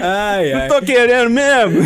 Ai, 0.00 0.52
ai. 0.52 0.68
Tô 0.68 0.80
querendo 0.82 1.30
mesmo. 1.30 1.80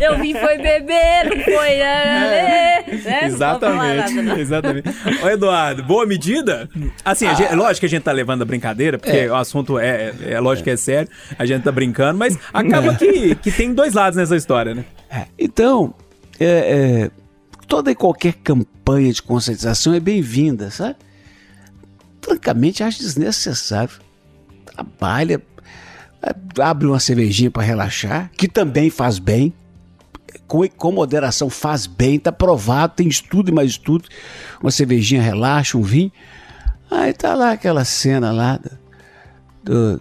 Eu 0.00 0.18
vim 0.18 0.34
foi 0.34 0.58
beber, 0.58 1.24
não 1.26 1.44
foi, 1.44 1.76
né? 1.76 2.84
Não 2.86 2.98
vou 2.98 3.00
falar 3.00 3.14
nada, 3.14 3.26
Exatamente, 3.26 4.12
não. 4.22 4.38
exatamente. 4.38 4.88
Ô, 5.22 5.28
Eduardo, 5.28 5.82
boa 5.82 6.06
medida? 6.06 6.68
Assim, 7.04 7.26
a 7.26 7.34
gente- 7.34 7.54
lógico 7.54 7.80
que 7.80 7.86
a 7.86 7.88
gente 7.88 8.02
tá 8.02 8.12
levando 8.12 8.42
a 8.42 8.44
brincadeira, 8.44 8.98
porque 8.98 9.26
o 9.28 9.34
assunto 9.34 9.78
é, 9.78 10.12
é, 10.26 10.32
é 10.34 10.40
lógico 10.40 10.64
que 10.64 10.70
é 10.70 10.76
sério, 10.76 11.03
a 11.38 11.46
gente 11.46 11.62
tá 11.62 11.72
brincando, 11.72 12.18
mas 12.18 12.38
acaba 12.52 12.94
que, 12.94 13.34
que 13.36 13.50
tem 13.50 13.72
dois 13.72 13.94
lados 13.94 14.16
nessa 14.16 14.36
história, 14.36 14.74
né? 14.74 14.84
É, 15.10 15.26
Então, 15.38 15.94
é, 16.38 16.46
é, 16.46 17.10
toda 17.66 17.90
e 17.90 17.94
qualquer 17.94 18.34
campanha 18.34 19.12
de 19.12 19.22
conscientização 19.22 19.94
é 19.94 20.00
bem-vinda, 20.00 20.70
sabe? 20.70 20.96
Francamente, 22.20 22.82
acho 22.82 22.98
desnecessário. 22.98 23.94
Trabalha, 24.64 25.42
é, 26.22 26.62
abre 26.62 26.86
uma 26.86 26.98
cervejinha 26.98 27.50
para 27.50 27.62
relaxar, 27.62 28.30
que 28.36 28.48
também 28.48 28.90
faz 28.90 29.18
bem. 29.18 29.52
Com, 30.46 30.68
com 30.68 30.92
moderação 30.92 31.48
faz 31.48 31.86
bem, 31.86 32.18
tá 32.18 32.32
provado, 32.32 32.94
tem 32.96 33.08
estudo 33.08 33.50
e 33.50 33.52
mais 33.52 33.70
estudo. 33.70 34.08
Uma 34.60 34.70
cervejinha 34.70 35.22
relaxa, 35.22 35.78
um 35.78 35.82
vinho. 35.82 36.12
Aí 36.90 37.12
tá 37.12 37.34
lá 37.34 37.52
aquela 37.52 37.84
cena 37.84 38.30
lá 38.30 38.58
do, 39.62 39.96
do 39.96 40.00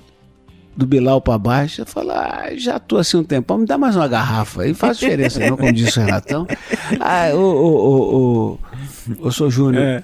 Bilal 0.76 1.22
para 1.22 1.38
baixo. 1.38 1.82
Eu 1.82 1.86
falo, 1.86 2.12
ah, 2.12 2.48
já 2.56 2.80
tô 2.80 2.98
assim 2.98 3.18
um 3.18 3.24
tempão, 3.24 3.58
me 3.60 3.66
dá 3.66 3.78
mais 3.78 3.96
uma 3.96 4.08
garrafa 4.08 4.64
aí, 4.64 4.74
faz 4.74 4.98
diferença 4.98 5.40
não, 5.40 5.56
como 5.58 5.72
disse 5.72 6.00
o 6.00 6.04
Renatão. 6.04 6.48
Ah, 7.00 7.30
ô, 7.34 7.38
ô, 7.40 7.76
ô, 7.76 8.60
ô, 9.22 9.28
ô, 9.28 9.32
sou 9.32 9.50
Júnior, 9.50 9.84
É. 9.84 10.04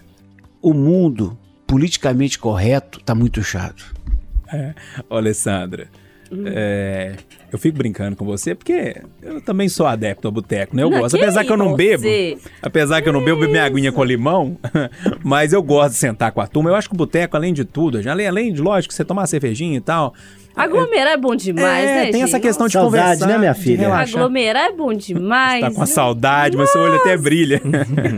o 0.62 0.74
mundo 0.74 1.38
politicamente 1.68 2.38
correto 2.40 3.00
tá 3.02 3.14
muito 3.14 3.44
chato. 3.44 3.94
Ô, 5.10 5.16
Alessandra, 5.16 5.88
é, 6.46 7.16
eu 7.52 7.58
fico 7.60 7.78
brincando 7.78 8.16
com 8.16 8.26
você 8.26 8.54
porque 8.56 9.02
eu 9.22 9.42
também 9.42 9.68
sou 9.70 9.86
adepto 9.88 10.28
ao 10.28 10.32
boteco, 10.32 10.76
né? 10.76 10.84
Eu 10.84 10.90
Não, 10.90 11.00
gosto. 11.00 11.18
que 11.18 11.24
Apesar 11.24 11.44
que 11.44 11.52
eu 11.52 11.58
não 11.58 11.76
bebo, 11.76 12.04
você? 12.04 12.38
apesar 12.62 13.02
que 13.02 13.10
eu 13.10 13.14
não 13.14 13.24
bebo, 13.24 13.42
bebo 13.42 13.52
minha 13.52 13.64
aguinha 13.66 13.92
com 13.92 14.04
limão, 14.04 14.58
mas 15.24 15.54
eu 15.54 15.62
gosto 15.62 15.92
de 15.94 15.98
sentar 15.98 16.32
com 16.32 16.42
a 16.42 16.48
turma. 16.48 16.70
Eu 16.70 16.76
acho 16.76 16.88
que 16.90 16.96
o 16.96 16.98
boteco, 16.98 17.36
além 17.36 17.54
de 17.54 17.66
tudo, 17.66 18.00
além, 18.10 18.28
além 18.28 18.54
de, 18.54 18.62
lógico, 18.62 18.94
você 18.94 19.04
tomar 19.06 19.28
cervejinha 19.28 19.78
e 19.78 19.82
tal. 19.82 20.14
Aglomerar 20.64 21.14
é 21.14 21.18
bom 21.18 21.36
demais, 21.36 21.90
é, 21.90 21.96
né, 21.96 22.04
tem 22.04 22.14
gente? 22.14 22.24
essa 22.24 22.40
questão 22.40 22.68
de 22.68 22.74
Saudade, 22.74 23.02
conversar, 23.02 23.28
né, 23.28 23.38
minha 23.38 23.54
filha? 23.54 23.94
Aglomerar 23.94 24.66
é 24.66 24.72
bom 24.72 24.94
demais. 24.94 25.62
Tá 25.62 25.68
com 25.70 25.78
uma 25.78 25.86
né? 25.86 25.92
saudade, 25.92 26.58
mas 26.58 26.70
seu 26.72 26.82
olho 26.82 26.96
até 26.96 27.16
brilha. 27.18 27.62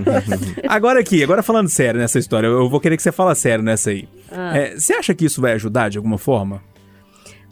agora 0.68 1.00
aqui, 1.00 1.24
agora 1.24 1.44
falando 1.44 1.70
sério 1.70 2.00
nessa 2.00 2.20
história, 2.20 2.48
eu 2.48 2.70
vou 2.70 2.80
querer 2.80 2.98
que 2.98 3.04
você 3.04 3.12
fale 3.12 3.36
sério 3.36 3.64
nessa 3.64 3.92
aí. 3.92 4.08
Ah. 4.32 4.58
É, 4.58 4.76
você 4.76 4.94
acha 4.94 5.14
que 5.14 5.26
isso 5.26 5.40
vai 5.40 5.54
ajudar 5.54 5.90
de 5.90 5.98
alguma 5.98 6.18
forma? 6.18 6.62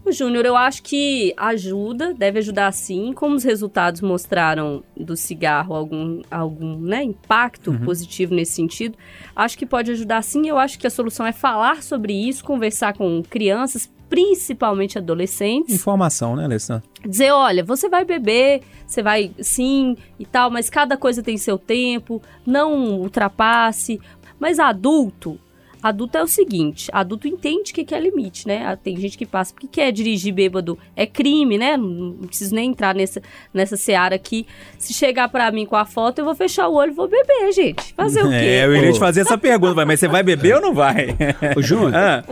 O 0.10 0.12
Júnior, 0.12 0.44
eu 0.44 0.56
acho 0.56 0.82
que 0.82 1.36
ajuda, 1.38 2.16
deve 2.16 2.40
ajudar 2.40 2.72
sim. 2.72 3.14
Como 3.14 3.36
os 3.36 3.44
resultados 3.44 4.02
mostraram 4.02 4.84
do 4.98 5.16
cigarro 5.16 5.76
algum, 5.76 6.22
algum 6.32 6.80
né, 6.80 7.04
impacto 7.04 7.72
positivo 7.86 8.34
nesse 8.34 8.54
sentido, 8.54 8.98
acho 9.36 9.56
que 9.56 9.68
pode 9.68 9.92
ajudar 9.92 10.24
sim. 10.24 10.48
Eu 10.48 10.58
acho 10.58 10.80
que 10.80 10.88
a 10.88 10.90
solução 10.90 11.28
é 11.28 11.32
falar 11.32 11.84
sobre 11.84 12.12
isso, 12.14 12.44
conversar 12.44 12.94
com 12.94 13.22
crianças, 13.22 13.88
principalmente 14.10 14.98
adolescentes. 14.98 15.76
Informação, 15.76 16.36
né, 16.36 16.44
Alessandra? 16.46 16.84
dizer, 17.06 17.32
olha, 17.32 17.64
você 17.64 17.88
vai 17.88 18.04
beber, 18.04 18.62
você 18.86 19.02
vai 19.02 19.32
sim 19.40 19.96
e 20.20 20.26
tal, 20.26 20.50
mas 20.52 20.70
cada 20.70 20.98
coisa 20.98 21.24
tem 21.24 21.38
seu 21.38 21.58
tempo, 21.58 22.22
não 22.46 23.00
ultrapasse. 23.00 24.02
Mas 24.38 24.60
adulto, 24.60 25.40
adulto 25.82 26.18
é 26.18 26.24
o 26.24 26.28
seguinte, 26.28 26.90
adulto 26.94 27.28
entende 27.28 27.72
o 27.72 27.74
que 27.76 27.86
que 27.86 27.96
é 27.96 28.00
limite, 28.00 28.46
né? 28.48 28.66
Ah, 28.66 28.76
Tem 28.76 28.98
gente 28.98 29.18
que 29.18 29.26
passa, 29.26 29.54
porque 29.54 29.68
quer 29.68 29.92
dirigir 29.92 30.34
bêbado 30.34 30.78
é 30.96 31.06
crime, 31.06 31.58
né? 31.58 31.78
Não, 31.78 32.14
preciso 32.28 32.54
nem 32.56 32.70
entrar 32.72 32.94
nessa, 32.96 33.22
nessa 33.54 33.78
seara 33.78 34.16
aqui. 34.16 34.46
Se 34.78 34.94
chegar 34.94 35.30
pra 35.30 35.52
mim 35.52 35.66
com 35.66 35.76
a 35.76 35.86
foto, 35.86 36.20
eu 36.20 36.26
vou 36.26 36.36
fechar 36.36 36.68
o 36.68 36.74
olho 36.74 36.92
e 36.92 36.96
vou 36.96 37.08
beber, 37.08 37.52
gente. 37.54 37.94
Fazer 37.94 38.24
o 38.24 38.28
quê? 38.30 38.36
É, 38.36 38.66
eu 38.66 38.76
iria 38.76 38.92
te 38.92 39.00
fazer 39.00 39.22
essa 39.22 39.38
pergunta, 39.38 39.74
vai, 39.76 39.86
mas 39.86 40.00
você 40.00 40.08
vai 40.08 40.24
beber 40.24 40.56
ou 40.56 40.62
não 40.62 40.74
vai? 40.74 41.16
Ô, 41.56 41.62
Júnior, 41.62 41.94
Ah, 42.00 42.24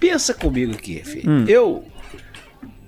pensa 0.00 0.32
comigo 0.34 0.72
aqui, 0.72 1.02
filho. 1.04 1.48
Eu, 1.48 1.84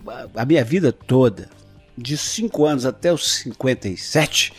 a- 0.06 0.42
a 0.42 0.44
minha 0.44 0.64
vida 0.64 0.92
toda, 0.92 1.48
de 1.96 2.16
5 2.16 2.64
anos 2.66 2.84
até 2.86 3.12
os 3.12 3.26
57, 3.36 4.52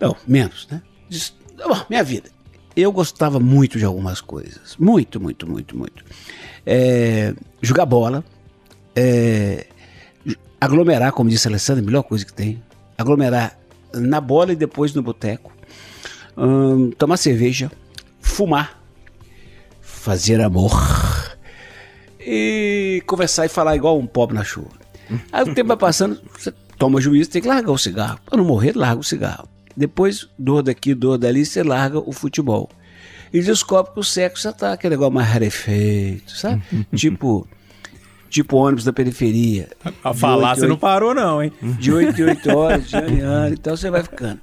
não, 0.00 0.16
menos, 0.26 0.66
né? 0.70 0.82
De- 1.08 1.32
bom, 1.56 1.84
minha 1.88 2.02
vida. 2.04 2.30
Eu 2.74 2.92
gostava 2.92 3.40
muito 3.40 3.78
de 3.78 3.84
algumas 3.84 4.20
coisas. 4.20 4.76
Muito, 4.78 5.18
muito, 5.20 5.48
muito, 5.50 5.76
muito. 5.76 6.04
É, 6.66 7.34
jogar 7.62 7.86
bola, 7.86 8.22
é, 8.94 9.66
aglomerar, 10.60 11.12
como 11.12 11.30
disse 11.30 11.48
a 11.48 11.50
Alessandra, 11.50 11.82
a 11.82 11.86
melhor 11.86 12.02
coisa 12.02 12.24
que 12.26 12.32
tem. 12.34 12.62
Aglomerar 12.98 13.58
na 13.94 14.20
bola 14.20 14.52
e 14.52 14.56
depois 14.56 14.92
no 14.92 15.02
boteco. 15.02 15.50
Hum, 16.36 16.90
tomar 16.98 17.16
cerveja, 17.16 17.70
fumar, 18.20 18.82
fazer 19.80 20.40
amor 20.42 20.70
e 22.26 23.02
conversar 23.06 23.46
e 23.46 23.48
falar 23.48 23.76
igual 23.76 23.96
um 23.96 24.06
pobre 24.06 24.34
na 24.34 24.42
chuva. 24.42 24.72
Aí 25.30 25.44
o 25.44 25.54
tempo 25.54 25.68
vai 25.68 25.76
passando, 25.76 26.20
você 26.36 26.52
toma 26.76 27.00
juízo, 27.00 27.30
tem 27.30 27.40
que 27.40 27.46
largar 27.46 27.70
o 27.70 27.78
cigarro. 27.78 28.18
Para 28.26 28.36
não 28.36 28.44
morrer, 28.44 28.72
larga 28.74 29.00
o 29.00 29.04
cigarro. 29.04 29.48
Depois, 29.76 30.28
dor 30.36 30.62
daqui, 30.62 30.92
dor 30.94 31.16
dali, 31.16 31.46
você 31.46 31.62
larga 31.62 31.98
o 31.98 32.12
futebol. 32.12 32.68
E 33.32 33.40
descobre 33.40 33.92
que 33.92 34.00
o 34.00 34.04
sexo 34.04 34.44
já 34.44 34.52
tá 34.52 34.72
aquele 34.72 34.94
negócio 34.94 35.14
mais 35.14 35.28
rarefeito, 35.28 36.36
sabe? 36.36 36.62
tipo, 36.96 37.46
tipo 38.28 38.56
ônibus 38.56 38.84
da 38.84 38.92
periferia. 38.92 39.68
A 40.02 40.12
falar 40.12 40.56
você 40.56 40.66
não 40.66 40.76
parou, 40.76 41.14
não, 41.14 41.42
hein? 41.42 41.52
de 41.78 41.92
8 41.92 42.20
em 42.20 42.24
8 42.24 42.56
horas, 42.56 42.88
de 42.88 42.96
ano 42.96 43.10
em 43.10 43.20
ano, 43.20 43.54
então 43.54 43.76
você 43.76 43.90
vai 43.90 44.02
ficando. 44.02 44.40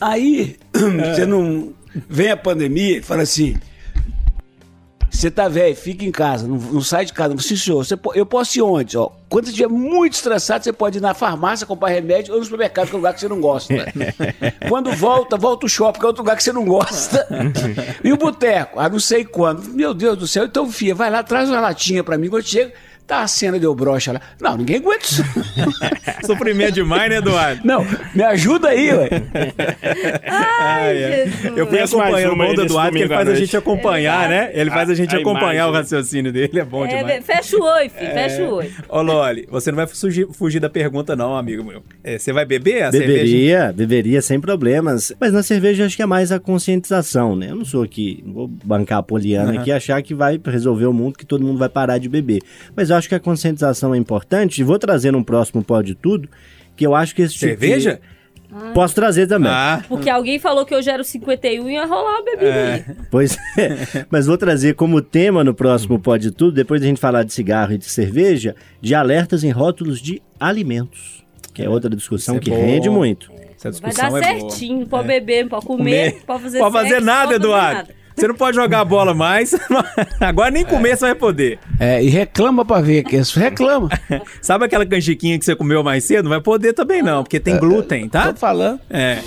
Aí, 0.00 0.56
você 0.72 1.26
não. 1.26 1.72
Vem 2.08 2.30
a 2.30 2.36
pandemia 2.36 2.98
e 2.98 3.02
fala 3.02 3.22
assim. 3.22 3.56
Você 5.10 5.30
tá 5.30 5.48
velho, 5.48 5.74
fica 5.74 6.04
em 6.04 6.10
casa, 6.10 6.46
não, 6.46 6.56
não 6.56 6.80
sai 6.80 7.04
de 7.04 7.12
casa. 7.12 7.36
Sim, 7.38 7.56
senhor, 7.56 7.84
você 7.84 7.98
eu 8.14 8.26
posso 8.26 8.58
ir 8.58 8.62
onde? 8.62 8.96
Ó, 8.96 9.10
quando 9.28 9.46
você 9.46 9.50
estiver 9.50 9.68
muito 9.68 10.14
estressado, 10.14 10.64
você 10.64 10.72
pode 10.72 10.98
ir 10.98 11.00
na 11.00 11.14
farmácia 11.14 11.66
comprar 11.66 11.88
remédio 11.88 12.32
ou 12.32 12.38
no 12.38 12.44
supermercado, 12.44 12.88
que 12.88 12.92
é 12.92 12.94
um 12.94 12.98
lugar 12.98 13.14
que 13.14 13.20
você 13.20 13.28
não 13.28 13.40
gosta. 13.40 13.74
quando 14.68 14.92
volta, 14.92 15.36
volta 15.36 15.66
o 15.66 15.68
shopping, 15.68 15.98
que 15.98 16.04
é 16.04 16.08
outro 16.08 16.22
lugar 16.22 16.36
que 16.36 16.42
você 16.42 16.52
não 16.52 16.64
gosta. 16.64 17.26
e 18.04 18.12
o 18.12 18.16
boteco? 18.16 18.78
Ah, 18.78 18.88
não 18.88 19.00
sei 19.00 19.24
quando. 19.24 19.68
Meu 19.70 19.92
Deus 19.92 20.16
do 20.18 20.26
céu, 20.26 20.44
então, 20.44 20.70
filha, 20.70 20.94
vai 20.94 21.10
lá, 21.10 21.22
traz 21.22 21.48
uma 21.48 21.60
latinha 21.60 22.04
pra 22.04 22.16
mim. 22.16 22.28
Quando 22.28 22.46
chega, 22.46 22.72
tá 23.08 23.22
a 23.22 23.26
cena 23.26 23.58
de 23.58 23.66
brocha 23.74 24.12
lá. 24.12 24.20
Não, 24.40 24.56
ninguém 24.56 24.76
aguenta 24.76 25.04
isso. 25.04 25.24
Sofrimento 26.26 26.74
demais, 26.74 27.08
né, 27.10 27.16
Eduardo? 27.16 27.62
Não, 27.64 27.84
me 28.14 28.22
ajuda 28.22 28.68
aí, 28.68 28.92
ué. 28.92 29.08
Ai, 30.26 30.96
é. 31.02 31.26
Jesus. 31.26 31.56
Eu 31.56 31.66
fui 31.66 31.80
acompanhando 31.80 32.38
o 32.38 32.42
aí 32.42 32.54
do 32.54 32.62
Eduardo, 32.62 32.92
que 32.92 32.98
ele 32.98 33.08
domingo 33.08 33.14
à 33.14 33.16
faz 33.16 33.28
a 33.28 33.34
gente 33.34 33.56
acompanhar, 33.56 34.28
né? 34.28 34.50
Ele 34.52 34.70
faz 34.70 34.90
a 34.90 34.94
gente 34.94 35.14
A 35.16 35.18
acompanhar 35.18 35.54
imagem. 35.54 35.70
o 35.70 35.72
raciocínio 35.72 36.32
dele, 36.32 36.60
é 36.60 36.64
bom 36.64 36.84
É, 36.84 36.98
demais. 36.98 37.24
fecha 37.24 37.56
o 37.56 37.62
oi, 37.62 37.88
filho, 37.88 38.12
fecha 38.12 38.42
o 38.42 38.54
oi. 38.56 38.70
Ô, 38.88 39.00
Loli, 39.02 39.48
você 39.50 39.70
não 39.70 39.76
vai 39.76 39.86
fugir, 39.86 40.28
fugir 40.32 40.60
da 40.60 40.68
pergunta, 40.68 41.16
não, 41.16 41.36
amigo 41.36 41.64
meu. 41.64 41.82
É, 42.04 42.18
você 42.18 42.32
vai 42.32 42.44
beber 42.44 42.82
a 42.82 42.90
cerveja? 42.92 43.12
Beberia, 43.22 43.72
beberia 43.74 44.22
sem 44.22 44.38
problemas. 44.40 45.12
Mas 45.18 45.32
na 45.32 45.42
cerveja 45.42 45.86
acho 45.86 45.96
que 45.96 46.02
é 46.02 46.06
mais 46.06 46.30
a 46.30 46.38
conscientização, 46.38 47.34
né? 47.34 47.50
Eu 47.50 47.56
não 47.56 47.64
sou 47.64 47.82
aqui, 47.82 48.22
não 48.26 48.34
vou 48.34 48.48
bancar 48.48 48.98
a 48.98 49.02
poliana 49.02 49.52
Aham. 49.52 49.60
aqui 49.60 49.70
e 49.70 49.72
achar 49.72 50.02
que 50.02 50.14
vai 50.14 50.40
resolver 50.44 50.86
o 50.86 50.92
mundo, 50.92 51.16
que 51.18 51.24
todo 51.26 51.44
mundo 51.44 51.58
vai 51.58 51.68
parar 51.68 51.98
de 51.98 52.08
beber. 52.08 52.40
Mas 52.76 52.90
eu 52.90 52.96
acho 52.98 53.08
que 53.08 53.14
a 53.14 53.20
conscientização 53.20 53.94
é 53.94 53.98
importante. 53.98 54.60
E 54.60 54.64
vou 54.64 54.78
trazer 54.78 55.10
num 55.12 55.22
próximo 55.22 55.62
Pode 55.64 55.94
Tudo, 55.94 56.28
que 56.76 56.86
eu 56.86 56.94
acho 56.94 57.14
que 57.14 57.22
esse 57.22 57.34
tipo 57.34 57.46
de- 57.46 57.50
Cerveja? 57.66 58.00
Posso 58.72 58.94
trazer 58.94 59.26
também. 59.26 59.50
Ah, 59.52 59.84
Porque 59.86 60.08
alguém 60.08 60.38
falou 60.38 60.64
que 60.64 60.74
hoje 60.74 60.88
era 60.88 61.02
o 61.02 61.04
51 61.04 61.68
e 61.68 61.74
ia 61.74 61.84
rolar 61.84 62.12
uma 62.20 62.24
bebida 62.24 62.64
aí. 62.74 62.84
Pois 63.10 63.36
é. 63.58 64.06
Mas 64.10 64.26
vou 64.26 64.38
trazer 64.38 64.74
como 64.74 65.02
tema 65.02 65.44
no 65.44 65.52
próximo 65.52 65.98
Pode 65.98 66.30
Tudo, 66.30 66.52
depois 66.52 66.80
da 66.80 66.86
gente 66.86 66.98
falar 66.98 67.24
de 67.24 67.32
cigarro 67.34 67.72
e 67.74 67.78
de 67.78 67.84
cerveja, 67.84 68.56
de 68.80 68.94
alertas 68.94 69.44
em 69.44 69.50
rótulos 69.50 70.00
de 70.00 70.22
alimentos. 70.40 71.22
Que 71.52 71.62
é 71.62 71.68
outra 71.68 71.90
discussão 71.94 72.36
é 72.36 72.38
que 72.40 72.48
bom. 72.48 72.56
rende 72.56 72.88
muito. 72.88 73.28
Vai 73.28 73.48
essa 73.54 73.70
discussão 73.70 74.12
dar 74.12 74.18
é 74.22 74.40
certinho, 74.40 74.80
não 74.80 74.86
pode 74.86 75.08
beber, 75.08 75.42
não 75.42 75.48
pode 75.50 75.66
comer, 75.66 76.22
pode 76.26 76.42
fazer 76.44 76.58
Pode 76.60 76.72
fazer 76.72 76.88
sexo, 76.90 77.04
nada, 77.04 77.20
não 77.20 77.40
pode 77.40 77.42
fazer 77.42 77.44
Eduardo. 77.44 77.76
nada. 77.76 77.94
Você 78.18 78.28
não 78.28 78.34
pode 78.34 78.56
jogar 78.56 78.84
bola 78.84 79.14
mais. 79.14 79.54
Agora 80.20 80.50
nem 80.50 80.64
comer 80.64 80.96
você 80.96 81.06
vai 81.06 81.14
poder. 81.14 81.58
É, 81.78 82.02
e 82.02 82.08
reclama 82.08 82.64
pra 82.64 82.80
ver 82.80 83.04
que 83.04 83.16
isso 83.16 83.38
reclama. 83.38 83.88
Sabe 84.42 84.64
aquela 84.64 84.84
canjiquinha 84.84 85.38
que 85.38 85.44
você 85.44 85.54
comeu 85.54 85.82
mais 85.84 86.04
cedo? 86.04 86.24
Não 86.24 86.30
vai 86.30 86.40
poder 86.40 86.72
também 86.72 87.02
não, 87.02 87.22
porque 87.22 87.38
tem 87.38 87.56
glúten, 87.58 88.08
tá? 88.08 88.32
Tô 88.32 88.40
falando. 88.40 88.80
É. 88.90 89.18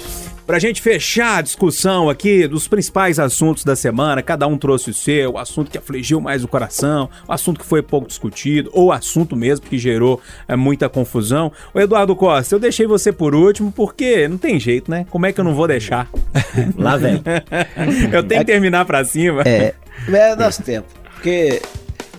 Pra 0.51 0.59
gente 0.59 0.81
fechar 0.81 1.37
a 1.37 1.41
discussão 1.41 2.09
aqui 2.09 2.45
dos 2.45 2.67
principais 2.67 3.19
assuntos 3.19 3.63
da 3.63 3.73
semana, 3.73 4.21
cada 4.21 4.45
um 4.45 4.57
trouxe 4.57 4.89
o 4.89 4.93
seu, 4.93 5.31
o 5.31 5.37
assunto 5.37 5.71
que 5.71 5.77
afligiu 5.77 6.19
mais 6.19 6.43
o 6.43 6.47
coração, 6.49 7.09
o 7.25 7.31
assunto 7.31 7.61
que 7.61 7.65
foi 7.65 7.81
pouco 7.81 8.05
discutido, 8.05 8.69
ou 8.73 8.87
o 8.87 8.91
assunto 8.91 9.33
mesmo 9.33 9.65
que 9.65 9.77
gerou 9.77 10.19
é, 10.49 10.57
muita 10.57 10.89
confusão. 10.89 11.53
O 11.73 11.79
Eduardo 11.79 12.13
Costa, 12.17 12.53
eu 12.53 12.59
deixei 12.59 12.85
você 12.85 13.13
por 13.13 13.33
último 13.33 13.71
porque 13.71 14.27
não 14.27 14.37
tem 14.37 14.59
jeito, 14.59 14.91
né? 14.91 15.05
Como 15.09 15.25
é 15.25 15.31
que 15.31 15.39
eu 15.39 15.45
não 15.45 15.55
vou 15.55 15.69
deixar? 15.69 16.09
Lá 16.75 16.97
vem. 16.97 17.23
eu 18.11 18.21
tenho 18.21 18.41
que 18.41 18.47
terminar 18.47 18.83
pra 18.83 19.05
cima. 19.05 19.43
É, 19.45 19.73
é 20.11 20.35
nosso 20.35 20.61
tempo. 20.63 20.89
Porque 21.13 21.61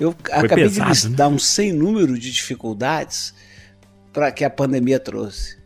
eu 0.00 0.16
acabei 0.32 0.64
pesado, 0.64 0.90
de 0.90 1.08
listar 1.08 1.28
um 1.28 1.38
sem 1.38 1.70
número 1.70 2.18
de 2.18 2.32
dificuldades 2.32 3.34
para 4.10 4.32
que 4.32 4.42
a 4.42 4.48
pandemia 4.48 4.98
trouxe. 4.98 5.60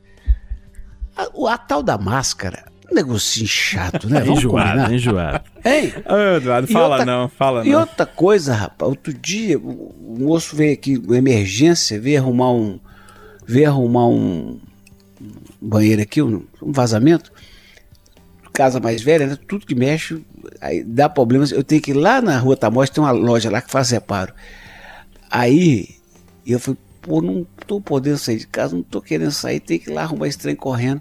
A, 1.17 1.29
o- 1.35 1.47
a 1.49 1.57
tal 1.57 1.83
da 1.83 1.97
máscara, 1.97 2.65
um 2.91 2.95
negocinho 2.95 3.47
chato, 3.49 4.09
né? 4.09 4.21
Vamos 4.25 4.39
enjoado, 4.41 4.69
combinar? 4.69 4.93
enjoado. 4.93 5.45
Hein? 5.65 5.93
Ah, 6.05 6.37
Eduardo, 6.37 6.69
E 6.69 6.73
fala 6.73 6.89
outra- 6.97 7.05
não, 7.05 7.29
fala 7.29 7.67
E 7.67 7.71
não. 7.71 7.81
outra 7.81 8.07
coisa, 8.07 8.55
rapaz, 8.55 8.89
outro 8.91 9.13
dia 9.13 9.59
o 9.59 10.17
moço 10.19 10.55
veio 10.55 10.73
aqui, 10.75 10.97
uma 10.99 11.17
emergência, 11.17 12.01
veio 12.01 12.21
arrumar 12.21 12.51
um. 12.53 12.79
Veio 13.47 13.69
arrumar 13.69 14.07
um, 14.09 14.61
um 15.21 15.69
banheiro 15.69 16.03
aqui, 16.03 16.21
um, 16.21 16.45
um 16.63 16.73
vazamento. 16.73 17.33
Casa 18.53 18.81
mais 18.81 19.03
velha, 19.03 19.27
né? 19.27 19.37
Tudo 19.49 19.67
que 19.67 19.75
mexe, 19.75 20.25
aí 20.61 20.83
dá 20.83 21.09
problemas. 21.09 21.53
Eu 21.53 21.63
tenho 21.63 21.81
que 21.81 21.91
ir 21.93 21.95
lá 21.95 22.21
na 22.23 22.39
rua 22.39 22.57
Tamós, 22.57 22.89
tem 22.91 23.05
uma 23.05 23.11
loja 23.11 23.51
lá 23.51 23.61
que 23.63 23.71
faz 23.71 23.91
reparo. 23.91 24.33
Aí 25.31 25.89
eu 26.47 26.59
falei, 26.59 26.79
pô, 27.07 27.23
não 27.23 27.47
tô 27.67 27.81
podendo 27.81 28.19
sair 28.19 28.39
de 28.39 28.47
casa, 28.47 28.75
não 28.77 28.83
tô 28.83 29.01
querendo 29.01 29.31
sair, 29.31 29.61
tem 29.61 29.79
que 29.79 29.91
ir 29.91 29.95
lá 29.95 30.03
arrumar 30.03 30.29
esse 30.29 30.39
trem 30.39 30.57
correndo. 30.57 31.01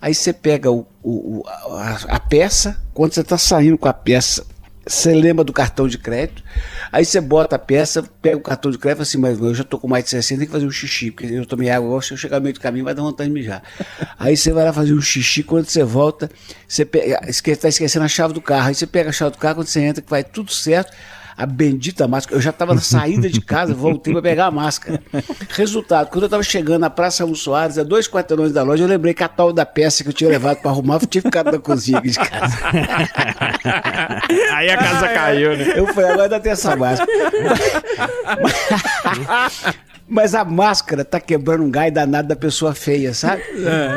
Aí 0.00 0.14
você 0.14 0.32
pega 0.32 0.70
o, 0.70 0.86
o- 1.02 1.44
a, 1.46 1.98
a 2.16 2.20
peça, 2.20 2.80
quando 2.94 3.12
você 3.14 3.22
tá 3.22 3.36
saindo 3.38 3.76
com 3.78 3.88
a 3.88 3.92
peça, 3.92 4.46
você 4.86 5.14
lembra 5.14 5.44
do 5.44 5.52
cartão 5.52 5.86
de 5.86 5.98
crédito, 5.98 6.42
aí 6.90 7.04
você 7.04 7.20
bota 7.20 7.56
a 7.56 7.58
peça, 7.58 8.02
pega 8.22 8.36
o 8.36 8.40
cartão 8.40 8.70
de 8.70 8.78
crédito 8.78 9.00
e 9.00 9.02
assim, 9.02 9.18
mas 9.18 9.38
eu 9.38 9.54
já 9.54 9.62
tô 9.62 9.78
com 9.78 9.86
mais 9.86 10.04
de 10.04 10.10
60, 10.10 10.38
tem 10.40 10.46
que 10.46 10.52
fazer 10.52 10.66
um 10.66 10.70
xixi, 10.70 11.10
porque 11.10 11.26
eu 11.26 11.44
tomei 11.46 11.68
água, 11.70 12.00
se 12.02 12.12
eu 12.12 12.16
chegar 12.16 12.38
no 12.38 12.44
meio 12.44 12.54
do 12.54 12.60
caminho 12.60 12.84
vai 12.84 12.94
dar 12.94 13.02
vontade 13.02 13.28
de 13.28 13.34
mijar. 13.34 13.62
aí 14.18 14.36
você 14.36 14.52
vai 14.52 14.64
lá 14.64 14.72
fazer 14.72 14.94
um 14.94 15.00
xixi, 15.02 15.42
quando 15.42 15.66
você 15.66 15.84
volta, 15.84 16.30
você 16.66 16.84
pega, 16.84 17.20
esque, 17.28 17.54
tá 17.54 17.68
esquecendo 17.68 18.06
a 18.06 18.08
chave 18.08 18.32
do 18.32 18.40
carro, 18.40 18.68
aí 18.68 18.74
você 18.74 18.86
pega 18.86 19.10
a 19.10 19.12
chave 19.12 19.32
do 19.32 19.38
carro, 19.38 19.56
quando 19.56 19.68
você 19.68 19.80
entra, 19.80 20.02
que 20.02 20.10
vai 20.10 20.24
tudo 20.24 20.50
certo, 20.50 20.92
a 21.40 21.46
bendita 21.46 22.06
máscara. 22.06 22.36
Eu 22.36 22.42
já 22.42 22.50
estava 22.50 22.74
na 22.74 22.82
saída 22.82 23.30
de 23.30 23.40
casa, 23.40 23.72
voltei 23.72 24.12
para 24.12 24.20
pegar 24.20 24.46
a 24.46 24.50
máscara. 24.50 25.02
Resultado, 25.48 26.10
quando 26.10 26.24
eu 26.24 26.26
estava 26.26 26.42
chegando 26.42 26.80
na 26.80 26.90
Praça 26.90 27.24
Ramos 27.24 27.40
Soares, 27.40 27.78
a 27.78 27.82
dois 27.82 28.06
quarteirões 28.06 28.52
da 28.52 28.62
loja, 28.62 28.84
eu 28.84 28.88
lembrei 28.88 29.14
que 29.14 29.24
a 29.24 29.28
tal 29.28 29.50
da 29.50 29.64
peça 29.64 30.02
que 30.02 30.10
eu 30.10 30.12
tinha 30.12 30.28
levado 30.28 30.58
para 30.58 30.70
arrumar, 30.70 30.98
eu 31.00 31.06
tinha 31.06 31.22
ficado 31.22 31.50
na 31.50 31.58
cozinha 31.58 31.96
aqui 31.96 32.10
de 32.10 32.18
casa. 32.18 32.58
Aí 34.52 34.68
a 34.68 34.76
casa 34.76 35.08
caiu, 35.08 35.56
né? 35.56 35.72
Eu 35.74 35.86
falei, 35.86 36.10
agora 36.10 36.38
tem 36.38 36.52
essa 36.52 36.76
máscara. 36.76 37.10
Mas 40.06 40.34
a 40.34 40.44
máscara 40.44 41.02
tá 41.04 41.20
quebrando 41.20 41.64
um 41.64 41.70
gai 41.70 41.90
danado 41.90 42.28
da 42.28 42.36
pessoa 42.36 42.74
feia, 42.74 43.14
sabe? 43.14 43.42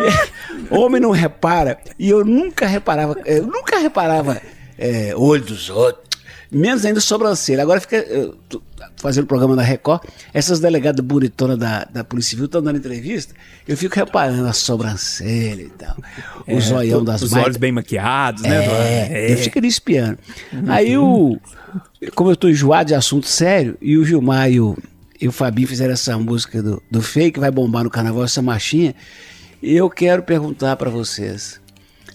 Homem 0.71 1.01
não 1.01 1.11
repara. 1.11 1.77
E 1.99 2.09
eu 2.09 2.23
nunca 2.23 2.67
reparava, 2.67 3.17
eu 3.25 3.47
nunca 3.47 3.79
reparava 3.79 4.41
é, 4.77 5.13
olho 5.15 5.43
dos 5.43 5.69
outros. 5.69 6.02
Menos 6.53 6.85
ainda 6.85 6.99
sobrancelha. 7.01 7.61
Agora 7.63 7.81
fica. 7.81 8.05
fazendo 8.97 9.25
programa 9.25 9.55
na 9.55 9.61
Record, 9.63 10.01
essas 10.33 10.59
delegadas 10.59 11.03
bonitonas 11.03 11.57
da, 11.57 11.83
da 11.85 12.03
Polícia 12.03 12.31
Civil 12.31 12.45
estão 12.45 12.61
dando 12.61 12.77
entrevista, 12.77 13.33
eu 13.67 13.75
fico 13.75 13.95
reparando 13.95 14.47
a 14.47 14.53
sobrancelha 14.53 15.63
e 15.63 15.69
tal. 15.69 15.95
O 16.47 16.61
zoião 16.61 17.03
das 17.03 17.21
É, 17.21 17.25
Os 17.25 17.31
maitas. 17.31 17.45
olhos 17.47 17.57
bem 17.57 17.71
maquiados, 17.71 18.43
né, 18.43 18.63
Eduardo? 18.63 18.83
É, 18.83 19.33
eu 19.33 19.37
fico 19.37 19.57
ali 19.59 19.67
espiando. 19.67 20.17
Aí 20.67 20.97
o. 20.97 21.37
Como 22.15 22.29
eu 22.29 22.35
tô 22.35 22.47
enjoado 22.49 22.89
de 22.89 22.95
assunto 22.95 23.27
sério, 23.27 23.77
e 23.81 23.97
o 23.97 24.05
Gilmar 24.05 24.51
e 24.51 24.59
o, 24.59 24.77
e 25.19 25.27
o 25.27 25.31
Fabinho 25.31 25.67
fizeram 25.67 25.93
essa 25.93 26.17
música 26.17 26.61
do, 26.61 26.81
do 26.91 27.01
fake, 27.01 27.39
vai 27.39 27.49
bombar 27.49 27.83
no 27.83 27.89
carnaval, 27.89 28.23
essa 28.23 28.41
marchinha. 28.41 28.93
Eu 29.61 29.89
quero 29.89 30.21
perguntar 30.23 30.75
pra 30.75 30.89
vocês. 30.89 31.59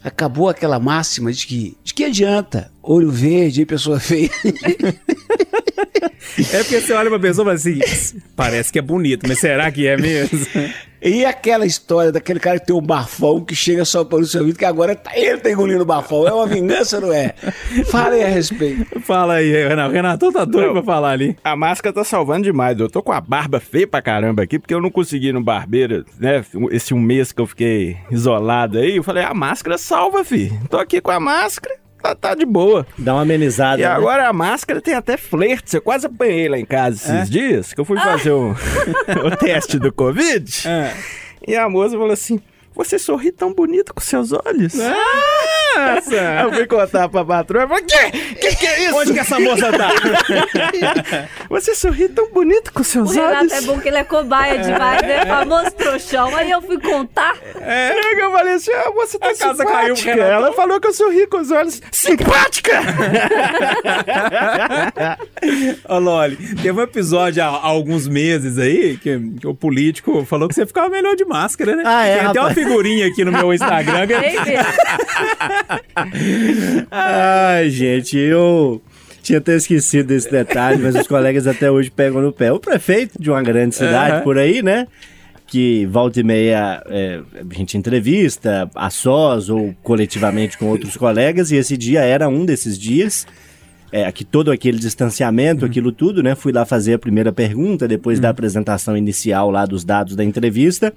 Acabou 0.03 0.49
aquela 0.49 0.79
máxima 0.79 1.33
de 1.33 1.47
que, 1.47 1.77
de 1.83 1.93
que 1.95 2.05
adianta 2.05 2.71
olho 2.83 3.11
verde 3.11 3.63
e 3.63 3.67
pessoa 3.67 3.99
feia? 4.01 4.31
É 6.53 6.63
porque 6.63 6.81
você 6.81 6.93
olha 6.93 7.11
pra 7.11 7.19
pessoa 7.19 7.55
e 7.55 7.59
fala 7.59 7.79
assim, 7.81 8.21
parece 8.37 8.73
que 8.73 8.79
é 8.79 8.83
bonito, 8.83 9.27
mas 9.27 9.41
será 9.41 9.71
que 9.73 9.87
é 9.87 9.97
mesmo? 9.97 10.39
E 11.01 11.25
aquela 11.25 11.65
história 11.65 12.11
daquele 12.11 12.41
cara 12.41 12.59
que 12.59 12.67
tem 12.67 12.75
um 12.77 12.81
bafão 12.83 13.41
que 13.45 13.55
chega 13.55 13.85
só 13.85 14.05
para 14.05 14.19
o 14.19 14.25
seu 14.27 14.41
ouvido, 14.41 14.59
que 14.59 14.65
agora 14.65 14.97
tá- 14.97 15.13
ele 15.15 15.39
tá 15.39 15.51
engolindo 15.51 15.83
o 15.83 15.87
bafão. 15.87 16.27
É 16.27 16.33
uma 16.33 16.47
vingança, 16.47 17.01
não 17.01 17.13
é? 17.13 17.35
Falem 17.87 18.23
a 18.25 18.29
respeito. 18.29 19.01
Fala 19.01 19.35
aí, 19.35 19.51
Renato. 19.51 19.91
O 19.91 19.93
Renato 19.93 20.33
tá 20.33 20.45
doido 20.45 20.73
pra 20.73 20.83
falar 20.83 21.11
ali. 21.11 21.37
A 21.45 21.55
máscara 21.57 21.95
tá 21.95 22.03
salvando 22.05 22.45
demais. 22.45 22.79
Eu 22.79 22.91
tô 22.91 23.03
com 23.03 23.13
a 23.13 23.21
barba 23.21 23.61
feia 23.61 23.87
pra 23.87 24.03
caramba 24.03 24.43
aqui, 24.43 24.59
porque 24.59 24.75
eu 24.75 24.81
não 24.81 24.91
consegui 24.91 25.29
ir 25.29 25.33
no 25.33 25.43
barbeiro, 25.43 26.05
né? 26.19 26.45
Esse 26.73 26.93
um 26.95 27.01
mês 27.01 27.31
que 27.33 27.41
eu 27.41 27.47
fiquei 27.47 27.97
isolado 28.11 28.79
aí. 28.79 28.97
Eu 28.97 29.03
falei, 29.05 29.23
a 29.25 29.33
máscara 29.35 29.79
salva, 29.79 30.25
fi. 30.25 30.53
Tô 30.69 30.79
aqui 30.79 31.01
com 31.01 31.11
a 31.11 31.21
máscara, 31.21 31.77
tá, 32.03 32.15
tá 32.15 32.35
de 32.35 32.45
boa. 32.47 32.87
Dá 32.97 33.15
uma 33.15 33.23
amenizada. 33.23 33.81
E 33.81 33.85
né? 33.85 33.91
agora 33.91 34.29
a 34.29 34.33
máscara 34.33 34.81
tem 34.81 34.95
até 34.95 35.17
flerte. 35.17 35.77
Eu 35.77 35.83
quase 35.83 36.07
apanhei 36.07 36.49
lá 36.49 36.59
em 36.59 36.65
casa 36.65 36.97
esses 36.97 37.11
É? 37.11 37.25
dias, 37.25 37.73
que 37.73 37.81
eu 37.81 37.85
fui 37.85 37.99
fazer 37.99 38.31
o, 38.33 38.51
o 39.25 39.37
teste 39.39 39.79
do 39.79 39.93
Covid. 39.93 40.67
É. 40.69 40.95
E 41.47 41.57
a 41.57 41.69
moça 41.69 41.93
falou 41.93 42.11
assim: 42.13 42.41
Você 42.75 42.99
sorri 42.99 43.31
tão 43.33 43.53
bonito 43.55 43.93
com 43.95 44.01
seus 44.01 44.33
olhos. 44.33 44.75
Nossa! 45.79 46.17
Eu 46.43 46.53
fui 46.53 46.67
contar 46.67 47.09
pra 47.09 47.25
patroa 47.25 47.67
falei: 47.69 47.85
Que? 47.85 48.11
Que 48.35 48.57
que 48.57 48.67
é 48.67 48.85
isso? 48.87 48.97
Onde 48.97 49.13
que 49.13 49.19
essa 49.21 49.39
moça 49.41 49.71
tá? 49.73 49.91
Você 51.51 51.75
sorri 51.75 52.09
tão 52.09 52.31
bonito 52.31 52.73
com 52.73 52.81
O 52.81 52.85
seus 52.85 53.15
Renato 53.15 53.39
olhos. 53.41 53.53
é 53.53 53.61
bom 53.63 53.79
que 53.81 53.89
ele 53.89 53.97
é 53.99 54.05
cobaia 54.05 54.59
demais, 54.59 55.03
né? 55.03 55.27
Famoso 55.27 55.71
trouxão. 55.73 56.35
Aí 56.37 56.51
eu 56.51 56.61
fui 56.63 56.81
contar. 56.81 57.35
É, 57.61 57.93
eu 58.21 58.31
falei 58.33 58.55
assim, 58.55 58.73
ah, 58.73 58.91
você 58.95 59.19
tá 59.19 59.29
A 59.31 59.35
casa 59.37 59.65
caiu. 59.65 59.95
Renato. 59.95 60.21
Ela 60.21 60.53
falou 60.53 60.81
que 60.81 60.89
eu 60.89 60.93
sorri 60.93 61.27
com 61.27 61.39
os 61.39 61.51
olhos. 61.51 61.81
Simpática! 61.93 62.73
Ô, 65.89 65.99
Loli, 65.99 66.37
teve 66.57 66.73
um 66.73 66.83
episódio 66.83 67.43
há, 67.43 67.47
há 67.47 67.67
alguns 67.67 68.07
meses 68.09 68.59
aí 68.59 68.97
que, 68.99 69.19
que 69.41 69.47
o 69.47 69.55
político 69.55 70.25
falou 70.25 70.49
que 70.49 70.55
você 70.55 70.67
ficava 70.67 70.89
melhor 70.89 71.15
de 71.17 71.25
máscara, 71.25 71.77
né? 71.77 71.83
Ah, 71.87 72.05
é, 72.07 72.19
Tem 72.19 72.27
até 72.27 72.41
uma 72.41 72.49
rapaz. 72.49 72.67
figurinha 72.67 73.07
aqui 73.07 73.25
no 73.25 73.33
meu 73.33 73.53
Instagram. 73.53 74.07
Ai, 76.91 77.71
gente, 77.71 78.17
eu 78.17 78.81
tinha 79.23 79.39
até 79.39 79.57
esquecido 79.57 80.09
desse 80.09 80.31
detalhe, 80.31 80.83
mas 80.83 80.95
os 80.95 81.07
colegas 81.07 81.47
até 81.47 81.71
hoje 81.71 81.91
pegam 81.91 82.23
no 82.23 82.33
pé. 82.33 82.53
O 82.53 82.59
prefeito 82.59 83.21
de 83.21 83.31
uma 83.31 83.43
grande 83.43 83.75
cidade 83.75 84.17
Aham. 84.17 84.23
por 84.23 84.39
aí, 84.39 84.63
né? 84.63 84.87
Que 85.47 85.87
volta 85.87 86.21
e 86.21 86.23
meia 86.23 86.83
é, 86.87 87.21
a 87.35 87.55
gente 87.55 87.77
entrevista 87.77 88.71
a 88.75 88.91
sós 88.91 89.49
ou 89.49 89.75
coletivamente 89.83 90.59
com 90.59 90.67
outros 90.67 90.97
colegas, 90.97 91.51
e 91.51 91.57
esse 91.57 91.77
dia 91.77 92.01
era 92.01 92.29
um 92.29 92.45
desses 92.45 92.79
dias. 92.79 93.27
É, 93.91 94.11
que 94.13 94.23
todo 94.23 94.51
aquele 94.51 94.79
distanciamento, 94.79 95.65
aquilo 95.65 95.91
tudo, 95.91 96.23
né? 96.23 96.35
Fui 96.35 96.53
lá 96.53 96.67
fazer 96.67 96.93
a 96.93 96.99
primeira 96.99 97.33
pergunta, 97.33 97.89
depois 97.89 98.21
da 98.21 98.29
apresentação 98.29 98.95
inicial 98.95 99.51
lá 99.51 99.65
dos 99.65 99.83
dados 99.83 100.15
da 100.15 100.23
entrevista. 100.23 100.93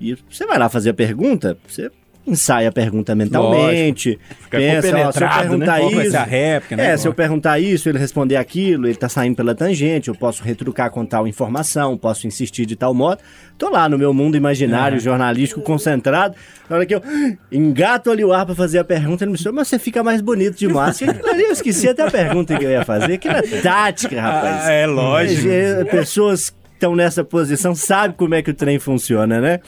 E 0.00 0.16
você 0.30 0.46
vai 0.46 0.58
lá 0.58 0.68
fazer 0.70 0.90
a 0.90 0.94
pergunta, 0.94 1.58
você 1.66 1.90
ensaia 2.26 2.68
a 2.68 2.72
pergunta 2.72 3.14
mentalmente, 3.14 4.18
Fica 4.40 4.58
pensa, 4.58 5.08
ó, 5.08 5.12
se 5.12 5.22
eu 5.22 5.28
né? 5.28 5.38
perguntar 5.38 5.80
vai 5.80 6.06
isso, 6.06 6.16
réplica, 6.16 6.76
né? 6.76 6.90
é, 6.90 6.96
se 6.96 7.06
eu 7.08 7.14
perguntar 7.14 7.58
isso, 7.60 7.88
ele 7.88 7.98
responder 7.98 8.36
aquilo, 8.36 8.86
ele 8.86 8.96
tá 8.96 9.08
saindo 9.08 9.36
pela 9.36 9.54
tangente, 9.54 10.08
eu 10.08 10.14
posso 10.14 10.42
retrucar 10.42 10.90
com 10.90 11.06
tal 11.06 11.26
informação, 11.28 11.96
posso 11.96 12.26
insistir 12.26 12.66
de 12.66 12.74
tal 12.74 12.92
modo. 12.92 13.20
Tô 13.56 13.70
lá 13.70 13.88
no 13.88 13.96
meu 13.96 14.12
mundo 14.12 14.36
imaginário, 14.36 15.00
jornalístico, 15.00 15.62
concentrado. 15.62 16.34
Na 16.68 16.76
hora 16.76 16.84
que 16.84 16.94
eu 16.94 17.02
engato 17.50 18.10
ali 18.10 18.24
o 18.24 18.32
ar 18.32 18.44
pra 18.44 18.54
fazer 18.54 18.78
a 18.78 18.84
pergunta, 18.84 19.24
ele 19.24 19.30
me 19.30 19.36
disse, 19.38 19.50
mas 19.50 19.68
você 19.68 19.78
fica 19.78 20.02
mais 20.02 20.20
bonito 20.20 20.56
de 20.56 20.68
máscara. 20.68 21.18
Eu 21.36 21.52
esqueci 21.52 21.88
até 21.88 22.02
a 22.02 22.10
pergunta 22.10 22.56
que 22.56 22.64
eu 22.64 22.70
ia 22.70 22.84
fazer. 22.84 23.14
Aquilo 23.14 23.36
é 23.36 23.42
tática, 23.62 24.20
rapaz. 24.20 24.66
Ah, 24.66 24.72
é 24.72 24.86
lógico. 24.86 25.48
É, 25.48 25.84
Pessoas 25.84 26.52
estão 26.76 26.94
nessa 26.94 27.24
posição 27.24 27.74
sabem 27.74 28.16
como 28.16 28.34
é 28.34 28.42
que 28.42 28.50
o 28.50 28.54
trem 28.54 28.78
funciona, 28.78 29.40
né? 29.40 29.60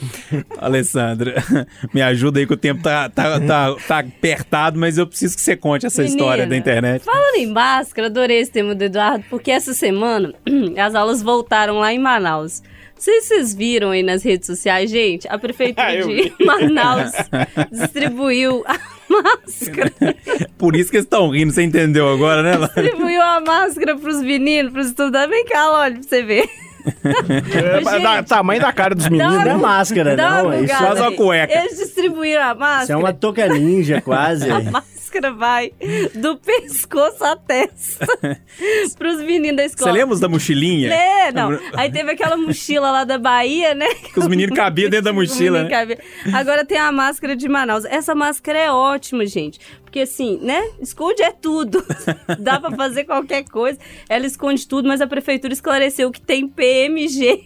Alessandra, 0.59 1.43
me 1.93 2.01
ajuda 2.01 2.39
aí 2.39 2.47
que 2.47 2.53
o 2.53 2.57
tempo 2.57 2.83
tá, 2.83 3.09
tá, 3.09 3.41
tá, 3.41 3.75
tá 3.87 3.99
apertado, 3.99 4.79
mas 4.79 4.99
eu 4.99 5.07
preciso 5.07 5.35
que 5.35 5.43
você 5.43 5.57
conte 5.57 5.87
essa 5.87 6.03
Menina, 6.03 6.21
história 6.21 6.47
da 6.47 6.57
internet. 6.57 7.03
Falando 7.03 7.37
em 7.37 7.47
máscara, 7.47 8.07
adorei 8.07 8.39
esse 8.39 8.53
tema 8.53 8.75
do 8.75 8.85
Eduardo, 8.85 9.25
porque 9.29 9.51
essa 9.51 9.75
semana 9.75 10.35
as 10.79 10.95
aulas 10.95 11.23
voltaram 11.23 11.79
lá 11.79 11.93
em 11.93 11.99
Manaus. 11.99 12.63
Não 12.95 13.03
sei 13.03 13.21
se 13.21 13.29
vocês 13.29 13.55
viram 13.55 13.91
aí 13.91 14.03
nas 14.03 14.25
redes 14.25 14.47
sociais, 14.47 14.91
gente, 14.91 15.27
a 15.29 15.39
prefeitura 15.39 15.87
Ah, 15.89 15.97
de 15.97 16.33
Manaus 16.45 17.13
distribuiu 17.71 18.65
a 18.67 18.77
máscara. 19.09 19.93
Por 20.59 20.75
isso 20.75 20.91
que 20.91 20.97
eles 20.97 21.07
estão 21.07 21.31
rindo, 21.31 21.53
você 21.53 21.63
entendeu 21.63 22.09
agora, 22.09 22.43
né? 22.43 22.59
Distribuiu 22.59 23.23
a 23.23 23.41
máscara 23.41 23.97
pros 23.97 24.21
meninos, 24.21 24.73
pros 24.73 24.89
estudantes. 24.89 25.31
Vem 25.31 25.45
cá, 25.47 25.71
olha, 25.71 25.95
pra 25.95 26.03
você 26.03 26.23
ver. 26.23 26.49
É, 27.05 27.81
Gente, 27.91 28.03
da- 28.03 28.23
tamanho 28.23 28.61
da 28.61 28.73
cara 28.73 28.95
dos 28.95 29.09
meninos. 29.09 29.35
Não 29.45 29.51
é 29.51 29.55
máscara, 29.57 30.17
dá 30.17 30.31
não. 30.43 30.47
uma 30.47 30.57
Isso, 30.61 30.75
faz 30.75 31.01
uma 31.01 31.13
cueca. 31.13 31.59
Eles 31.59 31.77
distribuíram 31.79 32.43
a 32.43 32.55
máscara. 32.55 32.83
isso 32.85 32.93
é 32.93 32.97
uma 32.97 33.13
toca 33.13 33.47
ninja, 33.49 34.01
quase. 34.01 34.49
A 34.51 34.61
máscara 35.11 35.33
vai 35.33 35.73
do 36.15 36.37
pescoço 36.37 37.25
à 37.25 37.35
testa 37.35 38.07
pros 38.99 39.19
meninos 39.23 39.57
da 39.57 39.63
Você 39.63 39.69
escola. 39.71 39.93
lembra 39.93 40.13
os 40.15 40.21
da 40.21 40.29
mochilinha? 40.29 40.93
É, 40.93 41.33
não. 41.33 41.59
Aí 41.75 41.91
teve 41.91 42.11
aquela 42.13 42.37
mochila 42.37 42.91
lá 42.91 43.05
da 43.05 43.17
Bahia, 43.17 43.75
né? 43.75 43.87
Que 44.13 44.19
os 44.21 44.29
meninos 44.29 44.55
cabiam 44.55 44.91
dentro 44.91 45.07
da 45.07 45.13
mochila, 45.13 45.65
né? 45.65 45.97
Agora 46.35 46.63
tem 46.65 46.77
a 46.79 46.93
máscara 46.93 47.35
de 47.35 47.49
Manaus. 47.49 47.85
Essa 47.87 48.15
máscara 48.15 48.59
é 48.59 48.71
ótima, 48.71 49.25
gente. 49.25 49.59
Porque 49.89 50.01
assim, 50.01 50.39
né? 50.43 50.63
Esconde 50.83 51.23
é 51.23 51.33
tudo. 51.33 51.83
Dá 52.39 52.61
pra 52.61 52.71
fazer 52.73 53.05
qualquer 53.05 53.43
coisa. 53.45 53.79
Ela 54.07 54.27
esconde 54.27 54.69
tudo, 54.69 54.87
mas 54.87 55.01
a 55.01 55.07
prefeitura 55.07 55.55
esclareceu 55.55 56.13
que 56.13 56.21
tem 56.21 56.47
PMG. 56.47 57.43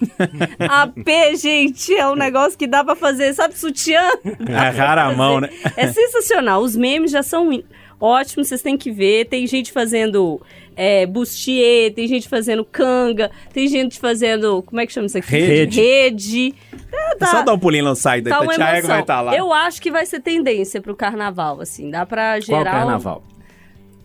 A 0.59 0.89
P, 0.89 1.37
gente, 1.37 1.95
é 1.95 2.09
um 2.09 2.17
negócio 2.17 2.59
que 2.59 2.67
dá 2.67 2.83
pra 2.83 2.97
fazer, 2.97 3.33
sabe, 3.33 3.57
sutiã? 3.57 4.11
É 4.49 4.69
rara 4.71 5.05
a 5.05 5.15
mão, 5.15 5.41
né? 5.41 5.51
É 5.77 5.87
sensacional. 5.87 6.63
Os 6.63 6.75
memes 6.75 7.13
já 7.13 7.23
são 7.23 7.63
ótimos, 8.01 8.49
vocês 8.49 8.61
têm 8.61 8.77
que 8.77 8.91
ver. 8.91 9.27
Tem 9.27 9.47
gente 9.47 9.71
fazendo 9.71 10.43
é, 10.75 11.07
bustier, 11.07 11.93
tem 11.95 12.09
gente 12.09 12.29
fazendo 12.29 12.65
canga, 12.65 13.31
tem 13.53 13.69
gente 13.69 14.01
fazendo. 14.01 14.63
Como 14.63 14.81
é 14.81 14.87
que 14.87 14.93
chama 14.93 15.07
isso 15.07 15.19
aqui? 15.19 15.31
Rede. 15.31 15.81
Rede. 15.81 16.55
É, 16.93 17.15
tá, 17.17 17.27
só 17.27 17.43
dar 17.43 17.55
um 17.55 17.59
pulinho 17.59 17.85
no 17.85 17.95
site 17.97 18.25
da 18.25 18.31
tá 18.33 18.41
uma 18.41 18.55
Itatiaia 18.55 18.83
vai 18.83 19.01
estar 19.01 19.21
lá. 19.21 19.35
Eu 19.37 19.53
acho 19.53 19.81
que 19.81 19.91
vai 19.91 20.05
ser 20.07 20.21
tendência 20.21 20.81
pro 20.81 20.95
carnaval, 20.95 21.61
assim. 21.61 21.91
Dá 21.91 22.05
pra 22.05 22.33
Qual 22.33 22.41
gerar. 22.43 22.71
um- 22.71 22.79
carnaval? 22.79 23.23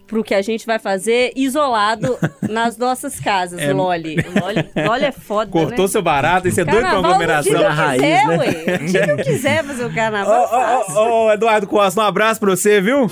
Pro 0.07 0.23
que 0.23 0.33
a 0.33 0.41
gente 0.41 0.65
vai 0.65 0.79
fazer 0.79 1.33
isolado 1.35 2.17
nas 2.49 2.77
nossas 2.77 3.19
casas, 3.19 3.59
É. 3.59 3.73
Loli. 3.73 4.15
Loli. 4.15 4.87
Loli 4.87 5.03
é 5.03 5.11
foda, 5.11 5.51
Cortou 5.51 5.85
né? 5.85 5.91
seu 5.91 6.01
barato 6.01 6.47
e 6.47 6.51
você 6.51 6.61
é 6.61 6.65
doido 6.65 6.89
com 6.89 6.95
aglomeração. 6.95 7.51
dia 7.51 7.59
que 7.59 7.65
eu 7.65 7.69
Da 7.69 7.73
raiz, 7.75 8.01
quiser, 8.01 8.25
né? 8.27 8.37
ué. 8.37 8.77
No 8.79 8.85
dia 8.87 9.03
que 9.03 9.11
eu 9.11 9.17
quiser 9.17 9.63
fazer 9.65 9.85
o 9.85 9.93
carnaval, 9.93 10.49
ô, 10.49 10.93
ô, 10.93 11.25
ô, 11.25 11.31
Eduardo 11.33 11.67
Costa, 11.67 11.99
um 11.99 12.05
abraço 12.05 12.39
pra 12.39 12.49
você, 12.51 12.79
viu? 12.79 13.07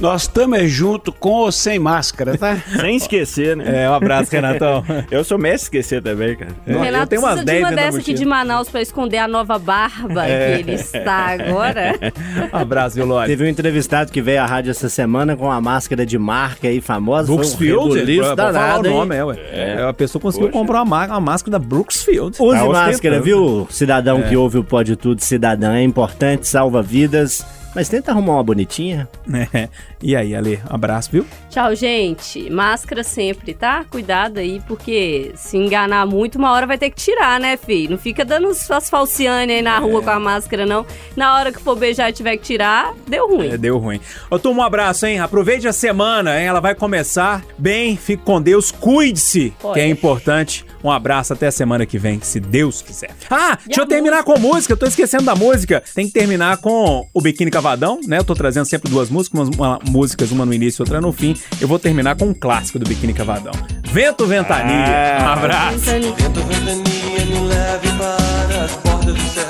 Nós 0.00 0.22
estamos 0.22 0.70
junto 0.70 1.12
com 1.12 1.28
ou 1.30 1.52
sem 1.52 1.78
máscara, 1.78 2.38
tá? 2.38 2.56
Sem 2.80 2.96
esquecer, 2.96 3.54
né? 3.54 3.84
É, 3.84 3.90
um 3.90 3.92
abraço, 3.92 4.32
Renatão. 4.32 4.82
Eu 5.10 5.22
sou 5.22 5.36
mestre 5.36 5.64
esquecer 5.78 6.02
também, 6.02 6.34
cara. 6.36 6.52
O 6.66 6.70
eu 6.70 6.80
Renato 6.80 7.08
tenho 7.08 7.20
umas 7.20 7.44
10 7.44 7.58
de 7.58 7.64
uma 7.64 7.72
dessa 7.76 7.98
aqui 7.98 8.14
de 8.14 8.24
Manaus 8.24 8.70
pra 8.70 8.80
esconder 8.80 9.18
a 9.18 9.28
nova 9.28 9.58
barba 9.58 10.26
É. 10.26 10.54
que 10.54 10.60
ele 10.62 10.72
está 10.72 11.26
agora. 11.38 11.92
Um 12.52 12.56
abraço, 12.56 12.96
viu? 12.96 13.06
Teve 13.26 13.44
um 13.44 13.46
entrevistado 13.46 14.10
que 14.10 14.22
veio 14.22 14.40
à 14.40 14.46
rádio 14.46 14.70
essa 14.70 14.88
semana 14.88 15.36
com 15.36 15.44
uma 15.44 15.60
máscara 15.60 16.06
de 16.06 16.18
marca 16.18 16.66
aí 16.68 16.80
famosa. 16.80 17.30
Um 17.30 17.36
Brooksfield, 17.36 17.98
pode 18.00 18.18
falar 18.20 18.34
danado, 18.34 18.82
o 18.84 18.86
hein? 18.86 18.92
nome, 18.98 19.14
é, 19.16 19.24
ué. 19.24 19.36
É, 19.52 19.82
a 19.86 19.92
pessoa 19.92 20.20
conseguiu 20.22 20.48
Poxa. 20.48 20.58
comprar 20.60 20.82
uma, 20.82 20.84
má- 20.84 21.06
uma 21.06 21.20
máscara 21.20 21.58
da 21.58 21.58
Brooksfield. 21.58 22.36
Use 22.40 22.58
Tá 22.58 22.64
máscara, 22.66 23.20
viu? 23.20 23.66
Cidadão 23.70 24.22
que 24.22 24.36
ouve 24.36 24.58
o 24.58 24.64
Pode 24.64 24.96
Tudo, 24.96 25.20
cidadã. 25.20 25.74
É 25.76 25.82
importante, 25.82 26.46
salva 26.48 26.80
vidas. 26.82 27.44
Mas 27.74 27.88
tenta 27.88 28.10
arrumar 28.10 28.34
uma 28.34 28.44
bonitinha. 28.44 29.08
É. 29.52 29.68
E 30.02 30.16
aí, 30.16 30.34
Ale, 30.34 30.60
um 30.70 30.74
abraço, 30.74 31.10
viu? 31.12 31.26
Tchau, 31.50 31.74
gente. 31.74 32.50
Máscara 32.50 33.04
sempre, 33.04 33.54
tá? 33.54 33.84
Cuidado 33.84 34.38
aí, 34.38 34.60
porque 34.66 35.32
se 35.34 35.56
enganar 35.56 36.06
muito, 36.06 36.36
uma 36.36 36.52
hora 36.52 36.66
vai 36.66 36.78
ter 36.78 36.90
que 36.90 36.96
tirar, 36.96 37.38
né, 37.38 37.56
filho? 37.56 37.90
Não 37.92 37.98
fica 37.98 38.24
dando 38.24 38.48
as 38.48 38.90
falciane 38.90 39.52
aí 39.52 39.62
na 39.62 39.78
rua 39.78 40.02
com 40.02 40.10
a 40.10 40.18
máscara, 40.18 40.64
não. 40.64 40.86
Na 41.14 41.36
hora 41.36 41.52
que 41.52 41.60
for 41.60 41.76
beijar 41.76 42.10
e 42.10 42.12
tiver 42.12 42.36
que 42.36 42.44
tirar, 42.44 42.94
deu 43.06 43.28
ruim. 43.28 43.48
É, 43.48 43.58
deu 43.58 43.78
ruim. 43.78 44.00
Ô, 44.30 44.38
turma, 44.38 44.62
um 44.62 44.66
abraço, 44.66 45.06
hein? 45.06 45.20
Aproveite 45.20 45.68
a 45.68 45.72
semana, 45.72 46.38
hein? 46.38 46.46
Ela 46.46 46.60
vai 46.60 46.74
começar 46.74 47.44
bem. 47.58 47.96
Fique 47.96 48.22
com 48.22 48.40
Deus. 48.40 48.70
Cuide-se, 48.70 49.52
que 49.74 49.80
é 49.80 49.88
importante. 49.88 50.64
Um 50.82 50.90
abraço 50.90 51.34
até 51.34 51.46
a 51.46 51.52
semana 51.52 51.84
que 51.84 51.98
vem, 51.98 52.20
se 52.22 52.40
Deus 52.40 52.80
quiser. 52.80 53.10
Ah, 53.30 53.58
deixa 53.66 53.82
a 53.82 53.84
eu 53.84 53.86
terminar 53.88 54.24
com 54.24 54.38
música. 54.38 54.72
Eu 54.72 54.78
tô 54.78 54.86
esquecendo 54.86 55.24
da 55.24 55.34
música. 55.34 55.82
Tem 55.94 56.06
que 56.06 56.12
terminar 56.12 56.56
com 56.56 57.06
o 57.12 57.20
Biquíni 57.20 57.50
Cavadão, 57.60 58.00
né? 58.06 58.16
Eu 58.18 58.24
tô 58.24 58.34
trazendo 58.34 58.64
sempre 58.64 58.90
duas 58.90 59.10
músicas, 59.10 59.38
umas, 59.38 59.48
uma- 59.54 59.78
músicas, 59.84 60.30
uma 60.30 60.46
no 60.46 60.54
início 60.54 60.80
e 60.80 60.82
outra 60.82 60.98
no 60.98 61.12
fim. 61.12 61.36
Eu 61.60 61.68
vou 61.68 61.78
terminar 61.78 62.16
com 62.16 62.24
um 62.24 62.32
clássico 62.34 62.78
do 62.78 62.88
Biquíni 62.88 63.12
Cavadão. 63.12 63.52
Vento 63.92 64.26
Ventania. 64.26 65.18
Um 65.22 65.26
abraço. 65.28 65.78
Vento, 65.80 66.40
ventania, 66.44 67.26
me 67.26 67.48
leve 67.48 67.88
para 67.98 68.64
as 68.64 68.74
bordas 68.76 69.14
do 69.14 69.28
céu. 69.28 69.44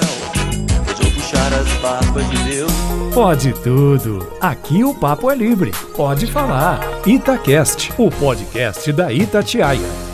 Hoje 0.88 1.02
eu 1.04 1.10
puxar 1.12 1.52
as 1.52 1.68
barbas 1.80 2.28
de 2.30 2.36
Deus. 2.50 2.72
Pode 3.14 3.52
tudo. 3.62 4.26
Aqui 4.40 4.82
o 4.82 4.92
papo 4.92 5.30
é 5.30 5.36
livre. 5.36 5.70
Pode 5.96 6.26
falar. 6.26 6.80
Itacast, 7.06 7.92
o 7.96 8.10
podcast 8.10 8.90
da 8.92 9.12
Itatiaia. 9.12 10.09